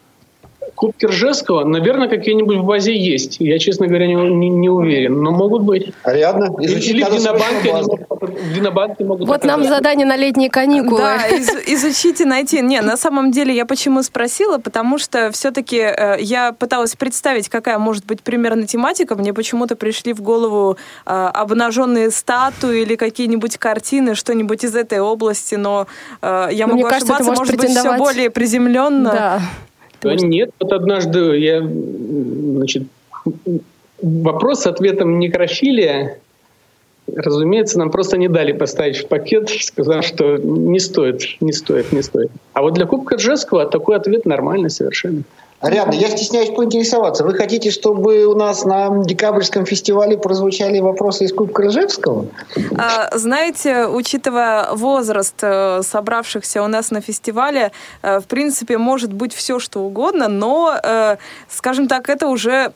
Кубки 0.74 1.06
Ржевского, 1.06 1.64
наверное, 1.64 2.08
какие-нибудь 2.08 2.56
в 2.56 2.64
базе 2.64 2.96
есть. 2.96 3.37
Я, 3.38 3.58
честно 3.58 3.87
говоря, 3.87 4.06
не, 4.06 4.14
не, 4.14 4.48
не 4.48 4.68
уверен, 4.68 5.22
но 5.22 5.30
могут 5.30 5.62
быть. 5.62 5.92
Ариадна, 6.02 6.54
Или 6.60 6.74
в 6.74 6.80
Динобанке, 6.80 7.72
могут, 7.72 8.00
в 8.10 8.54
Динобанке 8.54 9.04
могут 9.04 9.28
Вот 9.28 9.44
нам 9.44 9.64
задание 9.64 10.06
на 10.06 10.16
летние 10.16 10.50
каникулы. 10.50 10.98
Да, 10.98 11.26
из, 11.28 11.48
изучите, 11.66 12.24
найти. 12.24 12.60
Не, 12.60 12.80
на 12.80 12.96
самом 12.96 13.30
деле 13.30 13.54
я 13.54 13.66
почему 13.66 14.02
спросила, 14.02 14.58
потому 14.58 14.98
что 14.98 15.30
все-таки 15.32 15.78
э, 15.78 16.16
я 16.20 16.52
пыталась 16.52 16.96
представить, 16.96 17.48
какая 17.48 17.78
может 17.78 18.04
быть 18.04 18.22
примерно 18.22 18.66
тематика. 18.66 19.14
Мне 19.14 19.32
почему-то 19.32 19.76
пришли 19.76 20.12
в 20.12 20.22
голову 20.22 20.76
э, 21.06 21.10
обнаженные 21.10 22.10
статуи 22.10 22.82
или 22.82 22.96
какие-нибудь 22.96 23.58
картины, 23.58 24.14
что-нибудь 24.14 24.64
из 24.64 24.74
этой 24.74 25.00
области, 25.00 25.54
но 25.54 25.87
э, 26.20 26.48
я 26.52 26.66
но 26.66 26.74
могу 26.74 26.87
ошибаться, 26.87 27.06
кажется, 27.06 27.30
может, 27.30 27.38
может 27.38 27.56
быть, 27.56 27.70
все 27.70 27.96
более 27.96 28.30
приземленно. 28.30 29.12
Да. 29.12 29.40
Да 30.05 30.14
нет, 30.14 30.51
вот 30.61 30.73
однажды 30.73 31.38
я, 31.38 31.61
значит, 31.62 32.85
вопрос 34.01 34.61
с 34.61 34.67
ответом 34.67 35.19
некрофилия, 35.19 36.19
разумеется, 37.14 37.79
нам 37.79 37.90
просто 37.90 38.17
не 38.17 38.29
дали 38.29 38.53
поставить 38.53 38.99
в 38.99 39.09
пакет, 39.09 39.49
сказав, 39.61 40.05
что 40.05 40.37
не 40.37 40.79
стоит, 40.79 41.40
не 41.40 41.53
стоит, 41.53 41.93
не 41.93 42.03
стоит. 42.03 42.31
А 42.53 42.62
вот 42.62 42.75
для 42.75 42.87
Кубка 42.87 43.17
Ржевского 43.17 43.67
такой 43.67 43.97
ответ 43.97 44.27
нормальный 44.27 44.71
совершенно. 44.71 45.23
Ариадна, 45.61 45.95
я 45.95 46.09
стесняюсь 46.11 46.51
поинтересоваться. 46.51 47.25
Вы 47.25 47.35
хотите, 47.35 47.71
чтобы 47.71 48.25
у 48.27 48.35
нас 48.35 48.64
на 48.64 49.03
декабрьском 49.05 49.64
фестивале 49.64 50.19
прозвучали 50.19 50.79
вопросы 50.81 51.25
из 51.25 51.33
Кубка 51.33 51.62
Ржевского? 51.62 52.27
А, 52.77 53.17
знаете, 53.17 53.87
учитывая 53.87 54.73
возраст 54.73 55.37
э, 55.40 55.81
собравшихся 55.83 56.62
у 56.62 56.67
нас 56.67 56.90
на 56.90 57.01
фестивале, 57.01 57.73
э, 58.03 58.21
в 58.21 58.25
принципе, 58.25 58.77
может 58.77 59.12
быть 59.12 59.33
все, 59.33 59.59
что 59.59 59.81
угодно, 59.81 60.29
но, 60.29 60.79
э, 60.83 61.17
скажем 61.49 61.88
так, 61.88 62.11
это 62.11 62.29
уже 62.29 62.73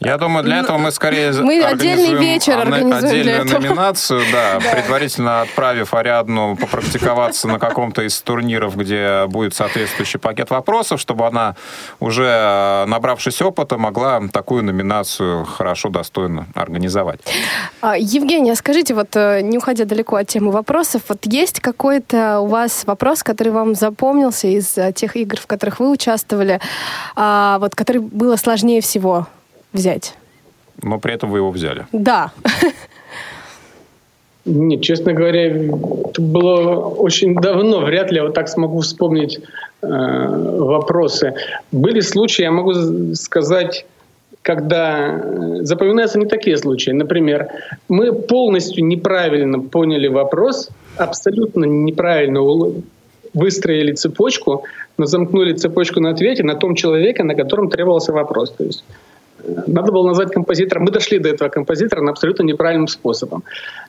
я 0.00 0.16
думаю, 0.16 0.42
для 0.44 0.60
этого 0.60 0.78
мы 0.78 0.92
скорее 0.92 1.30
мы 1.32 1.62
отдельный 1.62 2.14
вечер 2.14 2.58
организуем 2.58 3.04
отдельную 3.04 3.44
номинацию, 3.44 4.22
да, 4.32 4.58
предварительно 4.72 5.42
отправив 5.42 5.92
Ариадну 5.92 6.56
попрактиковаться 6.56 7.48
на 7.48 7.58
каком-то 7.58 8.02
из 8.02 8.18
турниров, 8.22 8.76
где 8.76 9.26
будет 9.26 9.54
соответствующий 9.54 10.18
пакет 10.18 10.48
вопросов, 10.48 11.00
чтобы 11.00 11.26
она 11.26 11.54
уже, 11.98 12.24
э, 12.24 12.84
набравшись 12.86 13.42
опыта, 13.42 13.76
могла 13.76 14.22
такую 14.32 14.64
номинацию 14.64 15.44
хорошо, 15.44 15.90
достойно 15.90 16.46
организовать. 16.54 17.20
А, 17.82 17.98
Евгения, 17.98 18.54
скажите, 18.54 18.94
вот 18.94 19.14
э, 19.16 19.42
не 19.42 19.58
уходя 19.58 19.84
далеко 19.84 20.16
от 20.16 20.28
темы 20.28 20.50
вопросов, 20.50 21.02
вот 21.08 21.18
есть 21.24 21.60
какой-то 21.60 22.40
у 22.40 22.46
вас 22.46 22.84
вопрос, 22.86 23.22
который 23.22 23.52
вам 23.52 23.74
запомнился 23.74 24.46
из 24.46 24.78
э, 24.78 24.94
тех 24.94 25.14
игр, 25.16 25.38
в 25.38 25.46
которых 25.46 25.78
вы 25.78 25.90
участвовали, 25.90 26.58
а, 27.16 27.58
вот 27.58 27.74
который 27.74 27.98
было 27.98 28.36
сложнее 28.36 28.80
всего 28.80 29.26
взять. 29.72 30.14
Но 30.82 30.98
при 30.98 31.14
этом 31.14 31.30
вы 31.30 31.38
его 31.38 31.50
взяли. 31.50 31.86
Да. 31.92 32.32
Нет, 34.46 34.82
честно 34.82 35.12
говоря, 35.12 35.48
это 35.48 36.20
было 36.20 36.76
очень 36.76 37.34
давно. 37.34 37.80
Вряд 37.80 38.10
ли 38.10 38.16
я 38.16 38.24
вот 38.24 38.34
так 38.34 38.48
смогу 38.48 38.80
вспомнить 38.80 39.38
э, 39.82 39.86
вопросы. 39.86 41.34
Были 41.70 42.00
случаи, 42.00 42.42
я 42.42 42.50
могу 42.50 42.72
сказать, 43.14 43.84
когда 44.42 45.08
э, 45.08 45.62
запоминаются 45.62 46.18
не 46.18 46.26
такие 46.26 46.56
случаи. 46.56 46.90
Например, 46.90 47.48
мы 47.88 48.12
полностью 48.12 48.84
неправильно 48.86 49.60
поняли 49.60 50.08
вопрос, 50.08 50.70
абсолютно 50.96 51.66
неправильно 51.66 52.40
выстроили 53.34 53.92
цепочку, 53.92 54.64
но 54.96 55.06
замкнули 55.06 55.52
цепочку 55.52 56.00
на 56.00 56.10
ответе 56.10 56.42
на 56.42 56.54
том 56.54 56.74
человеке, 56.74 57.22
на 57.24 57.34
котором 57.34 57.68
требовался 57.68 58.12
вопрос. 58.12 58.52
То 58.52 58.64
есть 58.64 58.84
надо 59.66 59.92
было 59.92 60.06
назвать 60.06 60.32
композитора. 60.32 60.80
Мы 60.80 60.90
дошли 60.90 61.18
до 61.18 61.28
этого 61.28 61.48
композитора 61.48 62.02
на 62.02 62.10
абсолютно 62.10 62.42
неправильным 62.42 62.88
способом. 62.88 63.42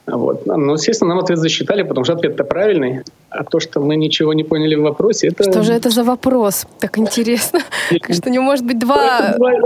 Вот. 0.07 0.45
Но, 0.45 0.73
естественно, 0.73 1.09
нам 1.09 1.19
ответ 1.19 1.37
засчитали, 1.37 1.83
потому 1.83 2.03
что 2.03 2.13
ответ-то 2.13 2.43
правильный. 2.43 3.01
А 3.29 3.43
то, 3.43 3.59
что 3.59 3.79
мы 3.79 3.95
ничего 3.95 4.33
не 4.33 4.43
поняли 4.43 4.75
в 4.75 4.81
вопросе, 4.81 5.27
это... 5.27 5.43
Что 5.43 5.63
же 5.63 5.73
это 5.73 5.89
за 5.89 6.03
вопрос? 6.03 6.65
Так 6.79 6.97
интересно. 6.97 7.59
Что 8.09 8.29
не 8.29 8.39
может 8.39 8.65
быть 8.65 8.79
два... 8.79 9.19
Это 9.19 9.37
бывает, 9.37 9.63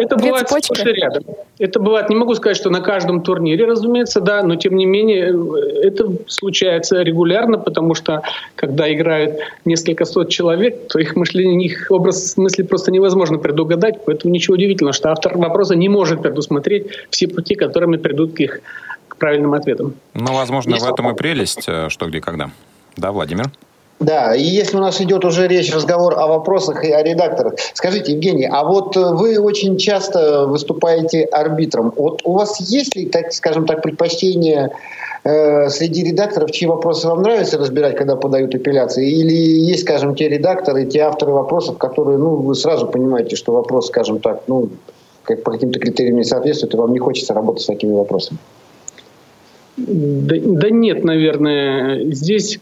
рядом. 0.84 1.24
Это 1.58 1.80
бывает, 1.80 2.10
не 2.10 2.16
могу 2.16 2.36
сказать, 2.36 2.58
что 2.58 2.70
на 2.70 2.82
каждом 2.82 3.22
турнире, 3.22 3.66
разумеется, 3.66 4.20
да, 4.20 4.44
но 4.44 4.56
тем 4.56 4.76
не 4.76 4.86
менее 4.86 5.34
это 5.82 6.12
случается 6.28 7.02
регулярно, 7.02 7.58
потому 7.58 7.94
что 7.96 8.22
когда 8.56 8.94
играют 8.94 9.40
несколько 9.64 10.06
сот 10.06 10.30
человек, 10.30 10.88
то 10.90 11.00
их 11.00 11.16
мышление, 11.16 11.66
их 11.66 11.88
образ 11.90 12.36
мысли 12.38 12.64
просто 12.64 12.92
невозможно 12.92 13.38
предугадать, 13.38 14.04
поэтому 14.06 14.34
ничего 14.34 14.56
удивительного, 14.56 14.94
что 14.94 15.12
автор 15.12 15.38
вопроса 15.38 15.75
не 15.76 15.90
может 15.90 16.22
предусмотреть 16.22 16.88
все 17.10 17.28
пути, 17.28 17.56
которыми 17.56 17.98
придут 17.98 18.34
к 18.34 18.40
их 18.40 18.62
к 19.08 19.18
правильным 19.18 19.54
ответам. 19.54 19.96
Ну, 20.14 20.34
возможно, 20.34 20.78
в 20.78 20.84
этом 20.84 21.12
и 21.12 21.16
прелесть, 21.16 21.66
э, 21.68 21.90
что 21.90 22.08
где 22.08 22.22
когда. 22.22 22.50
Да, 22.98 23.12
Владимир? 23.12 23.50
Да, 24.00 24.36
и 24.36 24.44
если 24.44 24.76
у 24.76 24.82
нас 24.82 25.00
идет 25.00 25.24
уже 25.24 25.48
речь, 25.48 25.74
разговор 25.74 26.20
о 26.20 26.28
вопросах 26.28 26.84
и 26.84 26.92
о 26.92 27.02
редакторах. 27.02 27.54
Скажите, 27.74 28.12
Евгений, 28.12 28.46
а 28.46 28.66
вот 28.66 28.96
вы 28.98 29.40
очень 29.40 29.78
часто 29.78 30.46
выступаете 30.48 31.24
арбитром. 31.24 31.94
Вот 31.96 32.22
у 32.26 32.34
вас 32.34 32.60
есть 32.60 32.96
ли, 32.96 33.06
так 33.06 33.32
скажем 33.32 33.66
так, 33.66 33.82
предпочтение 33.82 34.72
э, 35.24 35.70
среди 35.70 36.04
редакторов, 36.04 36.52
чьи 36.52 36.68
вопросы 36.68 37.08
вам 37.08 37.22
нравится 37.22 37.58
разбирать, 37.58 37.96
когда 37.96 38.18
подают 38.18 38.54
апелляции? 38.54 39.10
Или 39.10 39.34
есть, 39.34 39.84
скажем, 39.84 40.14
те 40.14 40.28
редакторы, 40.28 40.86
те 40.86 41.00
авторы 41.00 41.32
вопросов, 41.32 41.78
которые, 41.78 42.18
ну, 42.18 42.36
вы 42.36 42.54
сразу 42.56 42.88
понимаете, 42.88 43.38
что 43.38 43.54
вопрос, 43.54 43.88
скажем 43.88 44.20
так, 44.20 44.42
ну, 44.48 44.72
как 45.26 45.44
по 45.44 45.52
каким-то 45.52 45.80
критериям 45.80 46.18
не 46.18 46.24
соответствует, 46.24 46.74
и 46.74 46.78
вам 46.78 46.94
не 46.94 47.00
хочется 47.00 47.34
работать 47.34 47.64
с 47.64 47.66
такими 47.66 47.94
вопросами? 47.94 48.40
Да, 49.78 50.36
да 50.40 50.70
нет, 50.70 51.04
наверное. 51.04 52.12
Здесь 52.12 52.60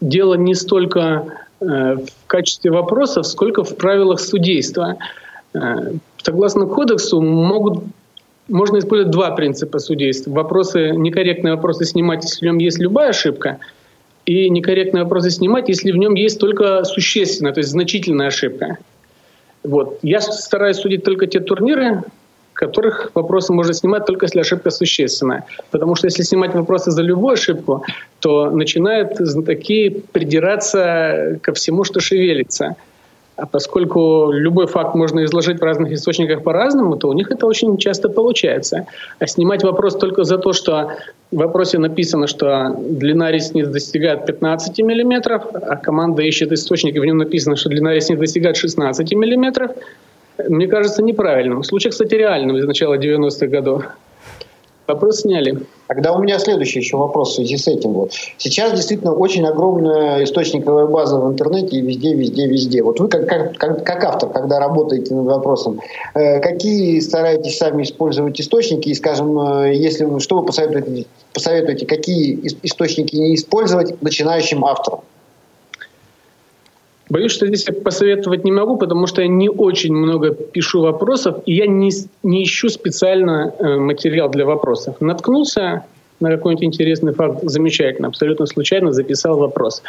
дело 0.00 0.34
не 0.34 0.54
столько 0.54 1.26
э, 1.60 1.64
в 1.66 2.26
качестве 2.26 2.70
вопросов, 2.70 3.26
сколько 3.26 3.64
в 3.64 3.76
правилах 3.76 4.20
судейства. 4.20 4.96
Э, 5.52 5.92
согласно 6.22 6.66
кодексу 6.66 7.20
могут 7.20 7.84
можно 8.48 8.78
использовать 8.78 9.10
два 9.10 9.30
принципа 9.30 9.78
судейства. 9.78 10.30
Вопросы, 10.30 10.90
некорректные 10.90 11.54
вопросы 11.54 11.86
снимать, 11.86 12.24
если 12.24 12.40
в 12.40 12.42
нем 12.42 12.58
есть 12.58 12.78
любая 12.78 13.10
ошибка, 13.10 13.58
и 14.26 14.48
некорректные 14.50 15.04
вопросы 15.04 15.30
снимать, 15.30 15.68
если 15.68 15.92
в 15.92 15.96
нем 15.96 16.14
есть 16.14 16.38
только 16.38 16.84
существенная, 16.84 17.52
то 17.52 17.60
есть 17.60 17.70
значительная 17.70 18.28
ошибка. 18.28 18.78
Вот. 19.64 19.98
Я 20.02 20.20
стараюсь 20.20 20.76
судить 20.76 21.04
только 21.04 21.26
те 21.26 21.40
турниры, 21.40 22.02
которых 22.52 23.10
вопросы 23.14 23.52
можно 23.52 23.74
снимать 23.74 24.06
только 24.06 24.26
если 24.26 24.40
ошибка 24.40 24.70
существенная. 24.70 25.44
Потому 25.70 25.96
что 25.96 26.06
если 26.06 26.22
снимать 26.22 26.54
вопросы 26.54 26.90
за 26.90 27.02
любую 27.02 27.34
ошибку, 27.34 27.84
то 28.20 28.50
начинают 28.50 29.16
знатоки 29.18 30.02
придираться 30.12 31.38
ко 31.42 31.52
всему, 31.52 31.84
что 31.84 32.00
шевелится. 32.00 32.76
А 33.36 33.46
поскольку 33.46 34.30
любой 34.30 34.66
факт 34.66 34.94
можно 34.94 35.24
изложить 35.24 35.58
в 35.58 35.64
разных 35.64 35.92
источниках 35.92 36.44
по-разному, 36.44 36.96
то 36.96 37.08
у 37.08 37.12
них 37.12 37.32
это 37.32 37.46
очень 37.46 37.76
часто 37.78 38.08
получается. 38.08 38.86
А 39.18 39.26
снимать 39.26 39.64
вопрос 39.64 39.96
только 39.96 40.22
за 40.22 40.38
то, 40.38 40.52
что 40.52 40.92
в 41.32 41.36
вопросе 41.36 41.78
написано, 41.78 42.28
что 42.28 42.76
длина 42.78 43.32
ресниц 43.32 43.66
достигает 43.66 44.24
15 44.26 44.78
мм, 44.78 45.42
а 45.52 45.76
команда 45.76 46.22
ищет 46.22 46.52
источник, 46.52 46.94
и 46.94 47.00
в 47.00 47.04
нем 47.04 47.18
написано, 47.18 47.56
что 47.56 47.68
длина 47.68 47.92
ресниц 47.92 48.18
достигает 48.18 48.56
16 48.56 49.12
мм, 49.12 49.74
мне 50.48 50.66
кажется, 50.68 51.02
неправильным. 51.02 51.64
Случай, 51.64 51.90
кстати, 51.90 52.14
реальным 52.14 52.56
из 52.56 52.64
начала 52.64 52.96
90-х 52.96 53.46
годов. 53.46 53.84
Вопрос 54.86 55.20
сняли. 55.20 55.60
Тогда 55.86 56.12
у 56.12 56.22
меня 56.22 56.38
следующий 56.38 56.80
еще 56.80 56.98
вопрос 56.98 57.32
в 57.32 57.34
связи 57.36 57.56
с 57.56 57.66
этим. 57.68 57.92
Вот. 57.92 58.12
Сейчас 58.36 58.72
действительно 58.72 59.14
очень 59.14 59.46
огромная 59.46 60.24
источниковая 60.24 60.86
база 60.86 61.18
в 61.18 61.30
интернете 61.30 61.76
и 61.76 61.80
везде, 61.80 62.14
везде, 62.14 62.46
везде. 62.46 62.82
Вот 62.82 63.00
вы 63.00 63.08
как, 63.08 63.26
как, 63.26 63.84
как, 63.84 64.04
автор, 64.04 64.28
когда 64.30 64.58
работаете 64.58 65.14
над 65.14 65.26
вопросом, 65.26 65.80
э, 66.14 66.40
какие 66.40 67.00
стараетесь 67.00 67.56
сами 67.56 67.82
использовать 67.82 68.38
источники 68.40 68.90
и, 68.90 68.94
скажем, 68.94 69.38
э, 69.38 69.74
если 69.74 70.18
что 70.18 70.40
вы 70.40 70.46
посоветуете, 70.46 71.06
посоветуете, 71.32 71.86
какие 71.86 72.40
источники 72.62 73.16
не 73.16 73.34
использовать 73.34 74.00
начинающим 74.02 74.64
авторам? 74.64 75.00
Боюсь, 77.10 77.32
что 77.32 77.46
здесь 77.46 77.66
я 77.68 77.74
посоветовать 77.74 78.44
не 78.44 78.52
могу, 78.52 78.76
потому 78.76 79.06
что 79.06 79.20
я 79.20 79.28
не 79.28 79.50
очень 79.50 79.94
много 79.94 80.32
пишу 80.32 80.80
вопросов, 80.80 81.36
и 81.44 81.54
я 81.54 81.66
не, 81.66 81.90
не 82.22 82.44
ищу 82.44 82.68
специально 82.70 83.52
э, 83.58 83.76
материал 83.76 84.30
для 84.30 84.46
вопросов. 84.46 85.00
Наткнулся 85.00 85.84
на 86.20 86.30
какой-нибудь 86.30 86.64
интересный 86.64 87.12
факт, 87.12 87.40
замечательно, 87.42 88.08
абсолютно 88.08 88.46
случайно 88.46 88.92
записал 88.92 89.36
вопрос. 89.36 89.82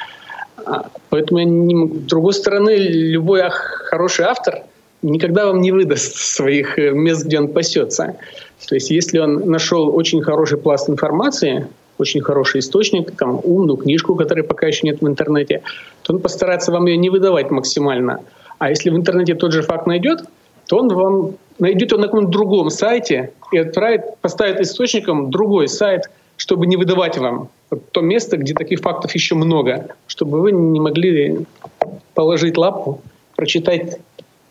А, 0.66 0.90
поэтому 1.10 1.40
я 1.40 1.46
не 1.46 1.76
могу. 1.76 1.96
С 1.96 2.04
другой 2.04 2.34
стороны, 2.34 2.76
любой 2.76 3.44
хороший 3.50 4.26
автор 4.26 4.64
никогда 5.02 5.46
вам 5.46 5.62
не 5.62 5.72
выдаст 5.72 6.16
своих 6.16 6.78
э, 6.78 6.92
мест, 6.92 7.26
где 7.26 7.40
он 7.40 7.48
пасется. 7.48 8.18
То 8.68 8.76
есть 8.76 8.90
если 8.90 9.20
он 9.20 9.50
нашел 9.50 9.96
очень 9.96 10.22
хороший 10.22 10.58
пласт 10.58 10.90
информации, 10.90 11.68
очень 11.98 12.22
хороший 12.22 12.60
источник, 12.60 13.16
там, 13.16 13.40
умную 13.44 13.78
книжку, 13.78 14.16
которой 14.16 14.44
пока 14.44 14.68
еще 14.68 14.88
нет 14.88 15.02
в 15.02 15.08
интернете, 15.08 15.62
то 16.04 16.14
он 16.14 16.20
постарается 16.20 16.72
вам 16.72 16.86
ее 16.86 16.98
не 16.98 17.10
выдавать 17.10 17.52
максимально. 17.52 18.20
А 18.60 18.70
если 18.70 18.90
в 18.90 18.96
интернете 18.96 19.36
тот 19.36 19.52
же 19.52 19.62
факт 19.62 19.88
найдет, 19.88 20.22
то 20.68 20.78
он 20.78 20.90
вам 20.90 21.36
найдет 21.60 21.92
его 21.92 22.02
на 22.02 22.08
каком-то 22.08 22.30
другом 22.30 22.70
сайте 22.70 23.32
и 23.52 23.58
отправит, 23.58 24.18
поставит 24.22 24.60
источником 24.60 25.30
другой 25.30 25.68
сайт, 25.68 26.04
чтобы 26.38 26.68
не 26.68 26.78
выдавать 26.78 27.18
вам 27.18 27.50
то 27.92 28.02
место, 28.02 28.38
где 28.38 28.54
таких 28.54 28.80
фактов 28.80 29.14
еще 29.14 29.36
много, 29.36 29.96
чтобы 30.08 30.40
вы 30.40 30.52
не 30.52 30.80
могли 30.80 31.46
положить 32.14 32.58
лапу, 32.58 33.02
прочитать 33.36 34.00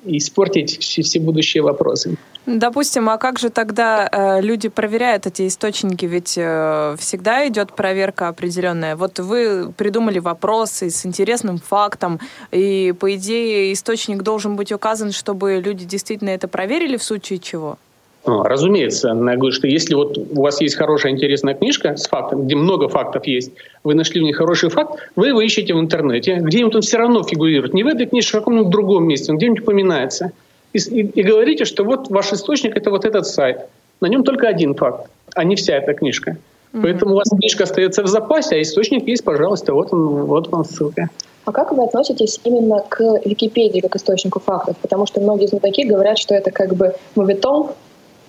и 0.05 0.19
испортить 0.19 0.79
все, 0.81 1.03
все 1.03 1.21
будущие 1.21 1.63
вопросы. 1.63 2.17
Допустим, 2.47 3.09
а 3.09 3.17
как 3.17 3.39
же 3.39 3.49
тогда 3.49 4.07
э, 4.11 4.43
люди 4.43 4.69
проверяют 4.69 5.27
эти 5.27 5.47
источники? 5.47 6.05
Ведь 6.05 6.35
э, 6.37 6.95
всегда 6.99 7.49
идет 7.49 7.73
проверка 7.73 8.29
определенная. 8.29 8.97
Вот 8.97 9.19
вы 9.19 9.73
придумали 9.73 10.19
вопросы 10.19 10.91
с 10.91 11.07
интересным 11.07 11.57
фактом, 11.57 12.21
и 12.53 12.93
по 12.99 13.15
идее 13.15 13.73
источник 13.73 14.23
должен 14.23 14.57
быть 14.57 14.73
указан, 14.73 15.13
чтобы 15.13 15.63
люди 15.65 15.87
действительно 15.87 16.31
это 16.31 16.47
проверили 16.47 16.99
в 16.99 17.03
случае 17.03 17.39
чего? 17.39 17.79
А, 18.27 18.43
разумеется, 18.45 19.09
я 19.09 19.37
говорю, 19.37 19.53
что 19.53 19.67
если 19.67 19.95
вот 19.95 20.19
у 20.19 20.43
вас 20.43 20.61
есть 20.61 20.77
хорошая 20.77 21.13
интересная 21.13 21.55
книжка 21.55 21.97
с 21.97 22.07
фактом, 22.07 22.45
где 22.45 22.57
много 22.57 22.89
фактов 22.89 23.27
есть, 23.27 23.53
вы 23.85 23.95
нашли 23.95 24.21
в 24.21 24.25
ней 24.25 24.33
хороший 24.33 24.71
факт, 24.71 24.99
вы 25.17 25.29
его 25.29 25.41
ищете 25.41 25.75
в 25.75 25.81
интернете, 25.81 26.37
где-нибудь 26.37 26.75
он 26.75 26.83
все 26.83 26.99
равно 26.99 27.23
фигурирует. 27.23 27.75
Не 27.75 27.85
в 27.85 27.87
этой 27.87 28.07
книжке, 28.07 28.37
а 28.37 28.41
в 28.41 28.43
каком-нибудь 28.43 28.71
другом 28.71 29.07
месте, 29.07 29.31
он 29.31 29.39
где-нибудь 29.39 29.61
упоминается. 29.61 30.33
И, 30.75 30.79
и, 30.79 31.01
и 31.21 31.23
говорите, 31.23 31.65
что 31.65 31.85
вот 31.85 32.11
ваш 32.11 32.33
источник– 32.33 32.77
это 32.77 32.91
вот 32.91 33.05
этот 33.05 33.27
сайт. 33.27 33.61
На 34.01 34.07
нем 34.07 34.25
только 34.25 34.49
один 34.49 34.75
факт, 34.75 35.09
а 35.35 35.45
не 35.45 35.57
вся 35.57 35.77
эта 35.77 35.95
книжка. 35.95 36.33
Mm-hmm. 36.33 36.83
Поэтому 36.83 37.13
у 37.13 37.17
вас 37.17 37.31
книжка 37.31 37.65
остается 37.65 38.03
в 38.03 38.09
запасе, 38.09 38.57
а 38.57 38.63
источник 38.63 39.07
есть, 39.09 39.25
пожалуйста, 39.25 39.73
вот 39.73 39.93
он, 39.93 40.25
вот 40.25 40.49
вам 40.49 40.65
ссылка. 40.65 41.09
А 41.45 41.53
как 41.53 41.73
вы 41.73 41.85
относитесь 41.85 42.41
именно 42.45 42.83
к 42.89 43.01
Википедии 43.25 43.81
как 43.81 43.97
источнику 43.97 44.41
фактов? 44.41 44.77
Потому 44.83 45.07
что 45.07 45.21
многие 45.21 45.47
знатоки 45.47 45.87
говорят, 45.87 46.19
что 46.19 46.35
это 46.35 46.51
как 46.51 46.75
бы 46.75 46.95
моветон, 47.15 47.69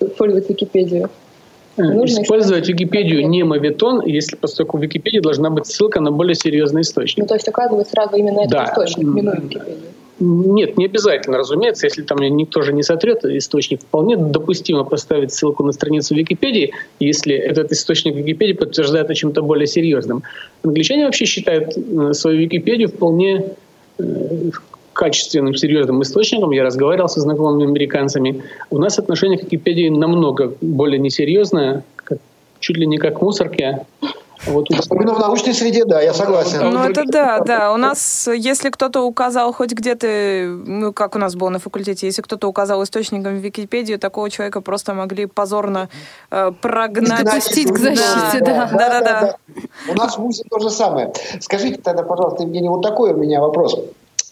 использовать 0.00 0.48
Википедию? 0.48 1.10
Э, 1.76 1.82
нужно 1.82 2.22
использовать 2.22 2.68
Википедию 2.68 3.26
не 3.28 3.42
мовитон, 3.42 4.02
если 4.06 4.36
поскольку 4.36 4.78
в 4.78 4.82
Википедии 4.82 5.20
должна 5.20 5.50
быть 5.50 5.66
ссылка 5.66 6.00
на 6.00 6.12
более 6.12 6.34
серьезный 6.34 6.82
источник. 6.82 7.24
Ну, 7.24 7.26
то 7.26 7.34
есть 7.34 7.48
указывать 7.48 7.88
сразу 7.88 8.16
именно 8.16 8.40
этот 8.40 8.52
да. 8.52 8.64
источник, 8.64 9.06
минуя 9.06 9.36
Википедию. 9.36 9.90
Нет, 10.18 10.78
не 10.78 10.86
обязательно, 10.86 11.38
разумеется. 11.38 11.86
Если 11.86 12.02
там 12.02 12.18
никто 12.18 12.62
же 12.62 12.72
не 12.72 12.82
сотрет 12.82 13.24
источник, 13.24 13.82
вполне 13.82 14.16
допустимо 14.16 14.84
поставить 14.84 15.32
ссылку 15.32 15.62
на 15.62 15.72
страницу 15.72 16.14
Википедии, 16.14 16.72
если 17.00 17.34
этот 17.34 17.72
источник 17.72 18.14
Википедии 18.14 18.54
подтверждает 18.54 19.10
о 19.10 19.14
чем-то 19.14 19.42
более 19.42 19.66
серьезном. 19.66 20.22
Англичане 20.62 21.04
вообще 21.04 21.26
считают 21.26 21.76
э, 21.76 22.14
свою 22.14 22.38
Википедию 22.38 22.88
вполне 22.88 23.52
э, 23.98 24.50
качественным, 24.94 25.54
серьезным 25.54 26.00
источником, 26.00 26.52
я 26.52 26.64
разговаривал 26.64 27.08
со 27.08 27.20
знакомыми 27.20 27.64
американцами, 27.64 28.42
у 28.70 28.78
нас 28.78 28.98
отношение 28.98 29.38
к 29.38 29.42
Википедии 29.42 29.90
намного 29.90 30.54
более 30.62 30.98
несерьезное, 30.98 31.84
как, 31.96 32.18
чуть 32.60 32.78
ли 32.78 32.86
не 32.86 32.96
как 32.96 33.18
к 33.18 33.22
мусорке. 33.22 33.84
Вот 34.46 34.70
Особенно 34.70 35.14
в 35.14 35.18
научной 35.18 35.54
среде, 35.54 35.84
да, 35.84 36.00
я 36.00 36.14
согласен. 36.14 36.70
Ну, 36.70 36.82
это 36.84 37.04
да, 37.04 37.40
да. 37.40 37.72
У 37.72 37.76
нас, 37.76 38.28
если 38.28 38.70
кто-то 38.70 39.02
указал 39.02 39.52
хоть 39.52 39.72
где-то, 39.72 40.06
ну, 40.66 40.92
как 40.92 41.16
у 41.16 41.18
нас 41.18 41.34
было 41.34 41.48
на 41.48 41.58
факультете, 41.58 42.06
если 42.06 42.22
кто-то 42.22 42.48
указал 42.48 42.82
источником 42.82 43.36
в 43.36 43.40
Википедию, 43.40 43.98
такого 43.98 44.30
человека 44.30 44.60
просто 44.60 44.94
могли 44.94 45.26
позорно 45.26 45.88
э, 46.30 46.52
прогнать. 46.60 47.24
Допустить 47.24 47.70
к 47.70 47.78
защите, 47.78 48.40
да. 48.40 48.70
Да, 48.72 48.88
да, 48.88 49.00
да. 49.00 49.20
да. 49.20 49.36
У 49.88 49.94
нас 49.94 50.16
в 50.16 50.18
ВУЗе 50.18 50.44
то 50.48 50.58
же 50.58 50.70
самое. 50.70 51.12
Скажите 51.40 51.80
тогда, 51.80 52.02
пожалуйста, 52.02 52.44
Евгений, 52.44 52.68
вот 52.68 52.82
такой 52.82 53.12
у 53.12 53.16
меня 53.16 53.40
вопрос. 53.40 53.78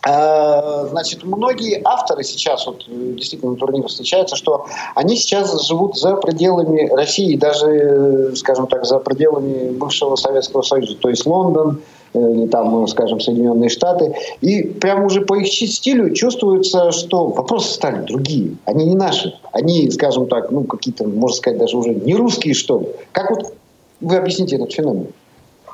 А, 0.06 0.86
значит, 0.90 1.24
многие 1.24 1.80
авторы 1.82 2.24
сейчас, 2.24 2.66
вот 2.66 2.84
действительно 2.86 3.52
на 3.52 3.56
турнирах 3.56 3.88
встречаются, 3.88 4.36
что 4.36 4.66
они 4.94 5.16
сейчас 5.16 5.66
живут 5.66 5.96
за 5.96 6.16
пределами 6.16 6.90
России, 6.92 7.36
даже, 7.36 8.32
скажем 8.36 8.66
так, 8.66 8.84
за 8.84 8.98
пределами 8.98 9.70
бывшего 9.70 10.16
Советского 10.16 10.62
Союза. 10.62 10.96
То 10.96 11.08
есть 11.08 11.24
Лондон, 11.24 11.80
или 12.12 12.46
там, 12.46 12.86
скажем, 12.86 13.18
Соединенные 13.18 13.70
Штаты. 13.70 14.14
И 14.40 14.62
прямо 14.62 15.06
уже 15.06 15.22
по 15.22 15.34
их 15.34 15.48
стилю 15.48 16.12
чувствуется, 16.14 16.92
что 16.92 17.28
вопросы 17.28 17.72
стали 17.72 18.04
другие. 18.06 18.56
Они 18.66 18.86
не 18.86 18.94
наши. 18.94 19.34
Они, 19.52 19.90
скажем 19.90 20.28
так, 20.28 20.50
ну, 20.50 20.64
какие-то, 20.64 21.04
можно 21.04 21.36
сказать, 21.36 21.58
даже 21.58 21.76
уже 21.76 21.94
не 21.94 22.14
русские, 22.14 22.54
что 22.54 22.80
ли. 22.80 22.88
Как 23.12 23.30
вот 23.30 23.54
вы 24.00 24.16
объясните 24.16 24.56
этот 24.56 24.72
феномен? 24.72 25.08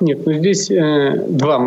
Нет, 0.01 0.25
ну 0.25 0.33
здесь 0.33 0.71
э, 0.71 1.25
два 1.29 1.63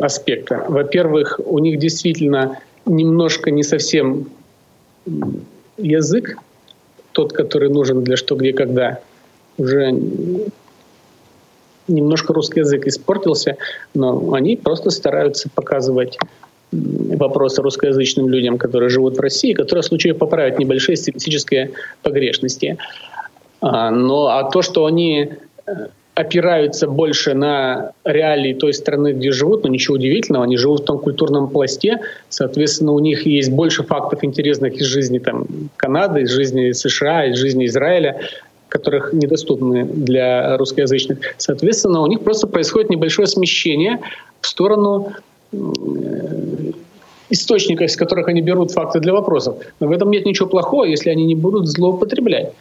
аспекта. 0.00 0.64
Во-первых, 0.68 1.40
у 1.44 1.58
них 1.60 1.78
действительно 1.78 2.58
немножко 2.84 3.50
не 3.50 3.62
совсем 3.62 4.28
язык, 5.76 6.36
тот, 7.12 7.32
который 7.32 7.70
нужен 7.70 8.02
для 8.02 8.16
что, 8.16 8.34
где, 8.34 8.52
когда, 8.52 9.00
уже 9.56 9.92
немножко 11.86 12.32
русский 12.32 12.60
язык 12.60 12.86
испортился, 12.86 13.56
но 13.94 14.32
они 14.34 14.56
просто 14.56 14.90
стараются 14.90 15.48
показывать 15.54 16.18
вопросы 16.72 17.62
русскоязычным 17.62 18.28
людям, 18.28 18.58
которые 18.58 18.90
живут 18.90 19.16
в 19.16 19.20
России, 19.20 19.52
которые 19.52 19.82
в 19.82 19.86
случае 19.86 20.14
поправят 20.14 20.58
небольшие 20.58 20.96
стилистические 20.96 21.72
погрешности. 22.02 22.78
А, 23.60 23.90
но 23.90 24.28
а 24.28 24.48
то, 24.50 24.62
что 24.62 24.86
они 24.86 25.32
э, 25.66 25.72
опираются 26.20 26.86
больше 26.86 27.34
на 27.34 27.92
реалии 28.04 28.52
той 28.52 28.74
страны, 28.74 29.12
где 29.12 29.32
живут, 29.32 29.64
но 29.64 29.70
ничего 29.70 29.94
удивительного, 29.94 30.44
они 30.44 30.56
живут 30.56 30.82
в 30.82 30.84
том 30.84 30.98
культурном 30.98 31.48
пласте, 31.48 32.00
соответственно, 32.28 32.92
у 32.92 33.00
них 33.00 33.26
есть 33.26 33.50
больше 33.50 33.82
фактов 33.82 34.22
интересных 34.22 34.74
из 34.74 34.86
жизни 34.86 35.18
там, 35.18 35.46
Канады, 35.76 36.22
из 36.22 36.30
жизни 36.30 36.72
США, 36.72 37.26
из 37.26 37.38
жизни 37.38 37.66
Израиля, 37.66 38.20
которых 38.68 39.12
недоступны 39.12 39.84
для 39.84 40.56
русскоязычных. 40.56 41.18
Соответственно, 41.38 42.02
у 42.02 42.06
них 42.06 42.20
просто 42.20 42.46
происходит 42.46 42.90
небольшое 42.90 43.26
смещение 43.26 43.98
в 44.40 44.46
сторону 44.46 45.12
э, 45.52 45.56
источников, 47.30 47.86
из 47.86 47.96
которых 47.96 48.28
они 48.28 48.42
берут 48.42 48.70
факты 48.70 49.00
для 49.00 49.12
вопросов. 49.12 49.56
Но 49.80 49.88
в 49.88 49.92
этом 49.92 50.10
нет 50.10 50.24
ничего 50.26 50.48
плохого, 50.48 50.84
если 50.84 51.10
они 51.10 51.24
не 51.24 51.34
будут 51.34 51.66
злоупотреблять 51.66 52.52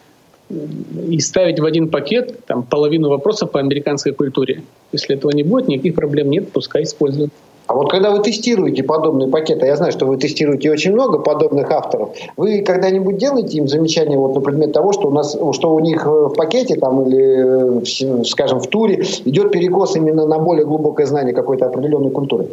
и 0.50 1.20
ставить 1.20 1.60
в 1.60 1.66
один 1.66 1.90
пакет 1.90 2.46
там, 2.46 2.64
половину 2.64 3.10
вопросов 3.10 3.52
по 3.52 3.60
американской 3.60 4.14
культуре. 4.14 4.64
Если 4.92 5.16
этого 5.16 5.32
не 5.32 5.44
будет, 5.44 5.68
никаких 5.68 5.96
проблем 5.96 6.30
нет, 6.30 6.52
пускай 6.52 6.84
используют. 6.84 7.32
А 7.68 7.76
вот 7.76 7.92
когда 7.92 8.10
вы 8.10 8.24
тестируете 8.24 8.82
подобные 8.82 9.30
пакеты, 9.30 9.68
я 9.68 9.76
знаю, 9.76 9.92
что 9.92 10.08
вы 10.08 10.18
тестируете 10.18 10.72
очень 10.72 10.92
много 10.92 11.20
подобных 11.20 11.70
авторов, 11.70 12.16
вы 12.36 12.64
когда-нибудь 12.64 13.18
делаете 13.18 13.60
им 13.60 13.68
замечание 13.68 14.18
вот 14.18 14.34
на 14.34 14.42
предмет 14.42 14.74
того, 14.74 14.92
что 14.92 15.08
у 15.08 15.12
нас, 15.12 15.38
что 15.54 15.76
у 15.76 15.80
них 15.80 16.04
в 16.04 16.34
пакете 16.34 16.78
там 16.78 17.08
или, 17.08 18.26
скажем, 18.26 18.60
в 18.60 18.66
туре 18.66 19.04
идет 19.26 19.52
перекос 19.52 19.96
именно 19.96 20.26
на 20.26 20.40
более 20.40 20.66
глубокое 20.66 21.06
знание 21.06 21.36
какой-то 21.36 21.68
определенной 21.68 22.10
культуры? 22.10 22.48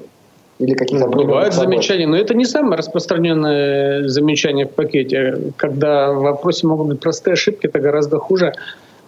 Или 0.59 0.73
какие-то 0.75 1.09
Бывают 1.09 1.53
замечания, 1.53 2.07
но 2.07 2.17
это 2.17 2.35
не 2.35 2.47
самое 2.47 2.77
распространенное 2.77 4.09
замечание 4.09 4.67
в 4.67 4.71
пакете. 4.71 5.53
Когда 5.57 6.13
в 6.13 6.23
вопросе 6.23 6.67
могут 6.67 6.89
быть 6.89 7.01
простые 7.01 7.35
ошибки, 7.35 7.67
это 7.67 7.79
гораздо 7.79 8.19
хуже. 8.19 8.55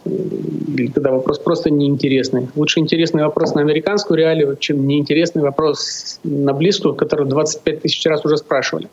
Или 0.04 0.88
когда 0.88 1.10
вопрос 1.10 1.38
просто 1.38 1.70
неинтересный. 1.70 2.48
Лучше 2.54 2.80
интересный 2.80 3.24
вопрос 3.24 3.54
на 3.54 3.62
американскую 3.62 4.18
реалию, 4.18 4.56
чем 4.56 4.86
неинтересный 4.86 5.42
вопрос 5.42 6.20
на 6.22 6.52
близкую, 6.52 6.94
который 6.94 7.26
25 7.26 7.82
тысяч 7.82 8.04
раз 8.06 8.24
уже 8.24 8.36
спрашивали. 8.36 8.88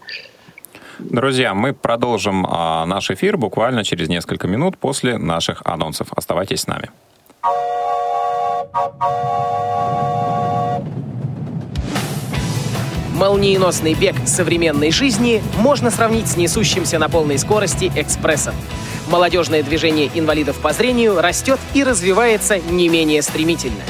Друзья, 0.99 1.53
мы 1.53 1.73
продолжим 1.73 2.45
а, 2.49 2.85
наш 2.85 3.11
эфир 3.11 3.35
буквально 3.37 3.83
через 3.83 4.07
несколько 4.07 4.47
минут 4.47 4.77
после 4.77 5.17
наших 5.17 5.61
анонсов. 5.65 6.07
Оставайтесь 6.15 6.61
с 6.61 6.67
нами. 6.67 6.89
Молниеносный 13.15 13.93
бег 13.93 14.15
современной 14.25 14.91
жизни 14.91 15.41
можно 15.56 15.89
сравнить 15.89 16.28
с 16.28 16.36
несущимся 16.36 16.99
на 16.99 17.08
полной 17.08 17.38
скорости 17.38 17.89
экспрессом. 17.95 18.54
Молодежное 19.08 19.63
движение 19.63 20.12
инвалидов 20.13 20.58
по 20.58 20.73
зрению 20.73 21.21
растет 21.21 21.58
и 21.73 21.86
развивается 21.86 22.58
не 22.60 22.89
менее 22.89 23.21
стремительно. 23.21 23.84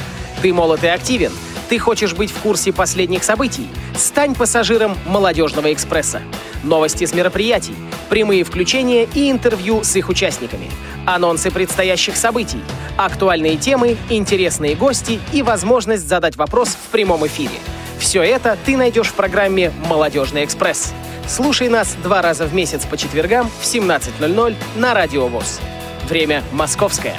Ты 0.43 0.53
молод 0.53 0.83
и 0.83 0.87
активен, 0.87 1.31
ты 1.69 1.79
хочешь 1.79 2.13
быть 2.13 2.29
в 2.29 2.37
курсе 2.37 2.71
последних 2.71 3.23
событий? 3.23 3.67
Стань 3.97 4.35
пассажиром 4.35 4.95
«Молодежного 5.07 5.73
экспресса». 5.73 6.21
Новости 6.63 7.05
с 7.05 7.15
мероприятий, 7.15 7.75
прямые 8.09 8.43
включения 8.43 9.07
и 9.11 9.31
интервью 9.31 9.83
с 9.83 9.95
их 9.95 10.09
участниками, 10.09 10.69
анонсы 11.07 11.49
предстоящих 11.49 12.15
событий, 12.15 12.61
актуальные 12.95 13.57
темы, 13.57 13.97
интересные 14.11 14.75
гости 14.75 15.19
и 15.33 15.41
возможность 15.41 16.07
задать 16.07 16.35
вопрос 16.35 16.69
в 16.69 16.91
прямом 16.91 17.25
эфире– 17.25 17.55
все 17.99 18.21
это 18.23 18.57
ты 18.65 18.77
найдешь 18.77 19.07
в 19.07 19.13
программе 19.13 19.71
«Молодежный 19.87 20.43
экспресс». 20.43 20.93
Слушай 21.27 21.69
нас 21.69 21.95
два 22.03 22.21
раза 22.21 22.45
в 22.45 22.53
месяц 22.53 22.85
по 22.85 22.97
четвергам 22.97 23.49
в 23.59 23.63
17.00 23.63 24.55
на 24.75 24.93
Радио 24.93 25.27
ВОЗ. 25.27 25.59
Время 26.07 26.43
московское. 26.51 27.15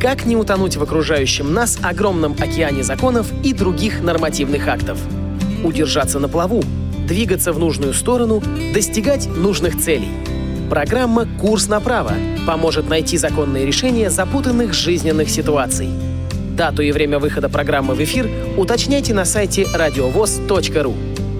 Как 0.00 0.24
не 0.24 0.36
утонуть 0.36 0.76
в 0.76 0.82
окружающем 0.82 1.52
нас 1.52 1.78
огромном 1.82 2.34
океане 2.38 2.82
законов 2.82 3.26
и 3.44 3.52
других 3.52 4.00
нормативных 4.00 4.68
актов? 4.68 4.98
Удержаться 5.64 6.18
на 6.18 6.28
плаву, 6.28 6.62
двигаться 7.06 7.52
в 7.52 7.58
нужную 7.58 7.94
сторону, 7.94 8.42
достигать 8.72 9.26
нужных 9.26 9.78
целей– 9.78 10.08
Программа 10.68 11.26
«Курс 11.40 11.66
направо» 11.66 12.12
поможет 12.46 12.90
найти 12.90 13.16
законные 13.16 13.64
решения 13.64 14.10
запутанных 14.10 14.74
жизненных 14.74 15.30
ситуаций. 15.30 15.88
Дату 16.56 16.82
и 16.82 16.92
время 16.92 17.18
выхода 17.18 17.48
программы 17.48 17.94
в 17.94 18.04
эфир 18.04 18.28
уточняйте 18.58 19.14
на 19.14 19.24
сайте 19.24 19.66
радиовоз.ру. 19.74 20.94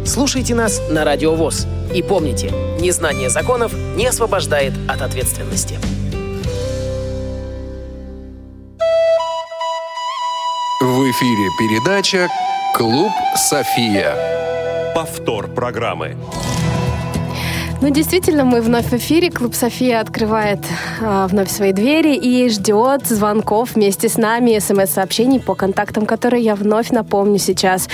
Слушайте 0.07 0.55
нас 0.55 0.81
на 0.91 1.05
Радио 1.05 1.35
ВОЗ. 1.35 1.67
И 1.95 2.03
помните, 2.03 2.51
незнание 2.81 3.29
законов 3.29 3.73
не 3.97 4.07
освобождает 4.07 4.73
от 4.88 5.03
ответственности. 5.03 5.79
В 10.81 11.11
эфире 11.11 11.49
передача 11.59 12.29
«Клуб 12.75 13.12
София». 13.37 14.14
Повтор 14.95 15.49
программы. 15.49 16.17
Ну, 17.81 17.91
действительно, 17.91 18.45
мы 18.45 18.61
вновь 18.61 18.87
в 18.87 18.95
эфире. 18.95 19.31
Клуб 19.31 19.55
София 19.55 20.01
открывает 20.01 20.59
а, 21.01 21.29
вновь 21.29 21.49
свои 21.49 21.73
двери 21.73 22.17
и 22.17 22.49
ждет 22.49 23.07
звонков 23.07 23.77
вместе 23.77 24.09
с 24.09 24.17
нами, 24.17 24.59
смс-сообщений 24.59 25.38
по 25.38 25.55
контактам, 25.55 26.05
которые 26.05 26.43
я 26.43 26.57
вновь 26.57 26.91
напомню 26.91 27.38
сейчас. 27.38 27.88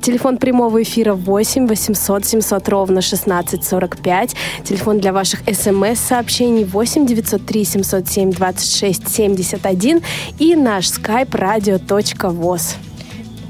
Телефон 0.00 0.38
прямого 0.38 0.80
эфира 0.84 1.14
8 1.14 1.66
800 1.66 2.24
700 2.24 2.68
ровно 2.68 2.98
1645. 3.00 4.36
Телефон 4.62 5.00
для 5.00 5.12
ваших 5.12 5.40
смс-сообщений 5.40 6.64
8 6.64 7.04
903 7.04 7.64
707 7.64 8.30
26 8.30 9.08
71 9.08 10.00
и 10.38 10.54
наш 10.54 10.86
skype 10.86 11.30
radio.voz. 11.30 12.76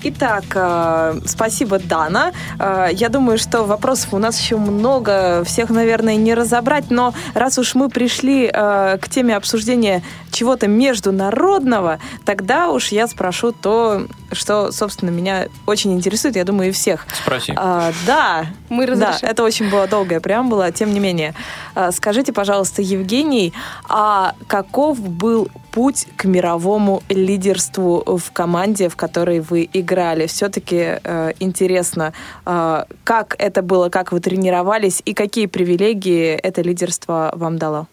Итак, 0.07 0.45
э, 0.55 1.21
спасибо, 1.25 1.79
Дана. 1.79 2.33
Э, 2.59 2.89
я 2.93 3.09
думаю, 3.09 3.39
что 3.39 3.65
вопросов 3.65 4.13
у 4.13 4.19
нас 4.19 4.39
еще 4.39 4.59
много, 4.59 5.43
всех, 5.45 5.71
наверное, 5.71 6.17
не 6.17 6.35
разобрать, 6.35 6.91
но 6.91 7.15
раз 7.33 7.59
уж 7.59 7.75
мы 7.75 7.89
пришли 7.89 8.51
э, 8.53 8.99
к 9.01 9.09
теме 9.09 9.35
обсуждения 9.35 10.03
чего-то 10.35 10.67
международного, 10.67 11.99
тогда 12.25 12.71
уж 12.71 12.89
я 12.89 13.07
спрошу 13.07 13.53
то, 13.53 14.07
что, 14.33 14.73
собственно, 14.73 15.11
меня 15.11 15.49
очень 15.67 15.93
интересует, 15.95 16.37
я 16.37 16.45
думаю, 16.45 16.71
и 16.71 16.73
всех. 16.73 17.07
Спроси. 17.15 17.55
А, 17.57 17.93
да, 18.07 18.47
мы 18.69 18.87
разрешим. 18.87 19.19
Да, 19.23 19.29
это 19.29 19.43
очень 19.45 19.71
была 19.71 19.87
долгая 19.87 20.21
преамбула, 20.21 20.73
тем 20.73 20.93
не 20.93 21.01
менее. 21.01 21.35
А, 21.75 21.93
скажите, 21.93 22.33
пожалуйста, 22.33 22.83
Евгений, 22.83 23.55
а 23.89 24.35
каков 24.47 25.01
был 25.01 25.49
путь 25.71 26.07
к 26.17 26.25
мировому 26.25 27.03
лидерству 27.09 28.03
в 28.07 28.33
команде, 28.33 28.89
в 28.89 28.97
которой 28.97 29.41
вы 29.41 29.69
играли? 29.73 30.27
Все-таки 30.27 31.01
э, 31.03 31.33
интересно, 31.41 32.13
э, 32.47 32.85
как 33.03 33.35
это 33.39 33.63
было, 33.63 33.89
как 33.89 34.13
вы 34.13 34.21
тренировались 34.21 35.03
и 35.05 35.15
какие 35.15 35.47
привилегии 35.47 36.35
это 36.35 36.63
лидерство 36.63 37.33
вам 37.35 37.59
дало? 37.59 37.87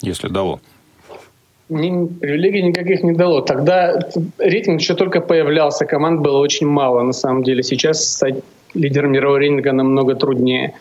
Если 0.00 0.28
дало. 0.28 0.60
Ни, 1.68 2.06
привилегий 2.06 2.62
никаких 2.62 3.02
не 3.02 3.12
дало. 3.12 3.40
Тогда 3.40 3.98
рейтинг 4.38 4.80
еще 4.80 4.94
только 4.94 5.20
появлялся, 5.20 5.84
команд 5.84 6.20
было 6.20 6.38
очень 6.38 6.66
мало 6.66 7.02
на 7.02 7.12
самом 7.12 7.42
деле. 7.42 7.62
Сейчас 7.62 8.14
стать 8.14 8.36
лидером 8.74 9.12
мирового 9.12 9.38
рейтинга 9.38 9.72
намного 9.72 10.14
труднее. 10.14 10.74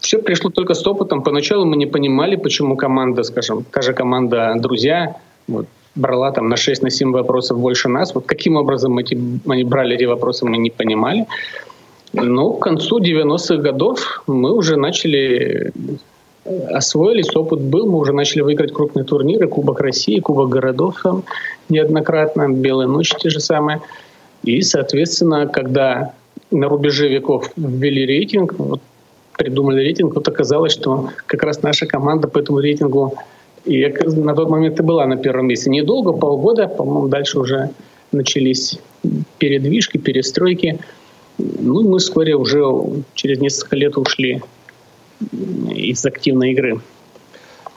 Все 0.00 0.18
пришло 0.18 0.50
только 0.50 0.74
с 0.74 0.86
опытом. 0.86 1.22
Поначалу 1.22 1.64
мы 1.64 1.76
не 1.76 1.86
понимали, 1.86 2.36
почему 2.36 2.76
команда, 2.76 3.22
скажем, 3.22 3.64
та 3.64 3.82
же 3.82 3.92
команда 3.92 4.54
«Друзья», 4.56 5.16
вот, 5.46 5.66
брала 5.94 6.30
там 6.32 6.48
на 6.48 6.56
6 6.56 6.82
на 6.82 6.90
7 6.90 7.12
вопросов 7.12 7.58
больше 7.58 7.88
нас. 7.88 8.14
Вот 8.14 8.26
каким 8.26 8.56
образом 8.56 8.98
эти, 8.98 9.18
они 9.46 9.64
брали 9.64 9.96
эти 9.96 10.04
вопросы, 10.04 10.44
мы 10.46 10.58
не 10.58 10.70
понимали. 10.70 11.26
Но 12.12 12.52
к 12.52 12.62
концу 12.62 13.00
90-х 13.00 13.56
годов 13.56 14.22
мы 14.26 14.52
уже 14.52 14.76
начали 14.76 15.72
освоились, 16.70 17.34
опыт 17.34 17.60
был, 17.60 17.86
мы 17.86 17.98
уже 17.98 18.12
начали 18.12 18.42
выиграть 18.42 18.72
крупные 18.72 19.04
турниры, 19.04 19.48
Кубок 19.48 19.80
России, 19.80 20.20
Кубок 20.20 20.48
городов 20.48 21.00
там 21.02 21.24
неоднократно, 21.68 22.48
Белые 22.48 22.88
ночи 22.88 23.14
те 23.18 23.30
же 23.30 23.40
самые. 23.40 23.80
И, 24.42 24.60
соответственно, 24.62 25.46
когда 25.46 26.12
на 26.50 26.68
рубеже 26.68 27.08
веков 27.08 27.50
ввели 27.56 28.06
рейтинг, 28.06 28.54
вот, 28.58 28.80
придумали 29.36 29.80
рейтинг, 29.80 30.14
вот 30.14 30.28
оказалось, 30.28 30.72
что 30.72 31.10
как 31.26 31.42
раз 31.42 31.62
наша 31.62 31.86
команда 31.86 32.28
по 32.28 32.38
этому 32.38 32.60
рейтингу 32.60 33.14
и 33.64 33.86
на 33.86 34.34
тот 34.34 34.48
момент 34.48 34.80
и 34.80 34.82
была 34.82 35.06
на 35.06 35.16
первом 35.16 35.46
месте. 35.46 35.70
Недолго, 35.70 36.12
полгода, 36.12 36.68
по-моему, 36.68 37.08
дальше 37.08 37.38
уже 37.38 37.70
начались 38.12 38.78
передвижки, 39.38 39.98
перестройки. 39.98 40.78
Ну, 41.36 41.88
мы 41.88 41.98
вскоре 41.98 42.34
уже 42.34 42.64
через 43.14 43.38
несколько 43.40 43.76
лет 43.76 43.98
ушли 43.98 44.42
из 45.20 46.04
активной 46.04 46.52
игры. 46.52 46.80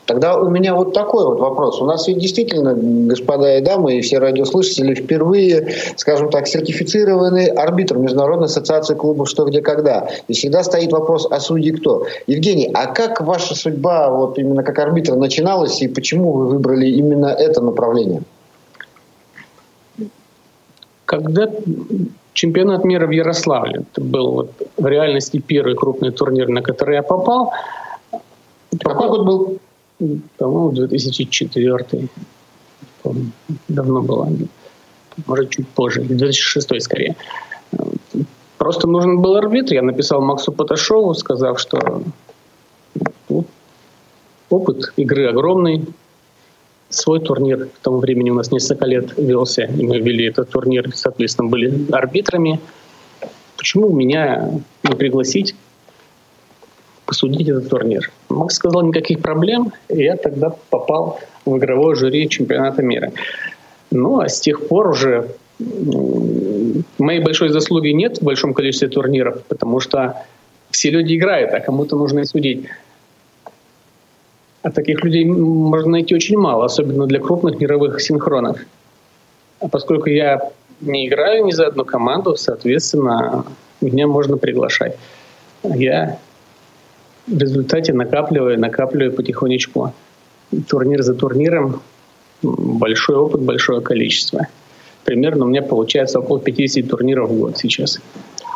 Тогда 0.05 0.37
у 0.37 0.49
меня 0.49 0.75
вот 0.75 0.93
такой 0.93 1.25
вот 1.25 1.39
вопрос. 1.39 1.81
У 1.81 1.85
нас 1.85 2.07
ведь 2.07 2.17
действительно, 2.17 2.73
господа 2.73 3.57
и 3.57 3.61
дамы, 3.61 3.97
и 3.97 4.01
все 4.01 4.17
радиослушатели, 4.17 4.93
впервые, 4.93 5.73
скажем 5.95 6.29
так, 6.29 6.47
сертифицированный 6.47 7.47
арбитр 7.47 7.97
Международной 7.97 8.47
ассоциации 8.47 8.95
клубов 8.95 9.29
«Что, 9.29 9.45
где, 9.45 9.61
когда». 9.61 10.09
И 10.27 10.33
всегда 10.33 10.63
стоит 10.63 10.91
вопрос, 10.91 11.27
а 11.31 11.39
судьи 11.39 11.71
кто? 11.71 12.07
Евгений, 12.27 12.69
а 12.73 12.87
как 12.87 13.21
ваша 13.21 13.55
судьба 13.55 14.09
вот 14.09 14.37
именно 14.37 14.63
как 14.63 14.79
арбитра 14.79 15.15
начиналась, 15.15 15.81
и 15.81 15.87
почему 15.87 16.33
вы 16.33 16.47
выбрали 16.47 16.87
именно 16.87 17.27
это 17.27 17.61
направление? 17.61 18.23
Когда 21.05 21.49
чемпионат 22.33 22.85
мира 22.85 23.07
в 23.07 23.11
Ярославле, 23.11 23.81
это 23.91 24.01
был 24.01 24.31
вот 24.31 24.51
в 24.77 24.87
реальности 24.87 25.39
первый 25.39 25.75
крупный 25.75 26.11
турнир, 26.11 26.47
на 26.47 26.61
который 26.61 26.95
я 26.95 27.03
попал. 27.03 27.53
Какой 28.79 29.09
год 29.09 29.25
был? 29.25 29.57
По-моему, 30.37 30.71
2004. 30.71 32.07
Давно 33.67 34.01
было. 34.01 34.29
Может, 35.27 35.49
чуть 35.49 35.67
позже. 35.67 36.01
2006 36.01 36.81
скорее. 36.81 37.15
Просто 38.57 38.87
нужен 38.87 39.21
был 39.21 39.35
арбитр. 39.35 39.73
Я 39.73 39.81
написал 39.81 40.21
Максу 40.21 40.51
Поташову, 40.51 41.13
сказав, 41.13 41.59
что 41.59 42.03
ну, 43.29 43.45
опыт 44.49 44.93
игры 44.97 45.27
огромный. 45.29 45.85
Свой 46.91 47.19
турнир 47.19 47.65
к 47.65 47.79
тому 47.81 47.97
времени 47.97 48.29
у 48.29 48.35
нас 48.35 48.51
несколько 48.51 48.85
лет 48.85 49.13
велся, 49.17 49.63
и 49.63 49.85
мы 49.85 49.99
вели 49.99 50.25
этот 50.25 50.49
турнир, 50.49 50.89
соответственно, 50.93 51.49
были 51.49 51.91
арбитрами. 51.91 52.59
Почему 53.57 53.89
меня 53.89 54.51
не 54.83 54.95
пригласить 54.95 55.55
посудить 57.11 57.49
этот 57.49 57.69
турнир. 57.69 58.09
Макс 58.29 58.55
сказал, 58.55 58.83
никаких 58.83 59.19
проблем, 59.19 59.73
и 59.89 60.03
я 60.03 60.15
тогда 60.15 60.55
попал 60.69 61.19
в 61.45 61.57
игровое 61.57 61.93
жюри 61.93 62.29
чемпионата 62.29 62.81
мира. 62.81 63.11
Ну, 63.91 64.21
а 64.21 64.29
с 64.29 64.39
тех 64.39 64.69
пор 64.69 64.87
уже 64.87 65.27
моей 66.97 67.21
большой 67.21 67.49
заслуги 67.49 67.89
нет 67.89 68.19
в 68.19 68.23
большом 68.23 68.53
количестве 68.53 68.87
турниров, 68.87 69.43
потому 69.49 69.81
что 69.81 70.23
все 70.69 70.89
люди 70.89 71.17
играют, 71.17 71.53
а 71.53 71.59
кому-то 71.59 71.97
нужно 71.97 72.19
и 72.19 72.23
судить. 72.23 72.67
А 74.63 74.69
таких 74.69 75.03
людей 75.03 75.25
можно 75.25 75.91
найти 75.91 76.13
очень 76.13 76.37
мало, 76.37 76.65
особенно 76.65 77.07
для 77.07 77.19
крупных 77.19 77.59
мировых 77.59 77.99
синхронов. 77.99 78.59
А 79.59 79.67
поскольку 79.67 80.09
я 80.09 80.51
не 80.81 81.07
играю 81.07 81.45
ни 81.45 81.51
за 81.51 81.67
одну 81.67 81.85
команду, 81.85 82.35
соответственно, 82.35 83.45
меня 83.81 84.07
можно 84.07 84.37
приглашать. 84.37 84.97
Я 85.63 86.19
в 87.27 87.37
результате 87.37 87.93
накапливаю, 87.93 88.59
накапливаю 88.59 89.13
потихонечку 89.13 89.93
турнир 90.67 91.01
за 91.01 91.13
турниром 91.13 91.81
большой 92.41 93.15
опыт, 93.15 93.41
большое 93.41 93.81
количество. 93.81 94.47
Примерно 95.05 95.45
у 95.45 95.47
меня 95.47 95.61
получается 95.61 96.19
около 96.19 96.39
50 96.39 96.87
турниров 96.87 97.29
в 97.29 97.37
год 97.37 97.57
сейчас. 97.57 97.99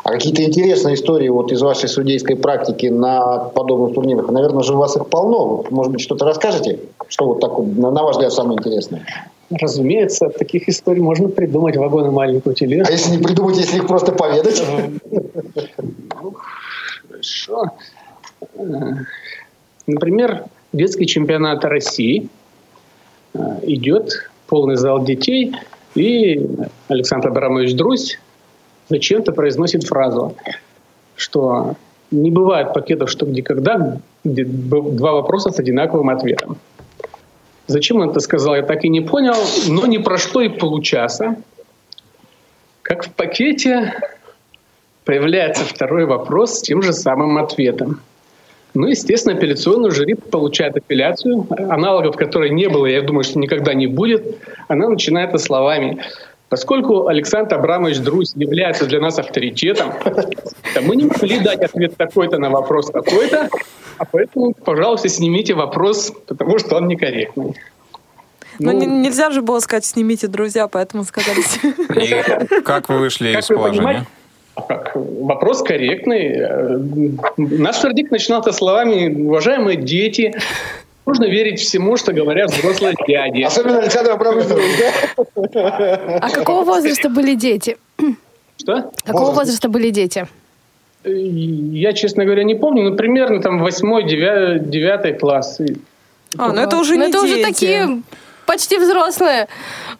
А 0.06 0.12
какие-то 0.12 0.44
интересные 0.44 0.94
истории 0.94 1.30
вот 1.30 1.52
из 1.52 1.64
вашей 1.64 1.90
судейской 1.90 2.36
практики 2.36 2.86
на 2.86 3.40
подобных 3.40 3.96
турнирах? 3.96 4.30
Наверное 4.30 4.62
же 4.62 4.76
у 4.76 4.78
вас 4.78 4.96
их 4.96 5.08
полно. 5.08 5.66
Может 5.72 5.94
быть, 5.94 6.02
что-то 6.02 6.26
расскажете? 6.26 6.80
Что 7.08 7.26
вот 7.26 7.40
так, 7.40 7.58
на 7.58 8.04
ваш 8.04 8.12
взгляд, 8.12 8.32
самое 8.32 8.60
интересное? 8.60 9.04
Разумеется, 9.50 10.30
таких 10.30 10.70
историй 10.70 11.02
можно 11.02 11.28
придумать 11.28 11.76
вагон 11.76 12.06
и 12.06 12.10
маленькую 12.12 12.56
тележку. 12.56 12.88
А 12.88 12.94
если 12.94 13.18
не 13.18 13.24
придумать, 13.24 13.58
если 13.58 13.78
их 13.78 13.88
просто 13.88 14.12
поведать? 14.12 14.64
Хорошо. 17.10 17.72
Например, 19.88 20.44
детский 20.72 21.08
чемпионат 21.08 21.66
России 21.66 22.30
э, 23.34 23.40
идет 23.64 24.30
полный 24.46 24.76
зал 24.76 25.04
детей, 25.04 25.56
и 25.96 26.48
Александр 26.90 27.30
Абрамович 27.30 27.76
Друзь 27.76 28.20
зачем-то 28.90 29.32
произносит 29.32 29.84
фразу, 29.84 30.36
что 31.16 31.76
не 32.12 32.32
бывает 32.32 32.74
пакетов 32.74 33.10
«что, 33.10 33.26
где, 33.26 33.42
когда», 33.42 34.00
где 34.24 34.46
два 34.46 35.14
вопроса 35.14 35.52
с 35.52 35.60
одинаковым 35.60 36.10
ответом. 36.10 36.58
Зачем 37.68 37.98
он 37.98 38.12
это 38.12 38.20
сказал, 38.20 38.56
я 38.56 38.62
так 38.62 38.84
и 38.86 38.90
не 38.90 39.02
понял, 39.02 39.36
но 39.68 39.88
не 39.88 39.98
прошло 39.98 40.42
и 40.42 40.50
получаса, 40.50 41.36
как 42.84 43.06
в 43.06 43.12
пакете 43.12 43.94
появляется 45.04 45.64
второй 45.66 46.06
вопрос 46.06 46.60
с 46.60 46.62
тем 46.62 46.84
же 46.84 46.94
самым 46.94 47.38
ответом. 47.38 48.02
Ну, 48.76 48.88
естественно, 48.88 49.36
апелляционный 49.36 49.90
жюри 49.90 50.16
получает 50.16 50.76
апелляцию, 50.76 51.48
аналогов 51.72 52.18
которой 52.18 52.50
не 52.50 52.68
было, 52.68 52.86
я 52.86 53.02
думаю, 53.02 53.24
что 53.24 53.40
никогда 53.40 53.74
не 53.74 53.88
будет. 53.88 54.38
Она 54.68 54.90
начинает 54.90 55.40
словами 55.40 56.04
Поскольку 56.50 57.08
Александр 57.08 57.56
Абрамович 57.56 58.00
Друзь 58.00 58.34
является 58.36 58.86
для 58.86 59.00
нас 59.00 59.18
авторитетом, 59.18 59.94
то 60.74 60.82
мы 60.82 60.96
не 60.96 61.06
могли 61.06 61.40
дать 61.40 61.62
ответ 61.62 61.98
такой-то 61.98 62.38
на 62.38 62.50
вопрос 62.50 62.92
такой-то, 62.92 63.50
а 63.98 64.06
поэтому, 64.06 64.54
пожалуйста, 64.54 65.10
снимите 65.10 65.54
вопрос, 65.54 66.14
потому 66.28 66.60
что 66.60 66.78
он 66.78 66.88
некорректный. 66.88 67.56
Ну, 68.60 68.72
ну 68.72 69.02
нельзя 69.02 69.32
же 69.32 69.42
было 69.42 69.60
сказать 69.60 69.86
«снимите, 69.86 70.28
друзья», 70.28 70.68
поэтому 70.68 71.04
сказали... 71.04 71.42
И 72.02 72.62
как 72.62 72.90
вы 72.90 73.00
вышли 73.00 73.38
из 73.38 73.48
положения? 73.48 74.06
Вопрос 74.96 75.62
корректный. 75.62 76.38
Э, 76.38 76.78
наш 77.38 77.84
вердикт 77.84 78.12
начинался 78.12 78.54
словами 78.54 79.24
«Уважаемые 79.28 79.76
дети, 79.76 80.34
нужно 81.06 81.26
верить 81.26 81.60
всему, 81.60 81.98
что 81.98 82.14
говорят 82.14 82.52
взрослые 82.52 82.96
дяди». 83.08 83.42
Особенно 83.42 83.80
Александр 83.80 84.12
Абрамович 84.12 84.48
А 85.46 86.30
какого 86.30 86.64
возраста 86.64 87.10
были 87.10 87.36
дети? 87.36 87.78
Что? 88.58 88.92
Какого 89.04 89.32
возраста 89.32 89.70
были 89.70 89.90
дети? 89.90 90.28
Я, 91.04 91.94
честно 91.94 92.26
говоря, 92.26 92.44
не 92.44 92.56
помню, 92.56 92.90
но 92.90 92.96
примерно 92.96 93.42
там 93.42 93.60
восьмой, 93.60 94.06
девятый 94.06 95.14
класс. 95.14 95.60
А, 96.38 96.52
ну 96.52 96.62
это 96.62 96.78
уже 96.78 96.98
не 96.98 97.10
это 97.10 97.22
уже 97.22 97.44
такие 97.44 98.02
почти 98.46 98.78
взрослые. 98.78 99.48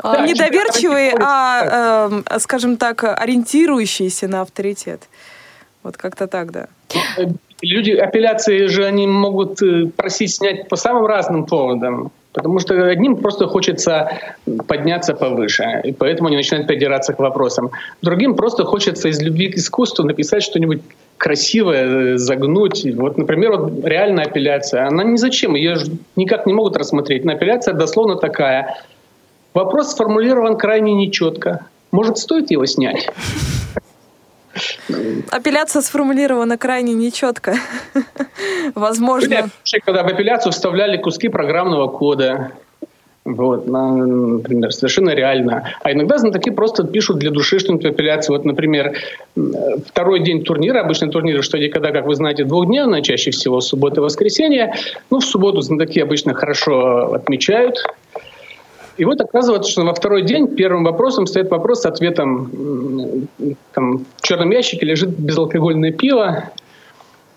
Да, 0.02 0.26
недоверчивые, 0.26 1.16
а, 1.20 2.10
э, 2.30 2.40
скажем 2.40 2.78
так, 2.78 3.04
ориентирующиеся 3.04 4.28
на 4.28 4.42
авторитет. 4.42 5.02
Вот 5.86 5.98
как-то 5.98 6.26
так, 6.28 6.52
да. 6.52 6.68
Люди, 7.62 7.92
апелляции 7.92 8.66
же 8.66 8.86
они 8.86 9.06
могут 9.06 9.62
э, 9.62 9.86
просить 9.96 10.34
снять 10.34 10.68
по 10.68 10.76
самым 10.76 11.06
разным 11.06 11.46
поводам. 11.46 12.12
Потому 12.34 12.60
что 12.60 12.74
одним 12.88 13.18
просто 13.18 13.48
хочется 13.48 14.10
подняться 14.68 15.14
повыше, 15.14 15.82
и 15.84 15.94
поэтому 15.94 16.28
они 16.28 16.38
начинают 16.38 16.68
придираться 16.68 17.14
к 17.14 17.20
вопросам. 17.20 17.70
Другим 18.02 18.36
просто 18.36 18.66
хочется 18.66 19.10
из 19.10 19.22
любви 19.22 19.50
к 19.52 19.58
искусству 19.58 20.04
написать 20.04 20.42
что-нибудь 20.42 20.82
красивое, 21.18 22.18
загнуть. 22.18 22.84
Вот, 22.96 23.18
например, 23.18 23.52
вот 23.52 23.86
реальная 23.86 24.26
апелляция. 24.26 24.88
Она 24.88 25.04
ни 25.04 25.18
зачем, 25.18 25.54
ее 25.54 25.76
никак 26.16 26.48
не 26.48 26.54
могут 26.54 26.76
рассмотреть. 26.78 27.26
Но 27.26 27.34
апелляция 27.34 27.76
дословно 27.76 28.16
такая. 28.16 28.76
Вопрос 29.54 29.92
сформулирован 29.92 30.58
крайне 30.58 30.94
нечетко. 30.94 31.68
Может, 31.92 32.18
стоит 32.18 32.50
его 32.50 32.66
снять? 32.66 33.08
Апелляция 35.32 35.82
сформулирована 35.82 36.58
крайне 36.58 36.94
нечетко. 36.94 37.56
Возможно. 38.76 39.50
Когда 39.86 40.04
в 40.04 40.08
апелляцию 40.08 40.52
вставляли 40.52 40.98
куски 40.98 41.30
программного 41.30 41.88
кода, 41.88 42.52
вот, 43.26 43.66
например, 43.66 44.72
совершенно 44.72 45.10
реально. 45.10 45.74
А 45.82 45.92
иногда 45.92 46.20
знатоки 46.20 46.52
просто 46.52 46.84
пишут 46.84 47.18
для 47.18 47.32
души 47.32 47.58
что-нибудь 47.58 47.86
апелляции. 47.86 48.32
Вот, 48.32 48.46
например, 48.46 48.96
второй 49.88 50.20
день 50.20 50.44
турнира, 50.44 50.82
обычно 50.82 51.10
турниры, 51.10 51.42
что 51.42 51.58
где 51.58 51.70
когда, 51.70 51.92
как 51.92 52.06
вы 52.06 52.14
знаете, 52.14 52.44
двухдневно, 52.44 53.02
чаще 53.02 53.32
всего 53.32 53.62
суббота 53.62 54.00
и 54.00 54.04
воскресенье. 54.04 54.76
Ну, 55.10 55.20
в 55.20 55.26
субботу 55.26 55.62
знатоки 55.62 56.00
обычно 56.00 56.36
хорошо 56.36 57.14
отмечают. 57.14 57.84
И 58.98 59.04
вот 59.04 59.20
оказывается, 59.20 59.72
что 59.72 59.84
во 59.84 59.94
второй 59.94 60.24
день 60.24 60.56
первым 60.56 60.84
вопросом 60.84 61.28
стоит 61.28 61.50
вопрос 61.50 61.82
с 61.82 61.86
ответом. 61.86 63.28
Там, 63.74 64.06
в 64.18 64.22
черном 64.22 64.52
ящике 64.52 64.86
лежит 64.86 65.10
безалкогольное 65.10 65.92
пиво. 65.92 66.52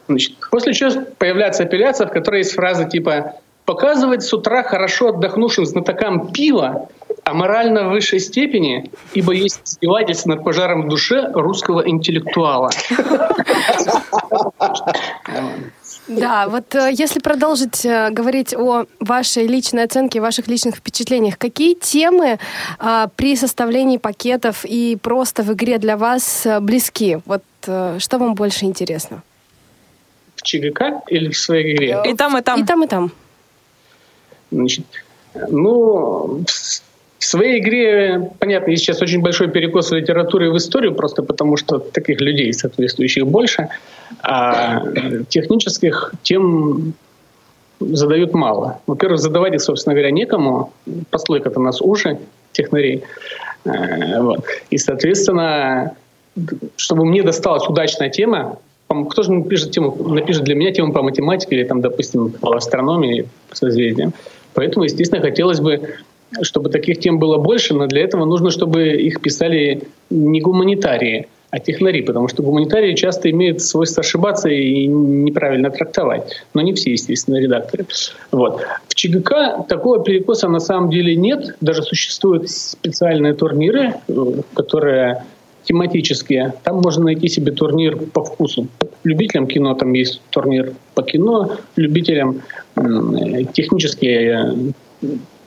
Значит, 0.06 0.34
после 0.50 0.72
чего 0.72 0.90
появляется 1.18 1.64
апелляция, 1.64 2.06
в 2.06 2.10
которой 2.10 2.38
есть 2.38 2.52
фраза 2.52 2.84
типа 2.84 3.34
«показывать 3.64 4.22
с 4.22 4.32
утра 4.32 4.62
хорошо 4.62 5.08
отдохнувшим 5.08 5.66
знатокам 5.66 6.32
пива 6.32 6.88
о 7.24 7.34
морально 7.34 7.90
высшей 7.90 8.20
степени, 8.20 8.90
ибо 9.12 9.32
есть 9.32 9.60
издевательство 9.64 10.30
над 10.30 10.44
пожаром 10.44 10.84
в 10.84 10.88
душе 10.88 11.30
русского 11.34 11.86
интеллектуала». 11.86 12.70
Да, 16.08 16.48
вот 16.48 16.74
э, 16.74 16.90
если 16.92 17.20
продолжить 17.20 17.84
э, 17.84 18.10
говорить 18.10 18.54
о 18.54 18.86
вашей 18.98 19.46
личной 19.46 19.84
оценке, 19.84 20.20
ваших 20.20 20.48
личных 20.48 20.76
впечатлениях, 20.76 21.36
какие 21.38 21.74
темы 21.74 22.38
а, 22.78 23.08
при 23.16 23.36
составлении 23.36 23.98
пакетов 23.98 24.64
и 24.64 24.96
просто 24.96 25.42
в 25.42 25.52
игре 25.52 25.78
для 25.78 25.96
вас 25.96 26.46
э, 26.46 26.60
близки? 26.60 27.18
Вот 27.26 27.42
что 27.62 28.18
вам 28.18 28.34
больше 28.34 28.64
интересно? 28.64 29.22
В 30.36 30.42
ЧГК 30.42 31.02
или 31.08 31.30
в 31.30 31.36
своей 31.36 31.74
игре? 31.74 32.02
И 32.06 32.14
там, 32.14 32.38
и 32.38 32.40
там. 32.40 32.62
И 32.62 32.64
там, 32.64 32.84
и 32.84 32.86
там. 32.86 33.12
Значит, 34.50 34.86
ну, 35.48 36.44
в 36.46 36.87
своей 37.24 37.60
игре, 37.60 38.30
понятно, 38.38 38.70
есть 38.70 38.84
сейчас 38.84 39.02
очень 39.02 39.20
большой 39.20 39.48
перекос 39.48 39.90
в 39.90 39.94
литературе 39.94 40.46
и 40.46 40.50
в 40.50 40.56
историю, 40.56 40.94
просто 40.94 41.22
потому 41.22 41.56
что 41.56 41.78
таких 41.78 42.20
людей 42.20 42.52
соответствующих 42.52 43.26
больше, 43.26 43.68
а 44.22 44.82
технических 45.28 46.12
тем 46.22 46.94
задают 47.80 48.34
мало. 48.34 48.80
Во-первых, 48.86 49.18
задавать 49.18 49.54
их, 49.54 49.60
собственно 49.60 49.94
говоря, 49.94 50.10
некому. 50.10 50.72
Послойка-то 51.10 51.60
у 51.60 51.62
нас 51.62 51.80
уже 51.80 52.18
технарей. 52.52 53.04
Э, 53.64 54.20
вот. 54.20 54.44
И, 54.70 54.78
соответственно, 54.78 55.96
чтобы 56.76 57.04
мне 57.04 57.22
досталась 57.22 57.68
удачная 57.68 58.10
тема, 58.10 58.58
кто 59.10 59.22
же 59.22 59.32
напишет, 59.32 59.70
тему, 59.70 59.94
напишет 60.08 60.44
для 60.44 60.54
меня 60.54 60.72
тему 60.72 60.92
по 60.92 61.02
математике 61.02 61.56
или, 61.56 61.64
там, 61.64 61.80
допустим, 61.80 62.30
по 62.30 62.56
астрономии, 62.56 63.28
по 63.50 63.56
созвездиям. 63.56 64.14
Поэтому, 64.54 64.84
естественно, 64.84 65.20
хотелось 65.20 65.60
бы 65.60 65.98
чтобы 66.42 66.70
таких 66.70 66.98
тем 67.00 67.18
было 67.18 67.38
больше, 67.38 67.74
но 67.74 67.86
для 67.86 68.02
этого 68.02 68.24
нужно, 68.24 68.50
чтобы 68.50 68.88
их 68.88 69.20
писали 69.20 69.82
не 70.10 70.40
гуманитарии, 70.40 71.28
а 71.50 71.58
технари, 71.58 72.02
потому 72.02 72.28
что 72.28 72.42
гуманитарии 72.42 72.94
часто 72.94 73.30
имеют 73.30 73.62
свойство 73.62 74.02
ошибаться 74.02 74.50
и 74.50 74.86
неправильно 74.86 75.70
трактовать. 75.70 76.42
Но 76.52 76.60
не 76.60 76.74
все, 76.74 76.92
естественно, 76.92 77.36
редакторы. 77.36 77.86
Вот. 78.30 78.60
В 78.86 78.94
ЧГК 78.94 79.64
такого 79.66 80.04
перекоса 80.04 80.48
на 80.48 80.60
самом 80.60 80.90
деле 80.90 81.16
нет. 81.16 81.56
Даже 81.62 81.82
существуют 81.82 82.50
специальные 82.50 83.32
турниры, 83.32 83.94
которые 84.54 85.24
тематические. 85.64 86.52
Там 86.64 86.82
можно 86.82 87.04
найти 87.04 87.28
себе 87.28 87.52
турнир 87.52 87.96
по 87.96 88.24
вкусу. 88.24 88.68
Любителям 89.04 89.46
кино 89.46 89.74
там 89.74 89.94
есть 89.94 90.20
турнир 90.30 90.72
по 90.94 91.02
кино, 91.02 91.52
любителям 91.76 92.42
технические 93.54 94.74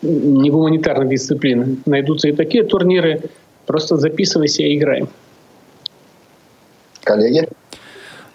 не 0.02 0.50
гуманитарной 0.50 1.10
дисциплины. 1.10 1.78
Найдутся 1.86 2.30
и 2.30 2.34
такие 2.34 2.64
турниры. 2.64 3.22
Просто 3.66 3.98
записывайся 3.98 4.64
и 4.64 4.78
играем. 4.78 5.08
Коллеги? 7.04 7.48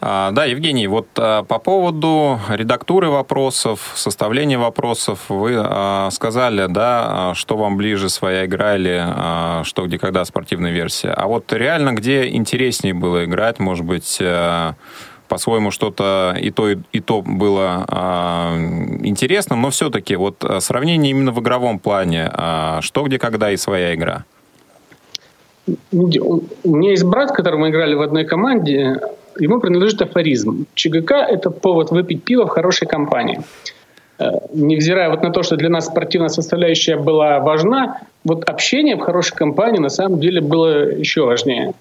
А, 0.00 0.30
да, 0.30 0.44
Евгений, 0.44 0.86
вот 0.86 1.08
а, 1.16 1.42
по 1.42 1.58
поводу 1.58 2.38
редактуры 2.48 3.08
вопросов, 3.08 3.92
составления 3.96 4.58
вопросов, 4.58 5.24
вы 5.28 5.56
а, 5.56 6.10
сказали, 6.10 6.66
да, 6.68 7.32
что 7.34 7.56
вам 7.56 7.76
ближе 7.76 8.08
своя 8.08 8.44
игра 8.44 8.76
или 8.76 9.64
что, 9.64 9.86
где, 9.86 9.98
когда 9.98 10.24
спортивная 10.24 10.70
версия. 10.72 11.10
А 11.10 11.26
вот 11.26 11.52
реально, 11.52 11.92
где 11.92 12.28
интереснее 12.28 12.94
было 12.94 13.24
играть, 13.24 13.58
может 13.58 13.84
быть, 13.84 14.20
по-своему 15.26 15.70
что-то 15.70 16.36
и 16.40 16.50
то, 16.50 16.70
и 16.70 17.00
то 17.00 17.22
было 17.22 17.84
а, 17.88 18.56
интересным, 19.02 19.62
но 19.62 19.70
все-таки 19.70 20.16
вот 20.16 20.44
а, 20.44 20.60
сравнение 20.60 21.10
именно 21.10 21.32
в 21.32 21.40
игровом 21.40 21.78
плане, 21.78 22.30
а, 22.32 22.80
что, 22.82 23.04
где, 23.04 23.18
когда 23.18 23.50
и 23.50 23.56
своя 23.56 23.94
игра. 23.94 24.24
У 25.92 26.76
меня 26.76 26.90
есть 26.90 27.04
брат, 27.04 27.32
которым 27.32 27.60
мы 27.60 27.70
играли 27.70 27.94
в 27.94 28.02
одной 28.02 28.24
команде, 28.24 29.00
ему 29.38 29.60
принадлежит 29.60 30.00
афоризм. 30.02 30.66
ЧГК– 30.74 31.26
это 31.28 31.50
повод 31.50 31.90
выпить 31.90 32.22
пиво 32.22 32.46
в 32.46 32.50
хорошей 32.50 32.86
компании. 32.86 33.40
Э, 34.18 34.30
невзирая 34.54 35.10
вот 35.10 35.22
на 35.22 35.30
то, 35.30 35.42
что 35.42 35.56
для 35.56 35.68
нас 35.68 35.86
спортивная 35.86 36.28
составляющая 36.28 36.96
была 36.96 37.40
важна, 37.40 38.00
вот 38.24 38.48
общение 38.48 38.96
в 38.96 39.00
хорошей 39.00 39.34
компании 39.34 39.78
на 39.78 39.90
самом 39.90 40.20
деле 40.20 40.40
было 40.40 40.90
еще 40.90 41.24
важнее. 41.24 41.74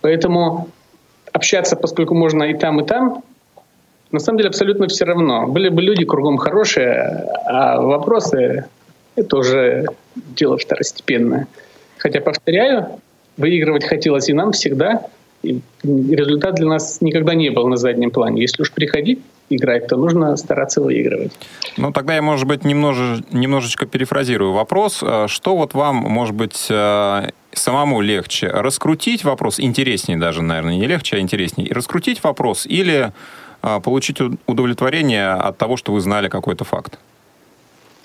Поэтому 0.00 0.68
общаться, 1.32 1.76
поскольку 1.76 2.14
можно 2.14 2.44
и 2.44 2.54
там, 2.54 2.80
и 2.80 2.86
там, 2.86 3.22
на 4.12 4.18
самом 4.18 4.38
деле 4.38 4.48
абсолютно 4.48 4.88
все 4.88 5.04
равно. 5.04 5.46
Были 5.46 5.68
бы 5.68 5.82
люди 5.82 6.04
кругом 6.04 6.36
хорошие, 6.36 7.26
а 7.46 7.80
вопросы— 7.80 8.66
это 9.16 9.36
уже 9.36 9.86
дело 10.14 10.58
второстепенное. 10.58 11.46
Хотя, 11.98 12.20
повторяю, 12.20 13.00
выигрывать 13.36 13.84
хотелось 13.84 14.28
и 14.28 14.32
нам 14.32 14.52
всегда, 14.52 15.06
и 15.42 15.60
результат 15.84 16.56
для 16.56 16.66
нас 16.66 17.00
никогда 17.00 17.34
не 17.34 17.50
был 17.50 17.68
на 17.68 17.76
заднем 17.76 18.10
плане. 18.10 18.42
Если 18.42 18.62
уж 18.62 18.72
приходить 18.72 19.20
играть, 19.50 19.88
то 19.88 19.96
нужно 19.96 20.36
стараться 20.36 20.80
выигрывать. 20.80 21.32
Ну, 21.76 21.92
тогда 21.92 22.14
я, 22.14 22.22
может 22.22 22.46
быть, 22.46 22.64
немножечко, 22.64 23.24
немножечко 23.32 23.86
перефразирую 23.86 24.52
вопрос. 24.52 25.00
А 25.02 25.28
что 25.28 25.56
вот 25.56 25.74
вам, 25.74 25.96
может 25.96 26.34
быть, 26.34 26.66
э, 26.70 27.30
самому 27.52 28.00
легче? 28.00 28.48
Раскрутить 28.48 29.24
вопрос, 29.24 29.60
интереснее 29.60 30.18
даже, 30.18 30.42
наверное, 30.42 30.76
не 30.76 30.86
легче, 30.86 31.16
а 31.16 31.18
интереснее. 31.20 31.72
Раскрутить 31.72 32.22
вопрос 32.22 32.66
или 32.66 33.12
а, 33.62 33.80
получить 33.80 34.18
удовлетворение 34.46 35.32
от 35.32 35.58
того, 35.58 35.76
что 35.76 35.92
вы 35.92 36.00
знали 36.00 36.28
какой-то 36.28 36.64
факт? 36.64 36.98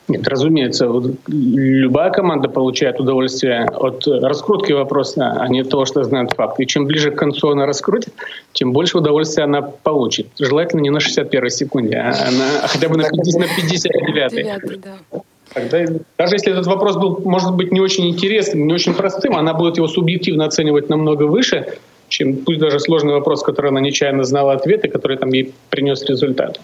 Нет, 0.08 0.28
разумеется, 0.28 0.88
любая 1.28 2.12
команда 2.12 2.48
получает 2.48 3.00
удовольствие 3.00 3.66
от 3.66 4.06
раскрутки 4.06 4.72
вопроса, 4.72 5.36
а 5.40 5.48
не 5.48 5.64
того, 5.64 5.86
что 5.86 6.04
знает 6.04 6.34
факт. 6.34 6.60
И 6.60 6.68
чем 6.68 6.86
ближе 6.86 7.10
к 7.10 7.16
концу 7.16 7.50
она 7.50 7.66
раскрутит, 7.66 8.14
тем 8.54 8.72
больше 8.72 9.00
удовольствия 9.00 9.46
она 9.46 9.62
получит. 9.64 10.28
Желательно 10.38 10.82
не 10.82 10.92
на 10.92 11.00
61 11.00 11.50
секунде, 11.50 11.98
а 11.98 12.12
на, 12.32 12.68
хотя 12.68 12.88
бы 12.88 12.98
на 12.98 13.10
59. 13.10 14.82
Да. 14.82 15.22
Тогда, 15.54 15.86
даже 16.18 16.36
если 16.36 16.52
этот 16.52 16.68
вопрос 16.68 16.98
был, 16.98 17.22
может 17.24 17.56
быть, 17.56 17.72
не 17.72 17.80
очень 17.80 18.08
интересным, 18.10 18.68
не 18.68 18.74
очень 18.74 18.94
простым, 18.94 19.36
она 19.36 19.54
будет 19.54 19.78
его 19.78 19.88
субъективно 19.88 20.46
оценивать 20.46 20.90
намного 20.90 21.24
выше, 21.24 21.78
чем 22.10 22.38
пусть 22.38 22.60
даже 22.60 22.80
сложный 22.80 23.14
вопрос, 23.14 23.42
который 23.42 23.72
она 23.72 23.80
нечаянно 23.80 24.24
знала 24.24 24.54
ответ 24.54 24.86
и 24.86 24.88
который 24.88 25.18
там 25.18 25.30
ей 25.30 25.54
принес 25.70 26.04
результат. 26.04 26.60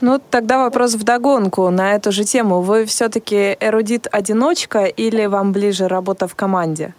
Ну, 0.00 0.18
тогда 0.30 0.64
вопрос 0.64 0.94
в 0.94 1.04
догонку 1.04 1.70
на 1.70 1.94
эту 1.94 2.10
же 2.12 2.24
тему. 2.24 2.62
Вы 2.62 2.84
все-таки 2.86 3.56
эрудит-одиночка 3.60 4.86
или 4.86 5.26
вам 5.26 5.52
ближе 5.52 5.88
работа 5.88 6.26
в 6.26 6.34
команде? 6.34 6.94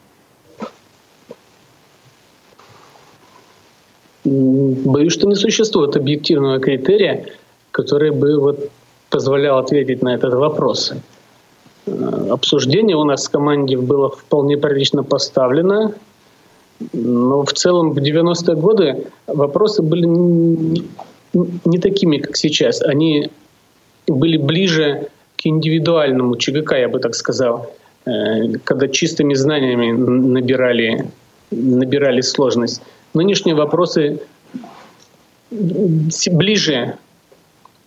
Боюсь, 4.24 5.14
что 5.14 5.28
не 5.28 5.36
существует 5.36 5.95
объективного 5.95 6.60
критерия, 6.60 7.26
который 7.72 8.12
бы 8.12 8.39
вот 8.39 8.70
позволял 9.10 9.58
ответить 9.58 10.04
на 10.04 10.14
этот 10.14 10.36
вопрос. 10.36 10.93
Э, 11.88 12.28
обсуждение 12.30 12.95
у 12.95 13.04
нас 13.04 13.26
в 13.26 13.32
команде 13.32 13.78
было 13.78 14.10
вполне 14.10 14.58
прилично 14.58 15.04
поставлено, 15.04 15.93
но 16.93 17.43
в 17.43 17.54
целом 17.54 17.93
в 17.93 17.97
90-е 17.97 18.56
годы 18.56 19.08
вопросы 19.28 19.82
были 19.82 20.06
не, 21.34 21.77
такими, 21.79 22.17
как 22.17 22.36
сейчас. 22.36 22.82
Они 22.82 23.29
были 24.07 24.38
ближе 24.38 25.07
к 25.38 25.45
индивидуальному 25.45 26.36
ЧГК, 26.36 26.77
я 26.77 26.89
бы 26.89 26.99
так 26.99 27.15
сказал, 27.15 27.73
э, 28.05 28.53
когда 28.63 28.88
чистыми 28.88 29.34
знаниями 29.34 29.91
набирали, 29.91 31.07
набирали 31.51 32.21
сложность. 32.21 32.82
Нынешние 33.13 33.55
вопросы 33.55 34.19
ближе 35.51 36.95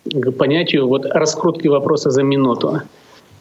к 0.05 0.31
понятию 0.31 0.87
вот 0.87 1.05
раскрутки 1.05 1.67
вопроса 1.67 2.11
за 2.11 2.23
минуту. 2.23 2.81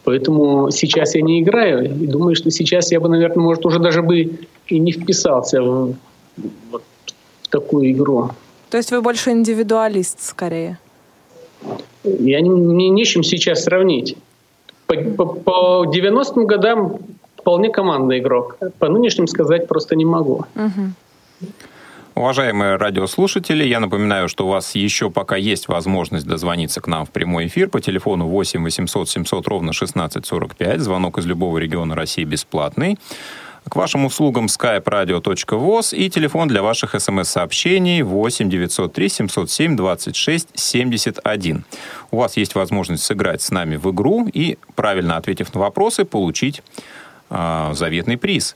Поэтому 0.04 0.70
сейчас 0.70 1.14
я 1.14 1.22
не 1.22 1.42
играю 1.42 1.84
и 1.84 2.06
думаю, 2.06 2.34
что 2.34 2.50
сейчас 2.50 2.92
я 2.92 3.00
бы, 3.00 3.08
наверное, 3.08 3.42
может, 3.42 3.64
уже 3.64 3.78
даже 3.78 4.02
бы 4.02 4.38
и 4.66 4.78
не 4.78 4.92
вписался 4.92 5.62
в, 5.62 5.94
вот, 6.70 6.82
в 7.42 7.48
такую 7.48 7.90
игру. 7.92 8.30
То 8.70 8.76
есть 8.76 8.90
вы 8.90 9.00
больше 9.00 9.30
индивидуалист 9.30 10.22
скорее? 10.22 10.78
Я 12.02 12.40
не, 12.40 12.90
не 12.90 13.04
чем 13.04 13.22
сейчас 13.22 13.64
сравнить. 13.64 14.16
По, 14.86 14.96
по, 14.96 15.24
по 15.26 15.84
90-м 15.86 16.46
годам 16.46 16.98
вполне 17.38 17.70
командный 17.70 18.18
игрок. 18.18 18.58
По 18.78 18.88
нынешним 18.88 19.26
сказать 19.26 19.68
просто 19.68 19.96
не 19.96 20.04
могу. 20.04 20.44
Угу. 20.54 21.50
Уважаемые 22.16 22.76
радиослушатели, 22.76 23.64
я 23.64 23.80
напоминаю, 23.80 24.28
что 24.28 24.46
у 24.46 24.48
вас 24.48 24.76
еще 24.76 25.10
пока 25.10 25.34
есть 25.34 25.66
возможность 25.66 26.26
дозвониться 26.26 26.80
к 26.80 26.86
нам 26.86 27.04
в 27.06 27.10
прямой 27.10 27.48
эфир 27.48 27.68
по 27.68 27.80
телефону 27.80 28.28
8 28.28 28.62
800 28.62 29.08
700 29.08 29.48
ровно 29.48 29.70
1645. 29.70 30.80
Звонок 30.80 31.18
из 31.18 31.26
любого 31.26 31.58
региона 31.58 31.96
России 31.96 32.22
бесплатный. 32.22 32.98
К 33.68 33.76
вашим 33.76 34.04
услугам 34.04 34.46
skype-radio.voz 34.46 35.96
и 35.96 36.10
телефон 36.10 36.48
для 36.48 36.62
ваших 36.62 36.94
смс-сообщений 37.00 38.02
8 38.02 38.50
903 38.50 39.08
707 39.08 39.76
26 39.76 40.48
71. 40.54 41.64
У 42.10 42.16
вас 42.18 42.36
есть 42.36 42.54
возможность 42.54 43.04
сыграть 43.04 43.40
с 43.40 43.50
нами 43.50 43.76
в 43.76 43.90
игру 43.90 44.28
и, 44.32 44.58
правильно 44.74 45.16
ответив 45.16 45.54
на 45.54 45.60
вопросы, 45.60 46.04
получить 46.04 46.62
э, 47.30 47.70
заветный 47.74 48.18
приз. 48.18 48.54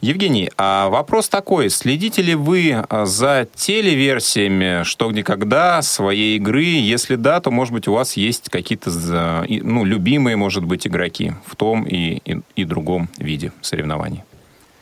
Евгений, 0.00 0.50
а 0.56 0.88
вопрос 0.88 1.28
такой. 1.28 1.70
Следите 1.70 2.22
ли 2.22 2.34
вы 2.34 2.72
а, 2.72 3.04
за 3.04 3.48
телеверсиями 3.54 4.84
«Что, 4.84 5.10
где, 5.10 5.24
когда» 5.24 5.82
своей 5.82 6.36
игры? 6.36 6.62
Если 6.62 7.16
да, 7.16 7.40
то, 7.40 7.50
может 7.50 7.74
быть, 7.74 7.88
у 7.88 7.92
вас 7.92 8.16
есть 8.16 8.48
какие-то 8.48 9.44
ну, 9.48 9.84
любимые, 9.84 10.36
может 10.36 10.64
быть, 10.64 10.86
игроки 10.86 11.32
в 11.46 11.56
том 11.56 11.84
и, 11.84 12.20
и, 12.24 12.40
и 12.54 12.64
другом 12.64 13.08
виде 13.18 13.52
соревнований? 13.60 14.22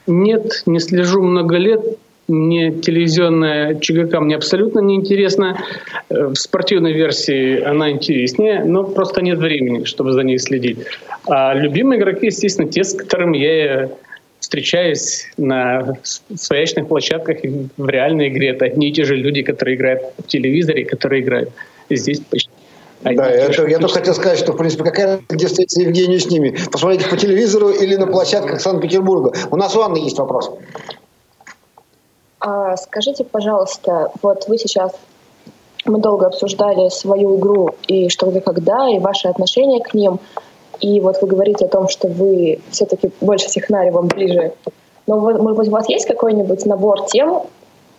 Нет, 0.06 0.62
не 0.66 0.80
слежу 0.80 1.22
много 1.22 1.56
лет. 1.56 1.80
Мне 2.28 2.72
телевизионная 2.72 3.78
ЧГК 3.78 4.20
мне 4.20 4.34
абсолютно 4.34 4.80
не 4.80 4.96
интересна. 4.96 5.58
Э, 6.08 6.26
в 6.26 6.34
спортивной 6.34 6.92
версии 6.92 7.60
она 7.60 7.90
интереснее, 7.90 8.64
но 8.64 8.82
просто 8.82 9.22
нет 9.22 9.38
времени, 9.38 9.84
чтобы 9.84 10.12
за 10.12 10.22
ней 10.22 10.38
следить. 10.38 10.78
А 11.28 11.54
любимые 11.54 12.00
игроки, 12.00 12.26
естественно, 12.26 12.68
те, 12.68 12.82
с 12.82 12.94
которыми 12.94 13.38
я 13.38 13.90
встречаюсь 14.40 15.28
на 15.36 15.94
своячных 16.02 16.88
площадках 16.88 17.38
в 17.76 17.88
реальной 17.88 18.28
игре. 18.28 18.50
Это 18.50 18.66
одни 18.66 18.88
и 18.88 18.92
те 18.92 19.04
же 19.04 19.16
люди, 19.16 19.42
которые 19.42 19.76
играют 19.76 20.02
в 20.18 20.26
телевизоре, 20.26 20.84
которые 20.84 21.22
играют 21.22 21.50
здесь 21.90 22.20
почти 22.20 22.50
да, 23.14 23.30
я, 23.30 23.68
я 23.68 23.78
только 23.78 23.94
хотел 23.94 24.14
сказать, 24.14 24.38
что, 24.38 24.52
в 24.52 24.56
принципе, 24.56 24.84
какая 24.84 25.20
где 25.28 25.46
встретиться 25.46 25.80
Евгению 25.80 26.20
с 26.20 26.26
ними? 26.30 26.56
Посмотрите 26.72 27.08
по 27.08 27.16
телевизору 27.16 27.70
или 27.70 27.96
на 27.96 28.06
площадках 28.06 28.60
Санкт-Петербурга. 28.60 29.32
У 29.50 29.56
нас 29.56 29.76
у 29.76 29.82
Анны 29.82 29.98
есть 29.98 30.18
вопрос. 30.18 30.50
А, 32.40 32.76
скажите, 32.76 33.24
пожалуйста, 33.24 34.10
вот 34.22 34.46
вы 34.48 34.58
сейчас 34.58 34.92
мы 35.84 36.00
долго 36.00 36.26
обсуждали 36.26 36.88
свою 36.88 37.38
игру 37.38 37.70
и 37.86 38.08
что 38.08 38.26
вы 38.26 38.40
когда, 38.40 38.88
и 38.90 38.98
ваши 38.98 39.28
отношения 39.28 39.80
к 39.80 39.94
ним. 39.94 40.18
И 40.80 41.00
вот 41.00 41.22
вы 41.22 41.28
говорите 41.28 41.64
о 41.64 41.68
том, 41.68 41.88
что 41.88 42.08
вы 42.08 42.60
все-таки 42.70 43.10
больше 43.20 43.48
технари, 43.48 43.90
вам 43.90 44.08
ближе. 44.08 44.52
Но, 45.06 45.18
может 45.20 45.42
быть, 45.42 45.68
у 45.68 45.70
вас 45.70 45.88
есть 45.88 46.06
какой-нибудь 46.06 46.66
набор 46.66 47.06
тем, 47.06 47.44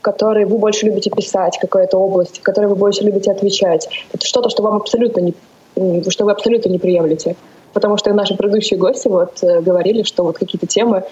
которые 0.01 0.45
вы 0.45 0.57
больше 0.57 0.85
любите 0.85 1.09
писать, 1.09 1.57
какая-то 1.59 1.97
область, 1.97 2.39
в 2.39 2.43
которой 2.43 2.67
вы 2.67 2.75
больше 2.75 3.03
любите 3.03 3.31
отвечать? 3.31 3.89
Это 4.13 4.25
что-то, 4.25 4.49
что 4.49 4.63
вам 4.63 4.75
абсолютно 4.77 5.21
не, 5.21 5.33
что 6.09 6.25
вы 6.25 6.31
абсолютно 6.31 6.69
не 6.69 6.79
приемлете? 6.79 7.35
Потому 7.73 7.97
что 7.97 8.13
наши 8.13 8.35
предыдущие 8.35 8.79
гости 8.79 9.07
вот 9.07 9.43
э, 9.43 9.61
говорили, 9.61 10.03
что 10.03 10.23
вот 10.23 10.37
какие-то 10.37 10.67
темы 10.67 11.03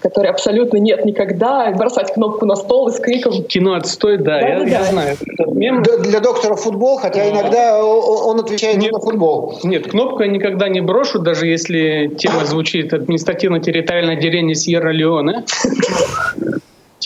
который 0.00 0.30
абсолютно 0.30 0.76
нет 0.76 1.04
никогда, 1.04 1.70
бросать 1.72 2.12
кнопку 2.12 2.46
на 2.46 2.54
стол 2.54 2.88
и 2.88 2.92
с 2.92 3.00
криком. 3.00 3.42
Кино 3.44 3.74
отстой, 3.74 4.18
да, 4.18 4.40
да, 4.40 4.48
я, 4.48 4.58
да, 4.60 4.66
я 4.66 4.84
знаю. 4.84 5.16
Мем... 5.46 5.82
Для, 5.82 5.96
для 5.98 6.20
доктора 6.20 6.54
футбол, 6.54 6.98
хотя 6.98 7.22
а. 7.22 7.30
иногда 7.30 7.84
он 7.84 8.38
отвечает 8.38 8.76
нет, 8.76 8.92
на 8.92 9.00
футбол. 9.00 9.58
Нет, 9.64 9.90
кнопку 9.90 10.22
я 10.22 10.28
никогда 10.28 10.68
не 10.68 10.80
брошу, 10.80 11.18
даже 11.18 11.46
если 11.46 12.08
тема 12.18 12.44
звучит 12.44 12.92
административно-территориальное 12.92 14.16
деление 14.16 14.54
Сьерра-Леоне. 14.54 15.44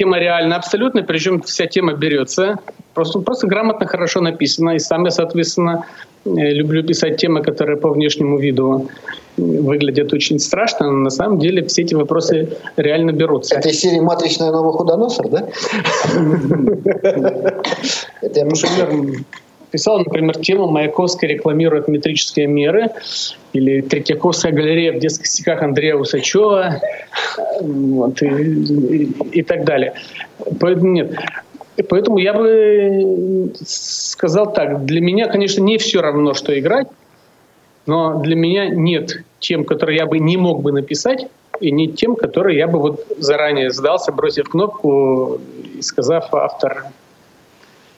Тема 0.01 0.19
реально 0.19 0.57
абсолютно, 0.57 1.03
причем 1.03 1.43
вся 1.43 1.67
тема 1.67 1.93
берется. 1.93 2.59
Просто, 2.95 3.19
просто 3.19 3.47
грамотно, 3.47 3.87
хорошо 3.87 4.23
написано. 4.23 4.71
И 4.71 4.79
сам 4.79 5.05
я, 5.05 5.11
соответственно, 5.11 5.85
э, 6.25 6.31
люблю 6.31 6.83
писать 6.83 7.19
темы, 7.19 7.43
которые 7.43 7.77
по 7.77 7.91
внешнему 7.91 8.39
виду 8.39 8.89
выглядят 9.37 10.15
очень 10.15 10.39
страшно, 10.39 10.91
но 10.91 10.97
на 10.97 11.11
самом 11.11 11.39
деле 11.39 11.63
все 11.67 11.83
эти 11.83 11.95
вопросы 11.95 12.49
реально 12.79 13.13
берутся. 13.13 13.57
Это 13.57 13.69
из 13.69 13.79
серии 13.79 14.01
«Матричная 14.01 14.51
Новоходоносор», 14.51 15.29
да? 15.29 15.49
Это 18.23 18.41
я 18.41 18.47
писал, 19.71 19.99
например, 19.99 20.39
тему 20.39 20.69
«Маяковская 20.69 21.31
рекламирует 21.31 21.89
метрические 21.89 22.47
меры» 22.47 22.91
или 23.53 23.81
«Третьяковская 23.81 24.53
галерея 24.53 24.93
в 24.93 24.99
детских 24.99 25.27
стихах 25.27 25.63
Андрея 25.63 25.97
Усачева» 25.97 26.81
вот, 27.61 28.23
и, 28.23 28.27
и, 28.27 29.13
и 29.33 29.43
так 29.43 29.65
далее. 29.65 29.95
Поэтому 30.59 30.93
нет. 30.93 31.13
Поэтому 31.89 32.19
я 32.19 32.35
бы 32.35 33.53
сказал 33.65 34.53
так, 34.53 34.85
для 34.85 35.01
меня, 35.01 35.29
конечно, 35.29 35.63
не 35.63 35.79
все 35.79 36.01
равно, 36.01 36.35
что 36.35 36.59
играть, 36.59 36.89
но 37.87 38.21
для 38.21 38.37
меня 38.37 38.69
нет 38.69 39.25
тем, 39.39 39.65
которые 39.65 39.99
я 39.99 40.07
бы 40.07 40.19
не 40.19 40.37
мог 40.37 40.63
бы 40.63 40.73
написать, 40.73 41.27
и 41.61 41.71
не 41.71 41.89
тем, 41.89 42.17
которые 42.17 42.59
я 42.59 42.67
бы 42.67 42.79
вот 42.79 43.07
заранее 43.19 43.71
сдался, 43.71 44.13
бросив 44.13 44.49
кнопку 44.49 45.41
и 45.77 45.83
сказав 45.83 46.33
автор 46.35 46.87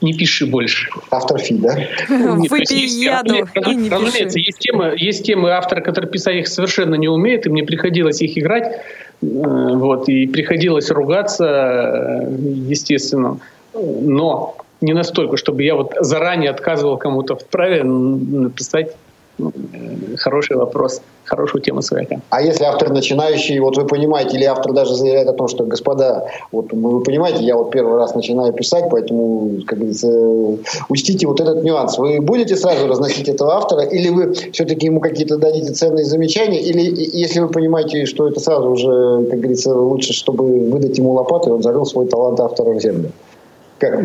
не 0.03 0.12
пиши 0.12 0.46
больше. 0.46 0.90
Автор 1.11 1.38
фи, 1.38 1.55
да? 1.55 1.76
Выпей 2.09 2.86
яду 2.86 3.34
и 3.66 3.74
не 3.74 3.88
пиши. 3.88 4.38
Есть 4.38 4.59
темы, 4.59 4.94
есть 4.96 5.24
темы 5.24 5.50
автора, 5.50 5.80
которые 5.80 6.11
писать 6.11 6.36
их 6.36 6.48
совершенно 6.48 6.96
не 6.96 7.09
умеет, 7.09 7.46
и 7.46 7.50
мне 7.50 7.62
приходилось 7.62 8.20
их 8.20 8.36
играть, 8.36 8.64
э, 8.66 8.76
вот, 9.22 10.09
и 10.09 10.26
приходилось 10.26 10.90
ругаться, 10.90 11.44
э, 11.44 12.36
естественно. 12.68 13.38
Но 13.74 14.57
не 14.80 14.92
настолько, 14.92 15.36
чтобы 15.36 15.62
я 15.62 15.74
вот 15.74 15.94
заранее 16.00 16.50
отказывал 16.50 16.98
кому-то 16.98 17.36
в 17.36 17.44
праве 17.46 17.84
написать 17.84 18.88
ну, 18.88 18.94
хороший 20.18 20.57
вопрос, 20.57 21.01
хорошую 21.24 21.62
тему 21.62 21.83
свояка. 21.83 22.20
А 22.30 22.43
если 22.43 22.64
автор 22.64 22.91
начинающий, 22.93 23.59
вот 23.61 23.76
вы 23.76 23.87
понимаете, 23.87 24.37
или 24.37 24.45
автор 24.45 24.72
даже 24.72 24.95
заявляет 24.95 25.28
о 25.28 25.33
том, 25.33 25.49
что, 25.49 25.64
господа, 25.64 26.26
вот 26.53 26.72
вы 26.72 27.03
понимаете, 27.03 27.43
я 27.45 27.57
вот 27.57 27.70
первый 27.70 27.97
раз 27.97 28.14
начинаю 28.14 28.53
писать, 28.53 28.85
поэтому, 28.91 29.62
как 29.66 29.78
говорится, 29.78 30.09
учтите 30.89 31.26
вот 31.26 31.41
этот 31.41 31.64
нюанс. 31.64 31.99
Вы 31.99 32.20
будете 32.20 32.57
сразу 32.57 32.87
разносить 32.87 33.28
этого 33.28 33.55
автора, 33.55 33.83
или 33.83 34.11
вы 34.11 34.33
все-таки 34.53 34.87
ему 34.87 35.01
какие-то 35.01 35.39
дадите 35.39 35.72
ценные 35.72 36.05
замечания, 36.05 36.61
или 36.61 36.83
если 37.16 37.41
вы 37.41 37.49
понимаете, 37.49 38.07
что 38.07 38.28
это 38.28 38.41
сразу 38.41 38.70
уже, 38.70 39.26
как 39.30 39.39
говорится, 39.39 39.74
лучше, 39.74 40.12
чтобы 40.12 40.70
выдать 40.70 40.99
ему 40.99 41.12
лопату, 41.12 41.51
и 41.51 41.53
он 41.53 41.62
зарыл 41.62 41.87
свой 41.87 42.07
талант 42.07 42.41
автора 42.41 42.74
в 42.74 42.80
землю? 42.80 43.11
Как? 43.78 43.99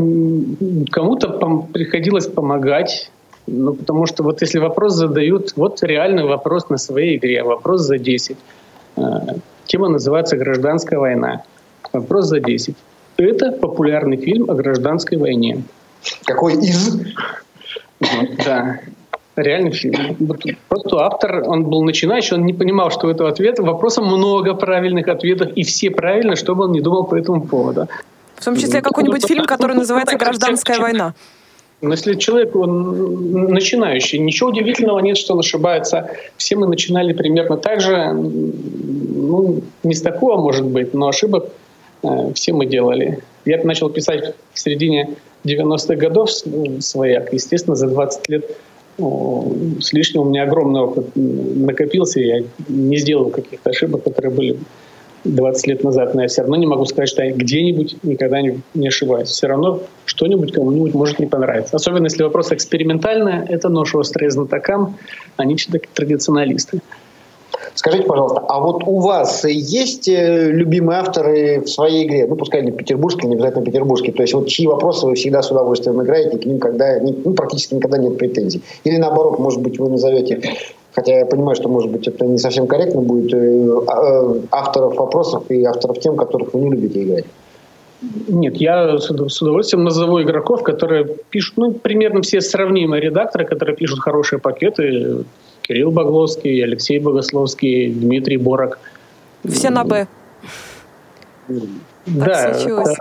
Кому-то 0.91 1.67
приходилось 1.71 2.27
помогать, 2.27 3.11
ну, 3.47 3.73
потому 3.73 4.05
что 4.05 4.23
вот 4.23 4.41
если 4.41 4.59
вопрос 4.59 4.93
задают, 4.93 5.53
вот 5.55 5.81
реальный 5.81 6.25
вопрос 6.25 6.69
на 6.69 6.77
своей 6.77 7.17
игре, 7.17 7.43
вопрос 7.43 7.81
за 7.81 7.97
10. 7.97 8.37
Э, 8.97 9.01
тема 9.65 9.87
называется 9.87 10.35
«Гражданская 10.35 10.99
война». 10.99 11.43
Вопрос 11.93 12.25
за 12.25 12.41
10. 12.41 12.75
Это 13.15 13.51
популярный 13.53 14.17
фильм 14.17 14.49
о 14.51 14.53
гражданской 14.53 15.17
войне. 15.17 15.63
Какой 16.25 16.53
из? 16.55 16.99
Да. 18.45 18.79
Реальный 19.37 19.71
фильм. 19.71 20.17
Просто 20.67 20.97
автор, 20.97 21.43
он 21.47 21.63
был 21.63 21.83
начинающий, 21.83 22.35
он 22.35 22.45
не 22.45 22.53
понимал, 22.53 22.89
что 22.89 23.09
это 23.09 23.27
ответ. 23.27 23.59
Вопросом 23.59 24.05
много 24.05 24.55
правильных 24.55 25.07
ответов, 25.07 25.51
и 25.55 25.63
все 25.63 25.89
правильно, 25.89 26.35
чтобы 26.35 26.65
он 26.65 26.71
не 26.71 26.81
думал 26.81 27.05
по 27.05 27.15
этому 27.15 27.41
поводу. 27.41 27.87
В 28.35 28.43
том 28.43 28.55
числе 28.55 28.81
какой-нибудь 28.81 29.25
фильм, 29.25 29.45
который 29.45 29.75
называется 29.75 30.17
«Гражданская 30.17 30.79
война». 30.79 31.13
Но 31.81 31.91
если 31.91 32.15
человек 32.15 32.55
он 32.55 33.49
начинающий, 33.49 34.17
ничего 34.17 34.49
удивительного 34.49 34.99
нет, 34.99 35.17
что 35.17 35.33
он 35.33 35.39
ошибается. 35.39 36.09
Все 36.35 36.55
мы 36.55 36.67
начинали 36.67 37.13
примерно 37.13 37.57
так 37.57 37.81
же, 37.81 38.13
ну, 38.13 39.61
не 39.83 39.93
с 39.93 40.01
такого, 40.01 40.41
может 40.41 40.65
быть, 40.65 40.95
но 40.95 41.07
ошибок 41.07 41.49
э, 42.03 42.31
все 42.33 42.53
мы 42.53 42.65
делали. 42.65 43.19
Я 43.45 43.63
начал 43.63 43.89
писать 43.89 44.33
в 44.53 44.59
середине 44.59 45.17
90-х 45.45 45.95
годов 45.95 46.31
свояк. 46.31 47.31
Естественно, 47.31 47.75
за 47.75 47.87
20 47.87 48.29
лет 48.29 48.57
ну, 48.97 49.55
с 49.79 49.93
лишним 49.93 50.21
у 50.21 50.25
меня 50.25 50.43
огромный 50.43 50.81
опыт 50.81 51.11
накопился, 51.15 52.19
я 52.19 52.43
не 52.67 52.97
сделал 52.97 53.29
каких-то 53.29 53.69
ошибок, 53.69 54.03
которые 54.03 54.33
были 54.33 54.57
20 55.23 55.67
лет 55.67 55.83
назад, 55.83 56.15
но 56.15 56.21
я 56.21 56.27
все 56.27 56.41
равно 56.41 56.55
не 56.55 56.65
могу 56.65 56.85
сказать, 56.85 57.09
что 57.09 57.23
я 57.23 57.31
где-нибудь 57.31 58.03
никогда 58.03 58.41
не, 58.41 58.61
не 58.73 58.87
ошибаюсь. 58.87 59.29
Все 59.29 59.47
равно 59.47 59.81
что-нибудь 60.05 60.53
кому-нибудь 60.53 60.93
может 60.93 61.19
не 61.19 61.25
понравиться. 61.25 61.75
Особенно 61.75 62.05
если 62.05 62.23
вопрос 62.23 62.51
экспериментальный, 62.51 63.45
это 63.47 63.69
нож 63.69 63.95
острый 63.95 64.29
знатокам, 64.29 64.97
они 65.37 65.55
все-таки 65.55 65.87
традиционалисты. 65.93 66.81
Скажите, 67.73 68.05
пожалуйста, 68.05 68.43
а 68.47 68.59
вот 68.59 68.83
у 68.85 68.99
вас 68.99 69.45
есть 69.45 70.07
э, 70.07 70.51
любимые 70.51 70.99
авторы 70.99 71.61
в 71.61 71.67
своей 71.67 72.07
игре? 72.07 72.25
Ну, 72.27 72.35
пускай 72.35 72.63
не 72.63 72.71
петербургские, 72.71 73.29
не 73.29 73.35
обязательно 73.35 73.63
петербургские. 73.63 74.13
То 74.13 74.23
есть 74.23 74.33
вот 74.33 74.47
чьи 74.47 74.65
вопросы 74.65 75.05
вы 75.05 75.15
всегда 75.15 75.41
с 75.41 75.51
удовольствием 75.51 76.01
играете, 76.01 76.37
к 76.37 76.45
ним 76.45 76.59
когда, 76.59 76.99
ну, 76.99 77.33
практически 77.33 77.75
никогда 77.75 77.97
нет 77.99 78.17
претензий? 78.17 78.63
Или 78.83 78.97
наоборот, 78.97 79.37
может 79.37 79.61
быть, 79.61 79.77
вы 79.79 79.89
назовете 79.89 80.41
Хотя 80.97 81.19
я 81.19 81.25
понимаю, 81.27 81.55
что, 81.55 81.69
может 81.69 81.91
быть, 81.91 82.07
это 82.07 82.25
не 82.25 82.39
совсем 82.39 82.65
корректно 82.65 83.01
будет 83.01 83.31
э, 83.31 83.69
а, 83.87 84.33
э, 84.33 84.39
авторов 84.49 84.95
вопросов 84.95 85.43
и 85.51 85.63
авторов 85.63 85.99
тем, 85.99 86.17
которых 86.17 86.55
вы 86.55 86.61
не 86.61 86.71
любите 86.71 87.03
играть. 87.03 87.25
Нет, 88.27 88.55
я 88.57 88.97
с 88.97 89.11
удовольствием 89.11 89.83
назову 89.83 90.23
игроков, 90.23 90.63
которые 90.63 91.05
пишут, 91.29 91.57
ну, 91.57 91.71
примерно 91.71 92.23
все 92.23 92.41
сравнимые 92.41 92.99
редакторы, 92.99 93.45
которые 93.45 93.75
пишут 93.75 93.99
хорошие 93.99 94.39
пакеты. 94.39 95.23
Кирилл 95.61 95.91
Багловский, 95.91 96.63
Алексей 96.63 96.97
Богословский, 96.97 97.91
Дмитрий 97.91 98.37
Борок. 98.37 98.79
Все 99.47 99.69
на 99.69 99.83
«Б». 99.83 100.07
Да, 102.07 102.55
случилось. 102.55 102.97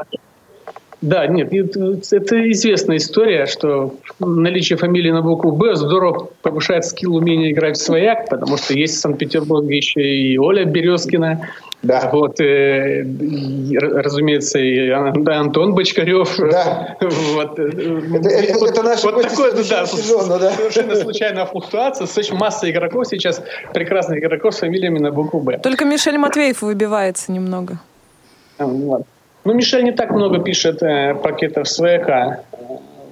Да, 1.02 1.26
нет, 1.26 1.52
это 1.52 2.50
известная 2.52 2.96
история, 2.96 3.46
что 3.46 3.96
наличие 4.18 4.78
фамилии 4.78 5.10
на 5.10 5.20
букву 5.20 5.52
«Б» 5.52 5.76
здорово 5.76 6.30
повышает 6.40 6.86
скилл 6.86 7.16
умения 7.16 7.50
играть 7.52 7.76
в 7.76 7.82
свояк, 7.82 8.28
потому 8.30 8.56
что 8.56 8.72
есть 8.72 8.96
в 8.96 9.00
Санкт-Петербурге 9.00 9.76
еще 9.76 10.00
и 10.00 10.38
Оля 10.38 10.64
Березкина, 10.64 11.48
да. 11.82 12.10
Вот, 12.12 12.40
э, 12.40 13.04
разумеется, 14.02 14.58
и 14.58 14.88
Антон 14.88 15.74
Бочкарев. 15.74 16.36
Да. 16.38 16.96
Вот, 17.06 17.58
э, 17.58 17.68
это, 17.68 18.28
это, 18.28 18.58
вот, 18.58 18.70
это 18.70 18.82
наш 18.82 19.04
вот 19.04 19.22
такой, 19.22 19.52
да, 19.52 19.86
сезона, 19.86 20.38
да. 20.38 20.50
Совершенно 20.52 20.96
случайная 20.96 21.44
флуктуация. 21.44 22.06
С 22.06 22.16
очень 22.16 22.34
массой 22.34 22.70
игроков 22.70 23.06
сейчас, 23.06 23.42
прекрасных 23.72 24.18
игроков 24.18 24.54
с 24.54 24.60
фамилиями 24.60 24.98
на 24.98 25.12
букву 25.12 25.40
«Б». 25.40 25.58
Только 25.58 25.84
Мишель 25.84 26.18
Матвеев 26.18 26.62
выбивается 26.62 27.30
немного. 27.30 27.78
Ну, 28.58 29.04
ну, 29.46 29.54
Мишель 29.54 29.84
не 29.84 29.92
так 29.92 30.10
много 30.10 30.40
пишет 30.40 30.82
э, 30.82 31.14
пакетов 31.14 31.68
с 31.68 31.76
ВК. 31.76 32.42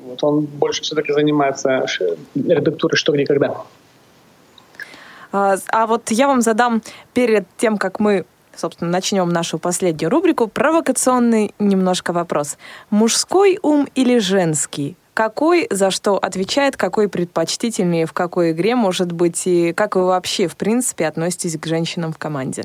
Вот 0.06 0.22
он 0.22 0.40
больше 0.40 0.82
все-таки 0.82 1.12
занимается 1.12 1.86
редактурой 2.34 2.96
«Что, 2.96 3.12
где, 3.12 3.24
когда». 3.24 3.62
А, 5.32 5.56
а 5.68 5.86
вот 5.86 6.10
я 6.10 6.26
вам 6.26 6.40
задам 6.40 6.82
перед 7.12 7.46
тем, 7.56 7.78
как 7.78 8.00
мы 8.00 8.24
собственно, 8.56 8.90
начнем 8.90 9.28
нашу 9.28 9.58
последнюю 9.58 10.10
рубрику. 10.10 10.46
Провокационный 10.46 11.52
немножко 11.58 12.12
вопрос. 12.12 12.56
Мужской 12.90 13.58
ум 13.62 13.88
или 13.94 14.18
женский? 14.18 14.96
Какой 15.12 15.68
за 15.70 15.90
что 15.90 16.16
отвечает, 16.16 16.76
какой 16.76 17.08
предпочтительнее 17.08 18.06
в 18.06 18.12
какой 18.12 18.50
игре 18.50 18.74
может 18.74 19.12
быть, 19.12 19.46
и 19.46 19.72
как 19.72 19.96
вы 19.96 20.06
вообще, 20.06 20.48
в 20.48 20.56
принципе, 20.56 21.06
относитесь 21.06 21.58
к 21.58 21.66
женщинам 21.66 22.12
в 22.12 22.18
команде? 22.18 22.64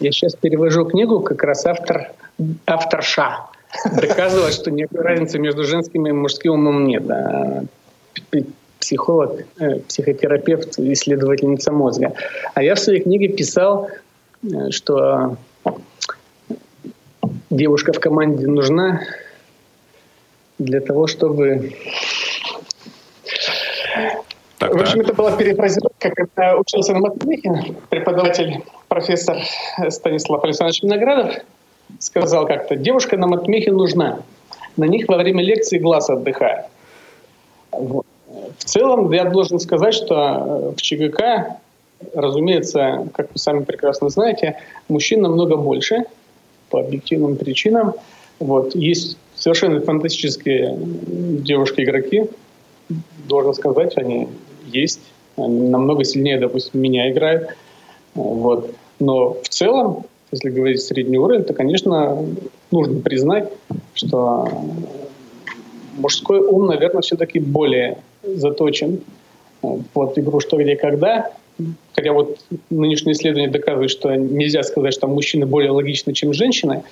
Я 0.00 0.12
сейчас 0.12 0.34
перевожу 0.34 0.84
книгу, 0.84 1.20
как 1.20 1.42
раз 1.42 1.66
автор, 1.66 2.12
авторша 2.66 3.46
доказывает, 3.94 4.54
что 4.54 4.70
никакой 4.70 5.02
разницы 5.02 5.38
между 5.38 5.64
женским 5.64 6.06
и 6.06 6.12
мужским 6.12 6.52
умом 6.52 6.86
нет. 6.86 7.08
А 7.08 7.62
психолог, 8.80 9.44
э, 9.58 9.80
психотерапевт, 9.80 10.78
исследовательница 10.78 11.70
мозга. 11.70 12.14
А 12.54 12.62
я 12.62 12.74
в 12.74 12.80
своей 12.80 13.02
книге 13.02 13.28
писал 13.28 13.90
Э, 14.42 14.70
что 14.70 15.36
девушка 17.50 17.92
в 17.92 18.00
команде 18.00 18.46
нужна 18.46 19.02
для 20.58 20.80
того, 20.80 21.06
чтобы... 21.06 21.72
Так, 24.60 24.74
в 24.74 24.78
общем, 24.78 24.98
так. 24.98 25.06
это 25.06 25.14
была 25.14 25.32
перефразировка, 25.36 26.10
когда 26.10 26.54
учился 26.58 26.92
на 26.92 27.00
математике, 27.00 27.74
преподаватель, 27.88 28.62
профессор 28.88 29.38
Станислав 29.88 30.44
Александрович 30.44 30.82
Виноградов 30.82 31.34
сказал 31.98 32.46
как-то, 32.46 32.76
девушка 32.76 33.16
на 33.16 33.26
матмехе 33.26 33.72
нужна. 33.72 34.20
На 34.76 34.84
них 34.84 35.08
во 35.08 35.16
время 35.16 35.42
лекции 35.42 35.78
глаз 35.78 36.10
отдыхает. 36.10 36.66
Вот. 37.72 38.04
В 38.58 38.64
целом, 38.64 39.10
я 39.12 39.24
должен 39.24 39.60
сказать, 39.60 39.94
что 39.94 40.74
в 40.76 40.82
ЧГК 40.82 41.56
разумеется, 42.14 43.08
как 43.14 43.32
вы 43.32 43.38
сами 43.38 43.64
прекрасно 43.64 44.10
знаете, 44.10 44.58
мужчин 44.88 45.22
намного 45.22 45.56
больше 45.56 46.04
по 46.68 46.80
объективным 46.80 47.36
причинам. 47.36 47.94
Вот. 48.38 48.74
Есть 48.74 49.16
совершенно 49.34 49.80
фантастические 49.80 50.76
девушки-игроки, 50.78 52.28
должен 53.26 53.54
сказать, 53.54 53.96
они 53.96 54.28
есть. 54.72 55.00
Намного 55.36 56.04
сильнее, 56.04 56.38
допустим, 56.38 56.80
меня 56.80 57.10
играют. 57.10 57.56
Вот. 58.14 58.74
Но 58.98 59.34
в 59.42 59.48
целом, 59.48 60.04
если 60.32 60.50
говорить 60.50 60.82
средний 60.82 61.18
уровень, 61.18 61.44
то, 61.44 61.54
конечно, 61.54 62.24
нужно 62.70 63.00
признать, 63.00 63.50
что 63.94 64.48
мужской 65.96 66.40
ум, 66.40 66.66
наверное, 66.66 67.02
все-таки 67.02 67.40
более 67.40 67.98
заточен 68.22 69.00
под 69.92 70.18
игру 70.18 70.40
«Что, 70.40 70.56
где, 70.56 70.76
когда», 70.76 71.32
хотя 71.94 72.12
вот 72.12 72.38
нынешние 72.70 73.14
исследования 73.14 73.48
доказывают, 73.48 73.90
что 73.90 74.14
нельзя 74.14 74.62
сказать, 74.62 74.94
что 74.94 75.06
мужчины 75.06 75.46
более 75.46 75.70
логичны, 75.70 76.12
чем 76.12 76.32
женщины, 76.32 76.82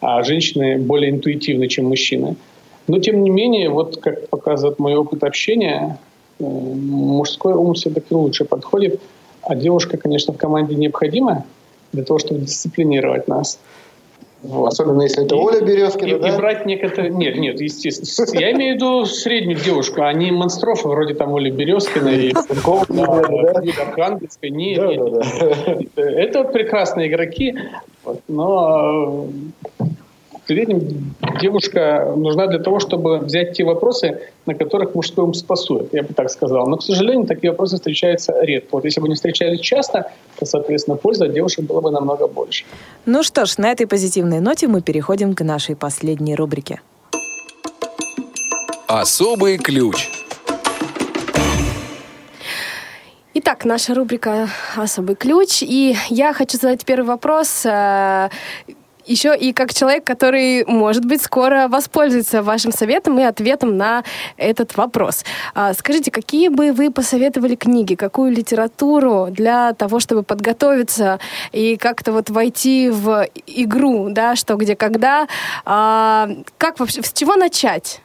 а 0.00 0.22
женщины 0.22 0.78
более 0.78 1.10
интуитивны, 1.10 1.68
чем 1.68 1.86
мужчины. 1.86 2.36
Но 2.86 2.98
тем 2.98 3.22
не 3.22 3.30
менее, 3.30 3.70
вот 3.70 3.98
как 3.98 4.28
показывает 4.28 4.78
мой 4.78 4.94
опыт 4.94 5.24
общения, 5.24 5.98
мужской 6.38 7.54
ум 7.54 7.74
все-таки 7.74 8.14
лучше 8.14 8.44
подходит, 8.44 9.00
а 9.42 9.54
девушка, 9.54 9.96
конечно, 9.96 10.32
в 10.32 10.36
команде 10.36 10.74
необходима 10.74 11.44
для 11.92 12.04
того, 12.04 12.18
чтобы 12.18 12.40
дисциплинировать 12.40 13.28
нас. 13.28 13.58
Вот. 14.42 14.68
Особенно 14.68 15.02
если 15.02 15.24
это 15.24 15.34
и, 15.34 15.38
Оля 15.38 15.60
Березкина, 15.60 16.06
и, 16.06 16.18
да? 16.20 16.28
И 16.28 16.36
брать 16.36 16.64
некоторые... 16.64 17.12
Нет, 17.12 17.36
нет, 17.38 17.60
естественно. 17.60 18.38
Я 18.40 18.52
имею 18.52 18.74
в 18.74 18.76
виду 18.76 19.04
среднюю 19.04 19.58
девушку, 19.58 20.02
а 20.02 20.12
не 20.12 20.30
монстров, 20.30 20.84
вроде 20.84 21.14
там 21.14 21.34
Оли 21.34 21.50
Березкина 21.50 22.10
и 22.10 22.32
Архангельской. 23.80 24.50
Это 25.96 26.44
прекрасные 26.44 27.08
игроки, 27.08 27.58
но 28.28 29.26
в 30.48 30.50
среднем 30.50 31.14
девушка 31.42 32.10
нужна 32.16 32.46
для 32.46 32.58
того, 32.58 32.80
чтобы 32.80 33.18
взять 33.18 33.52
те 33.52 33.64
вопросы, 33.64 34.18
на 34.46 34.54
которых 34.54 34.94
мужской 34.94 35.22
ум 35.22 35.34
спасует, 35.34 35.92
я 35.92 36.02
бы 36.02 36.14
так 36.14 36.30
сказал. 36.30 36.66
Но, 36.66 36.78
к 36.78 36.82
сожалению, 36.82 37.26
такие 37.26 37.50
вопросы 37.50 37.76
встречаются 37.76 38.32
редко. 38.40 38.68
Вот 38.72 38.84
если 38.86 38.98
бы 39.00 39.08
они 39.08 39.14
встречались 39.14 39.60
часто, 39.60 40.10
то, 40.38 40.46
соответственно, 40.46 40.96
польза 40.96 41.26
от 41.26 41.34
девушек 41.34 41.66
было 41.66 41.82
бы 41.82 41.90
намного 41.90 42.26
больше. 42.26 42.64
Ну 43.04 43.22
что 43.22 43.44
ж, 43.44 43.58
на 43.58 43.70
этой 43.70 43.86
позитивной 43.86 44.40
ноте 44.40 44.68
мы 44.68 44.80
переходим 44.80 45.34
к 45.34 45.44
нашей 45.44 45.76
последней 45.76 46.34
рубрике. 46.34 46.80
Особый 48.86 49.58
ключ. 49.58 50.08
Итак, 53.34 53.66
наша 53.66 53.94
рубрика 53.94 54.48
«Особый 54.76 55.14
ключ». 55.14 55.62
И 55.62 55.94
я 56.08 56.32
хочу 56.32 56.56
задать 56.56 56.84
первый 56.84 57.06
вопрос 57.06 57.66
э, 57.66 58.30
еще 59.08 59.36
и 59.36 59.52
как 59.52 59.74
человек, 59.74 60.04
который, 60.04 60.64
может 60.66 61.04
быть, 61.04 61.22
скоро 61.22 61.68
воспользуется 61.68 62.42
вашим 62.42 62.72
советом 62.72 63.18
и 63.18 63.22
ответом 63.22 63.76
на 63.76 64.04
этот 64.36 64.76
вопрос. 64.76 65.24
А, 65.54 65.72
скажите, 65.74 66.10
какие 66.10 66.48
бы 66.48 66.72
вы 66.72 66.90
посоветовали 66.90 67.56
книги, 67.56 67.94
какую 67.94 68.32
литературу 68.32 69.28
для 69.30 69.72
того, 69.72 70.00
чтобы 70.00 70.22
подготовиться 70.22 71.18
и 71.52 71.76
как-то 71.76 72.12
вот 72.12 72.30
войти 72.30 72.90
в 72.90 73.26
игру, 73.46 74.08
да, 74.10 74.36
что, 74.36 74.56
где, 74.56 74.76
когда? 74.76 75.26
А, 75.64 76.28
как 76.58 76.78
вообще, 76.78 77.02
с 77.02 77.12
чего 77.12 77.36
начать? 77.36 78.00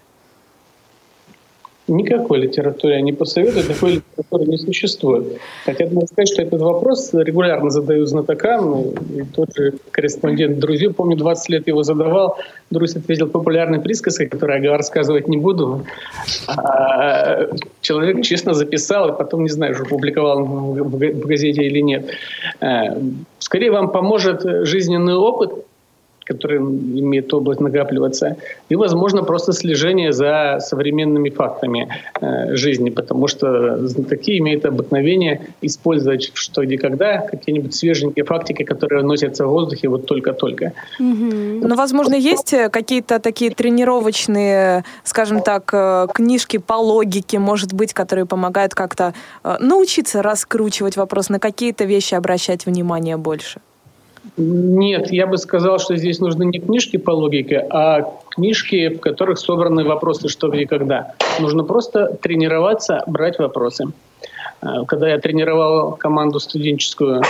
Никакой 1.87 2.39
литературы 2.39 2.93
я 2.93 3.01
не 3.01 3.11
посоветую, 3.11 3.65
такой 3.65 3.95
литературы 3.95 4.45
не 4.45 4.57
существует. 4.57 5.37
Хотя 5.65 5.85
надо 5.89 6.07
сказать, 6.07 6.29
что 6.29 6.41
этот 6.41 6.61
вопрос 6.61 7.13
регулярно 7.13 7.69
задаю 7.69 8.05
знатокам, 8.05 8.91
и 8.91 9.23
тот 9.35 9.49
же 9.53 9.73
корреспондент 9.91 10.59
Друзей, 10.59 10.93
помню, 10.93 11.17
20 11.17 11.49
лет 11.49 11.67
его 11.67 11.83
задавал, 11.83 12.37
Друзь 12.69 12.95
ответил 12.95 13.27
популярной 13.27 13.81
присказкой, 13.81 14.27
которую 14.27 14.63
я 14.63 14.77
рассказывать 14.77 15.27
не 15.27 15.35
буду. 15.35 15.85
А 16.47 17.49
человек 17.81 18.23
честно 18.23 18.53
записал, 18.53 19.09
и 19.09 19.17
потом, 19.17 19.43
не 19.43 19.49
знаю, 19.49 19.73
уже 19.73 19.83
публиковал 19.83 20.43
в 20.43 21.27
газете 21.27 21.63
или 21.63 21.79
нет. 21.79 22.09
Э, 22.61 22.97
скорее 23.39 23.71
вам 23.71 23.91
поможет 23.91 24.41
жизненный 24.65 25.15
опыт, 25.15 25.51
который 26.23 26.57
имеет 26.57 27.33
область 27.33 27.61
накапливаться, 27.61 28.37
и, 28.69 28.75
возможно, 28.75 29.23
просто 29.23 29.53
слежение 29.53 30.11
за 30.11 30.57
современными 30.59 31.29
фактами 31.29 31.89
э, 32.21 32.55
жизни, 32.55 32.89
потому 32.89 33.27
что 33.27 33.87
знатоки 33.87 34.37
имеют 34.37 34.65
обыкновение 34.65 35.47
использовать 35.61 36.31
что 36.33 36.63
где 36.63 36.77
когда 36.77 37.19
какие-нибудь 37.19 37.75
свеженькие 37.75 38.25
фактики, 38.25 38.63
которые 38.63 39.03
носятся 39.03 39.45
в 39.45 39.49
воздухе 39.49 39.87
вот 39.89 40.05
только-только. 40.05 40.73
Угу. 40.99 41.67
Но, 41.67 41.75
возможно, 41.75 42.15
есть 42.15 42.53
какие-то 42.71 43.19
такие 43.19 43.51
тренировочные, 43.51 44.83
скажем 45.03 45.41
так, 45.41 45.69
э, 45.73 46.07
книжки 46.13 46.57
по 46.57 46.73
логике, 46.73 47.39
может 47.39 47.73
быть, 47.73 47.93
которые 47.93 48.25
помогают 48.25 48.73
как-то 48.73 49.13
э, 49.43 49.57
научиться 49.59 50.21
раскручивать 50.21 50.97
вопрос, 50.97 51.29
на 51.29 51.39
какие-то 51.39 51.85
вещи 51.85 52.15
обращать 52.15 52.65
внимание 52.65 53.17
больше? 53.17 53.61
Нет, 54.37 55.11
я 55.11 55.27
бы 55.27 55.37
сказал, 55.37 55.79
что 55.79 55.95
здесь 55.95 56.19
нужны 56.19 56.45
не 56.45 56.59
книжки 56.59 56.97
по 56.97 57.11
логике, 57.11 57.65
а 57.69 58.13
книжки, 58.29 58.87
в 58.89 58.99
которых 58.99 59.37
собраны 59.37 59.83
вопросы 59.83 60.29
«что, 60.29 60.49
где, 60.49 60.65
когда». 60.65 61.13
Нужно 61.39 61.63
просто 61.63 62.17
тренироваться, 62.21 63.03
брать 63.05 63.37
вопросы. 63.37 63.85
Э, 64.61 64.85
когда 64.87 65.09
я 65.09 65.19
тренировал 65.19 65.91
команду 65.91 66.39
студенческую 66.39 67.21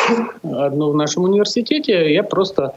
одну 0.44 0.92
в 0.92 0.96
нашем 0.96 1.24
университете, 1.24 2.14
я 2.14 2.24
просто 2.24 2.76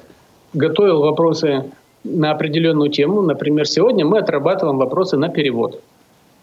готовил 0.54 1.00
вопросы 1.00 1.64
на 2.02 2.30
определенную 2.30 2.90
тему. 2.90 3.22
Например, 3.22 3.66
сегодня 3.66 4.06
мы 4.06 4.18
отрабатываем 4.18 4.78
вопросы 4.78 5.16
на 5.16 5.28
перевод. 5.28 5.82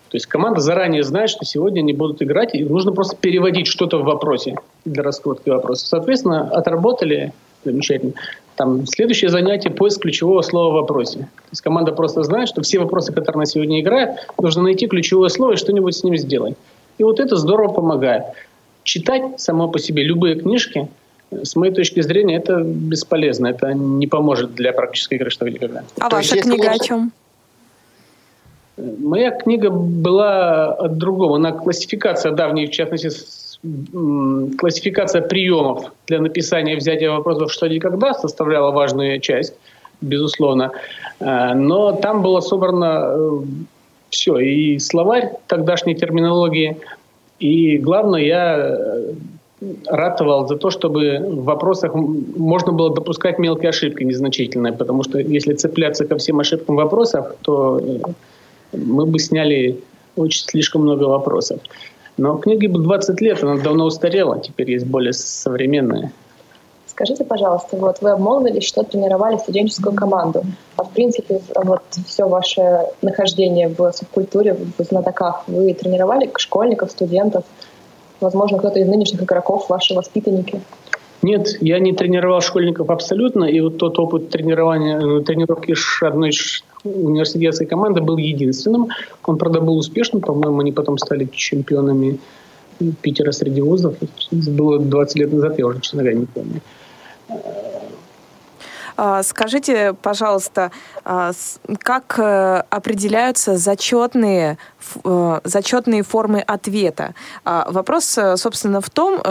То 0.10 0.18
есть 0.18 0.28
команда 0.28 0.60
заранее 0.60 1.02
знает, 1.02 1.32
что 1.32 1.44
сегодня 1.44 1.80
они 1.80 1.94
будут 1.94 2.22
играть, 2.22 2.54
и 2.54 2.64
нужно 2.64 2.92
просто 2.92 3.16
переводить 3.16 3.66
что-то 3.66 3.98
в 3.98 4.04
вопросе 4.04 4.58
для 4.86 5.02
раскрутки 5.02 5.50
вопроса. 5.50 5.88
Соответственно, 5.88 6.50
отработали 6.52 7.34
Замечательно. 7.66 8.14
Там 8.56 8.86
следующее 8.86 9.30
занятие– 9.30 9.70
поиск 9.72 10.02
ключевого 10.02 10.42
слова 10.42 10.72
в 10.72 10.74
вопросе. 10.74 11.20
То 11.20 11.50
есть 11.52 11.62
команда 11.62 11.92
просто 11.92 12.24
знает, 12.24 12.50
что 12.50 12.62
все 12.62 12.80
вопросы, 12.80 13.12
которые 13.12 13.36
она 13.40 13.46
сегодня 13.46 13.82
играет, 13.82 14.28
нужно 14.40 14.64
найти 14.64 14.88
ключевое 14.88 15.30
слово 15.30 15.54
и 15.54 15.58
что-нибудь 15.58 15.96
с 15.96 16.04
ним 16.04 16.18
сделать. 16.18 16.56
И 16.98 17.04
вот 17.04 17.20
это 17.20 17.36
здорово 17.36 17.74
помогает. 17.74 18.24
Читать 18.84 19.40
само 19.40 19.70
по 19.70 19.80
себе 19.80 20.04
любые 20.04 20.36
книжки, 20.36 20.88
с 21.32 21.56
моей 21.56 21.74
точки 21.74 22.02
зрения, 22.02 22.36
это 22.36 22.62
бесполезно. 22.64 23.48
Это 23.48 23.74
не 23.74 24.06
поможет 24.06 24.54
для 24.54 24.72
практической 24.72 25.16
игры 25.16 25.32
что 25.32 25.50
никогда. 25.50 25.84
А 26.00 26.10
То 26.10 26.18
ваша 26.18 26.38
книга 26.38 26.70
о 26.70 26.78
чем? 26.78 27.12
Моя 28.78 29.32
книга 29.32 29.70
была 29.70 30.74
от 30.74 30.98
другого. 30.98 31.38
Она 31.38 31.52
классификация 31.52 32.32
давней, 32.32 32.68
в 32.68 32.72
частности, 32.72 33.10
классификация 34.58 35.22
приемов 35.22 35.92
для 36.08 36.20
написания 36.20 36.74
и 36.74 36.78
взятия 36.78 37.12
вопросов 37.12 37.52
«что 37.52 37.68
никогда» 37.68 38.14
составляла 38.14 38.72
важную 38.72 39.20
часть, 39.20 39.54
безусловно. 40.02 40.72
Э, 41.20 41.54
но 41.54 41.94
там 41.94 42.22
было 42.22 42.42
собрано 42.42 43.04
э, 43.06 43.42
все, 44.10 44.38
и 44.38 44.80
словарь 44.80 45.32
тогдашней 45.48 45.96
терминологии, 45.96 46.78
и 47.40 47.78
главное, 47.78 48.22
я 48.22 48.58
э, 48.58 49.14
ратовал 49.88 50.48
за 50.48 50.58
то, 50.58 50.70
чтобы 50.70 51.20
в 51.20 51.46
вопросах 51.46 51.94
можно 51.96 52.74
было 52.74 52.94
допускать 52.94 53.40
мелкие 53.40 53.70
ошибки 53.70 54.04
незначительные, 54.04 54.74
потому 54.74 55.04
что 55.04 55.20
если 55.20 55.54
цепляться 55.54 56.06
ко 56.06 56.18
всем 56.18 56.40
ошибкам 56.40 56.76
вопросов, 56.76 57.28
то 57.42 57.82
мы 58.74 59.06
бы 59.06 59.20
сняли 59.20 59.80
очень 60.16 60.44
слишком 60.44 60.82
много 60.82 61.04
вопросов. 61.04 61.60
Но 62.18 62.38
книге 62.38 62.68
20 62.68 63.22
лет, 63.22 63.44
она 63.44 63.58
давно 63.58 63.86
устарела, 63.86 64.40
теперь 64.40 64.72
есть 64.72 64.86
более 64.86 65.14
современные. 65.14 66.12
Скажите, 66.86 67.24
пожалуйста, 67.24 67.76
вот 67.76 68.02
вы 68.02 68.12
обмолвились, 68.12 68.66
что 68.66 68.84
тренировали 68.84 69.38
студенческую 69.38 69.96
команду. 69.96 70.44
А 70.76 70.84
в 70.84 70.92
принципе, 70.92 71.42
вот 71.56 71.82
все 72.06 72.28
ваше 72.28 72.86
нахождение 73.02 73.68
в 73.68 73.92
субкультуре, 73.94 74.56
в 74.78 74.84
знатоках, 74.84 75.44
вы 75.48 75.74
тренировали 75.74 76.32
школьников, 76.38 76.92
студентов? 76.92 77.46
Возможно, 78.20 78.60
кто-то 78.60 78.78
из 78.78 78.88
нынешних 78.88 79.24
игроков, 79.24 79.70
ваши 79.70 79.96
воспитанники? 79.96 80.62
Нет, 81.24 81.58
я 81.62 81.80
не 81.80 81.94
тренировал 81.94 82.42
школьников 82.42 82.90
абсолютно, 82.90 83.46
и 83.46 83.62
вот 83.62 83.78
тот 83.78 83.98
опыт 83.98 84.30
тренирования, 84.30 85.00
э, 85.00 85.24
тренировки 85.24 85.74
одной 86.06 86.32
университетской 86.84 87.66
команды 87.66 88.02
был 88.02 88.18
единственным. 88.18 88.90
Он, 89.24 89.38
правда, 89.38 89.62
был 89.62 89.78
успешным, 89.78 90.22
по-моему, 90.22 90.60
они 90.60 90.74
потом 90.74 90.98
стали 90.98 91.28
чемпионами 91.32 92.20
Питера 93.02 93.32
среди 93.32 93.62
вузов. 93.62 93.96
Это 94.02 94.52
было 94.52 94.80
20 94.80 95.16
лет 95.16 95.32
назад, 95.32 95.58
я 95.60 95.66
уже, 95.66 95.80
честно 95.80 96.04
говоря, 96.04 96.18
не 96.20 96.26
помню. 96.26 96.62
А, 98.96 99.24
скажите, 99.24 99.94
пожалуйста, 99.94 100.72
а, 101.04 101.32
как 101.80 102.20
э, 102.20 102.64
определяются 102.70 103.58
зачетные, 103.58 104.58
э, 105.04 105.40
зачетные 105.44 106.04
формы 106.04 106.42
ответа? 106.42 107.14
А, 107.44 107.66
вопрос, 107.70 108.18
э, 108.18 108.38
собственно, 108.38 108.82
в 108.82 108.90
том, 108.90 109.22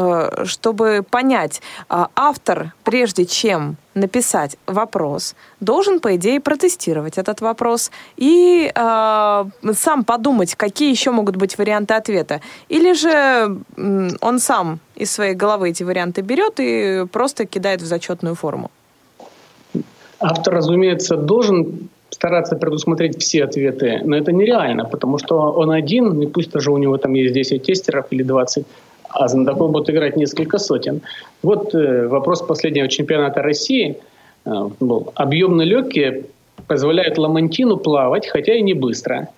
чтобы 0.45 1.05
понять, 1.09 1.63
автор, 1.89 2.73
прежде 2.85 3.27
чем 3.27 3.77
написать 3.95 4.57
вопрос, 4.67 5.35
должен, 5.61 6.01
по 6.01 6.17
идее, 6.17 6.41
протестировать 6.41 7.19
этот 7.19 7.41
вопрос 7.41 7.91
и 8.17 8.73
э, 8.75 9.45
сам 9.75 10.05
подумать, 10.05 10.55
какие 10.55 10.91
еще 10.91 11.11
могут 11.11 11.37
быть 11.37 11.59
варианты 11.59 11.95
ответа. 11.95 12.41
Или 12.69 12.93
же 12.95 13.59
он 14.21 14.39
сам 14.39 14.81
из 14.95 15.13
своей 15.13 15.35
головы 15.35 15.71
эти 15.71 15.83
варианты 15.83 16.23
берет 16.23 16.55
и 16.59 17.07
просто 17.13 17.45
кидает 17.45 17.83
в 17.83 17.87
зачетную 17.87 18.35
форму. 18.35 18.71
Автор, 20.23 20.55
разумеется, 20.55 21.17
должен 21.17 21.89
стараться 22.11 22.57
предусмотреть 22.57 23.21
все 23.21 23.45
ответы, 23.45 24.01
но 24.05 24.17
это 24.17 24.33
нереально, 24.33 24.85
потому 24.85 25.19
что 25.19 25.37
он 25.37 25.71
один, 25.71 26.21
и 26.21 26.27
пусть 26.27 26.53
даже 26.53 26.71
у 26.71 26.77
него 26.77 26.97
там 26.97 27.15
есть 27.15 27.35
10 27.35 27.63
тестеров 27.63 28.07
или 28.11 28.23
20, 28.23 28.65
а 29.09 29.29
знатоков 29.29 29.71
будут 29.73 29.91
играть 29.91 30.17
несколько 30.17 30.59
сотен. 30.59 31.01
Вот 31.43 31.75
э, 31.75 32.07
вопрос 32.07 32.43
последнего 32.43 32.89
чемпионата 32.89 33.43
России 33.43 33.97
э, 34.45 34.51
был. 34.79 35.13
Объемно 35.15 35.63
легкие 35.63 36.27
позволяют 36.69 37.19
Ламантину 37.19 37.77
плавать, 37.77 38.29
хотя 38.29 38.55
и 38.55 38.63
не 38.63 38.75
быстро. 38.75 39.29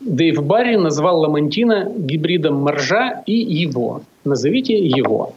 Дэйв 0.00 0.42
Барри 0.42 0.76
назвал 0.76 1.20
Ламантина 1.20 1.92
гибридом 1.96 2.54
моржа 2.54 3.22
и 3.26 3.34
его. 3.34 4.02
Назовите 4.24 4.78
его. 4.78 5.34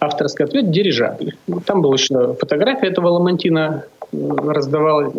Авторский 0.00 0.46
ответ– 0.46 0.70
дирижабль. 0.72 1.34
Там 1.66 1.82
была 1.82 1.94
еще 1.94 2.34
фотография 2.40 2.86
этого 2.86 3.08
Ламантина 3.08 3.84
раздавала. 4.12 5.12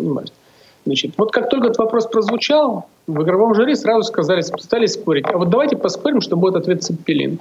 Значит, 0.84 1.12
вот 1.16 1.32
как 1.32 1.48
только 1.48 1.68
этот 1.68 1.78
вопрос 1.78 2.06
прозвучал, 2.06 2.86
в 3.06 3.22
игровом 3.22 3.54
жюри 3.54 3.74
сразу 3.74 4.02
сказали, 4.02 4.40
стали 4.40 4.86
спорить. 4.86 5.26
А 5.32 5.38
вот 5.38 5.48
давайте 5.48 5.76
поспорим, 5.76 6.20
что 6.20 6.36
будет 6.36 6.56
ответ 6.56 6.82
Цеппелин. 6.82 7.38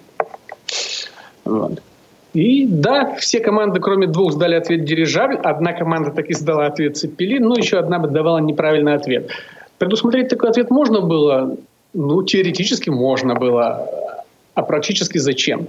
Вот. 1.43 1.81
И 2.33 2.65
да, 2.65 3.15
все 3.15 3.39
команды, 3.39 3.79
кроме 3.79 4.07
двух, 4.07 4.31
сдали 4.33 4.55
ответ 4.55 4.85
дирижабль. 4.85 5.37
Одна 5.37 5.73
команда 5.73 6.11
таки 6.11 6.33
сдала 6.33 6.67
ответ 6.67 6.97
Цеппелин, 6.97 7.43
но 7.43 7.55
еще 7.55 7.77
одна 7.77 7.99
бы 7.99 8.07
давала 8.07 8.37
неправильный 8.37 8.93
ответ. 8.93 9.29
Предусмотреть 9.79 10.29
такой 10.29 10.49
ответ 10.49 10.69
можно 10.69 11.01
было? 11.01 11.57
Ну, 11.93 12.23
теоретически 12.23 12.89
можно 12.89 13.35
было. 13.35 13.89
А 14.53 14.61
практически 14.63 15.17
зачем? 15.17 15.67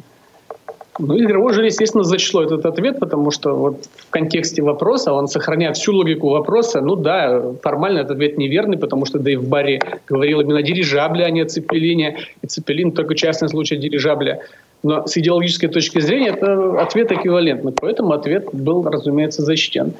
Ну, 0.98 1.18
игровой 1.18 1.54
жюри, 1.54 1.68
естественно, 1.68 2.04
зачло 2.04 2.42
этот 2.42 2.66
ответ, 2.66 3.00
потому 3.00 3.30
что 3.30 3.54
вот 3.54 3.88
в 3.96 4.10
контексте 4.10 4.62
вопроса 4.62 5.12
он 5.12 5.26
сохраняет 5.26 5.76
всю 5.76 5.94
логику 5.94 6.28
вопроса. 6.28 6.82
Ну 6.82 6.96
да, 6.96 7.42
формально 7.62 8.00
этот 8.00 8.12
ответ 8.12 8.36
неверный, 8.36 8.76
потому 8.76 9.06
что 9.06 9.18
Дэйв 9.18 9.42
Барри 9.48 9.80
говорил 10.06 10.40
именно 10.40 10.58
о 10.58 10.62
дирижабле, 10.62 11.24
а 11.24 11.30
не 11.30 11.40
о 11.40 11.46
Цепелине. 11.46 12.18
И 12.42 12.46
Цепелин 12.46 12.92
только 12.92 13.14
частный 13.14 13.48
случай 13.48 13.76
дирижабля. 13.76 14.40
Но 14.82 15.06
с 15.06 15.16
идеологической 15.16 15.70
точки 15.70 15.98
зрения 16.00 16.28
это 16.28 16.78
ответ 16.82 17.10
эквивалентный. 17.10 17.72
Поэтому 17.72 18.12
ответ 18.12 18.48
был, 18.52 18.82
разумеется, 18.82 19.42
зачтен. 19.42 19.94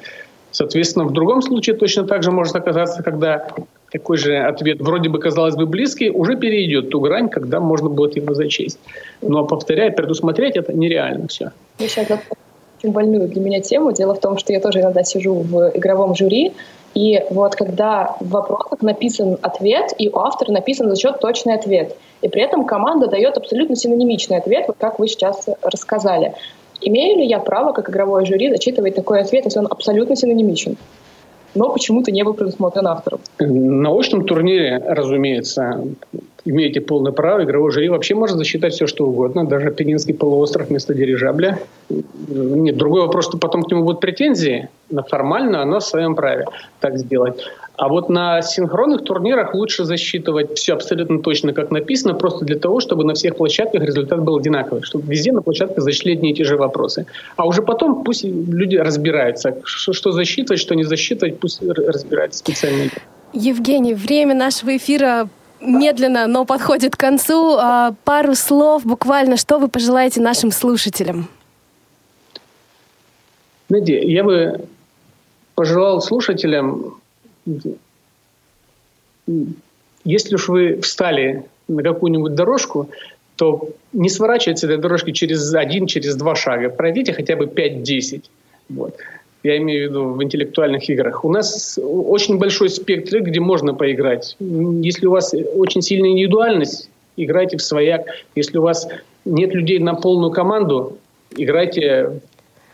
Соответственно, 0.53 1.05
в 1.05 1.11
другом 1.11 1.41
случае 1.41 1.75
точно 1.75 2.05
так 2.05 2.23
же 2.23 2.31
может 2.31 2.55
оказаться, 2.55 3.03
когда 3.03 3.47
такой 3.91 4.17
же 4.17 4.37
ответ, 4.37 4.79
вроде 4.81 5.09
бы, 5.09 5.19
казалось 5.19 5.55
бы, 5.55 5.65
близкий, 5.65 6.09
уже 6.09 6.35
перейдет 6.35 6.89
ту 6.89 7.01
грань, 7.01 7.29
когда 7.29 7.59
можно 7.59 7.89
будет 7.89 8.15
его 8.15 8.33
зачесть. 8.33 8.79
Но, 9.21 9.45
повторяю, 9.45 9.93
предусмотреть 9.93 10.55
это 10.55 10.71
нереально 10.71 11.27
все. 11.27 11.51
Я 11.79 11.87
сейчас 11.87 12.07
очень 12.79 12.93
больную 12.93 13.27
для 13.27 13.41
меня 13.41 13.61
тему. 13.61 13.91
Дело 13.91 14.13
в 14.13 14.19
том, 14.19 14.37
что 14.37 14.53
я 14.53 14.59
тоже 14.59 14.81
иногда 14.81 15.03
сижу 15.03 15.35
в 15.35 15.71
игровом 15.75 16.15
жюри, 16.15 16.53
и 16.93 17.23
вот 17.31 17.55
когда 17.55 18.15
в 18.19 18.29
вопросах 18.29 18.81
написан 18.81 19.37
ответ, 19.41 19.93
и 19.97 20.09
у 20.09 20.19
автора 20.19 20.51
написан 20.51 20.89
за 20.89 20.95
счет 20.95 21.19
точный 21.19 21.55
ответ, 21.55 21.95
и 22.21 22.27
при 22.27 22.43
этом 22.43 22.65
команда 22.65 23.07
дает 23.07 23.37
абсолютно 23.37 23.75
синонимичный 23.75 24.37
ответ, 24.37 24.65
вот 24.67 24.77
как 24.79 24.99
вы 24.99 25.07
сейчас 25.07 25.47
рассказали. 25.61 26.33
Имею 26.85 27.17
ли 27.17 27.25
я 27.25 27.39
право, 27.39 27.73
как 27.73 27.89
игровое 27.89 28.25
жюри, 28.25 28.49
зачитывать 28.49 28.95
такой 28.95 29.21
ответ, 29.21 29.45
если 29.45 29.59
он 29.59 29.67
абсолютно 29.69 30.15
синонимичен? 30.15 30.77
но 31.55 31.71
почему-то 31.71 32.11
не 32.11 32.23
был 32.23 32.33
предусмотрен 32.33 32.87
автором. 32.87 33.19
На 33.39 33.91
очном 33.91 34.25
турнире, 34.25 34.83
разумеется, 34.87 35.83
имеете 36.45 36.81
полное 36.81 37.11
право. 37.11 37.43
Игровой 37.43 37.71
жюри 37.71 37.89
вообще 37.89 38.15
может 38.15 38.37
засчитать 38.37 38.73
все, 38.73 38.87
что 38.87 39.05
угодно, 39.05 39.45
даже 39.45 39.71
Пекинский 39.71 40.13
полуостров 40.13 40.69
вместо 40.69 40.93
дирижабля. 40.93 41.59
Нет, 41.89 42.77
другой 42.77 43.01
вопрос, 43.01 43.25
что 43.25 43.37
потом 43.37 43.63
к 43.63 43.71
нему 43.71 43.83
будут 43.83 44.01
претензии, 44.01 44.69
но 44.89 45.03
формально 45.03 45.61
оно 45.61 45.79
в 45.79 45.83
своем 45.83 46.15
праве 46.15 46.45
так 46.79 46.97
сделать. 46.97 47.43
А 47.75 47.89
вот 47.89 48.07
на 48.07 48.41
синхронных 48.43 49.03
турнирах 49.03 49.55
лучше 49.55 49.83
засчитывать 49.83 50.57
все 50.57 50.73
абсолютно 50.73 51.19
точно, 51.19 51.53
как 51.53 51.71
написано, 51.71 52.13
просто 52.13 52.45
для 52.45 52.59
того, 52.59 52.79
чтобы 52.79 53.03
на 53.03 53.15
всех 53.15 53.35
площадках 53.35 53.81
результат 53.81 54.21
был 54.21 54.37
одинаковый, 54.37 54.83
чтобы 54.83 55.11
везде 55.11 55.31
на 55.31 55.41
площадках 55.41 55.83
зачли 55.83 56.13
одни 56.13 56.31
и 56.31 56.35
те 56.35 56.43
же 56.43 56.55
вопросы. 56.55 57.07
А 57.35 57.47
уже 57.47 57.63
потом 57.63 58.03
пусть 58.03 58.23
люди 58.23 58.75
разбираются, 58.75 59.57
что 59.65 60.11
засчитывать, 60.11 60.59
что 60.59 60.75
не 60.75 60.83
засчитывать, 60.83 61.39
пусть 61.39 61.61
разбираются 61.63 62.39
специально. 62.39 62.91
Евгений, 63.33 63.95
время 63.95 64.35
нашего 64.35 64.77
эфира 64.77 65.27
медленно, 65.63 66.27
но 66.27 66.45
подходит 66.45 66.95
к 66.95 66.99
концу. 66.99 67.57
А, 67.57 67.93
пару 68.03 68.35
слов 68.35 68.85
буквально, 68.85 69.37
что 69.37 69.59
вы 69.59 69.67
пожелаете 69.67 70.21
нашим 70.21 70.51
слушателям? 70.51 71.27
Знаете, 73.69 74.03
я 74.03 74.23
бы 74.23 74.65
пожелал 75.55 76.01
слушателям 76.01 76.95
если 80.03 80.35
уж 80.35 80.49
вы 80.49 80.81
встали 80.81 81.45
на 81.67 81.81
какую-нибудь 81.81 82.35
дорожку, 82.35 82.89
то 83.35 83.69
не 83.93 84.09
сворачивайте 84.09 84.61
с 84.61 84.63
этой 84.63 84.77
дорожки 84.77 85.11
через 85.11 85.53
один, 85.53 85.87
через 85.87 86.15
два 86.15 86.35
шага. 86.35 86.69
Пройдите 86.69 87.13
хотя 87.13 87.35
бы 87.35 87.45
5-10. 87.45 88.23
Вот. 88.69 88.97
Я 89.43 89.57
имею 89.57 89.87
в 89.87 89.91
виду 89.91 90.05
в 90.13 90.23
интеллектуальных 90.23 90.89
играх. 90.89 91.25
У 91.25 91.31
нас 91.31 91.77
очень 91.81 92.37
большой 92.37 92.69
спектр, 92.69 93.19
где 93.19 93.39
можно 93.39 93.73
поиграть. 93.73 94.37
Если 94.39 95.05
у 95.05 95.11
вас 95.11 95.33
очень 95.55 95.81
сильная 95.81 96.11
индивидуальность, 96.11 96.89
играйте 97.17 97.57
в 97.57 97.61
свояк. 97.61 98.05
Если 98.35 98.57
у 98.57 98.61
вас 98.61 98.87
нет 99.25 99.53
людей 99.53 99.79
на 99.79 99.95
полную 99.95 100.31
команду, 100.31 100.97
играйте 101.35 102.21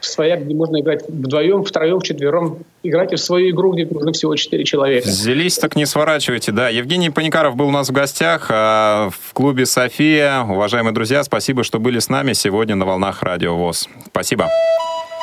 своя, 0.01 0.38
где 0.38 0.53
можно 0.55 0.80
играть 0.80 1.07
вдвоем, 1.07 1.63
втроем, 1.63 1.99
вчетвером. 1.99 2.59
Играйте 2.84 3.15
в 3.15 3.20
свою 3.20 3.49
игру, 3.49 3.74
где 3.74 3.86
нужно 3.86 4.11
всего 4.13 4.36
четыре 4.36 4.63
человека. 4.63 5.07
Взялись, 5.07 5.57
так 5.57 5.76
не 5.76 5.86
сворачивайте. 5.86 6.51
Да, 6.51 6.70
Евгений 6.70 7.09
Паникаров 7.09 7.55
был 7.55 7.67
у 7.67 7.72
нас 7.72 7.89
в 7.89 7.91
гостях 7.91 8.47
а, 8.49 9.09
в 9.09 9.34
клубе 9.34 9.65
«София». 9.65 10.43
Уважаемые 10.43 10.93
друзья, 10.93 11.24
спасибо, 11.24 11.63
что 11.63 11.80
были 11.80 11.99
с 11.99 12.09
нами 12.09 12.34
сегодня 12.34 12.76
на 12.76 12.86
волнах 12.86 13.24
Радио 13.24 13.55
ВОЗ. 13.55 13.89
Спасибо. 14.07 14.47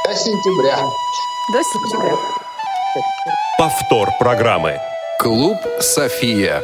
До 0.05 0.15
сентября. 0.15 0.77
До 1.53 1.63
сентября. 1.63 2.13
Повтор 3.57 4.09
программы. 4.19 4.81
Клуб 5.21 5.59
«София». 5.79 6.61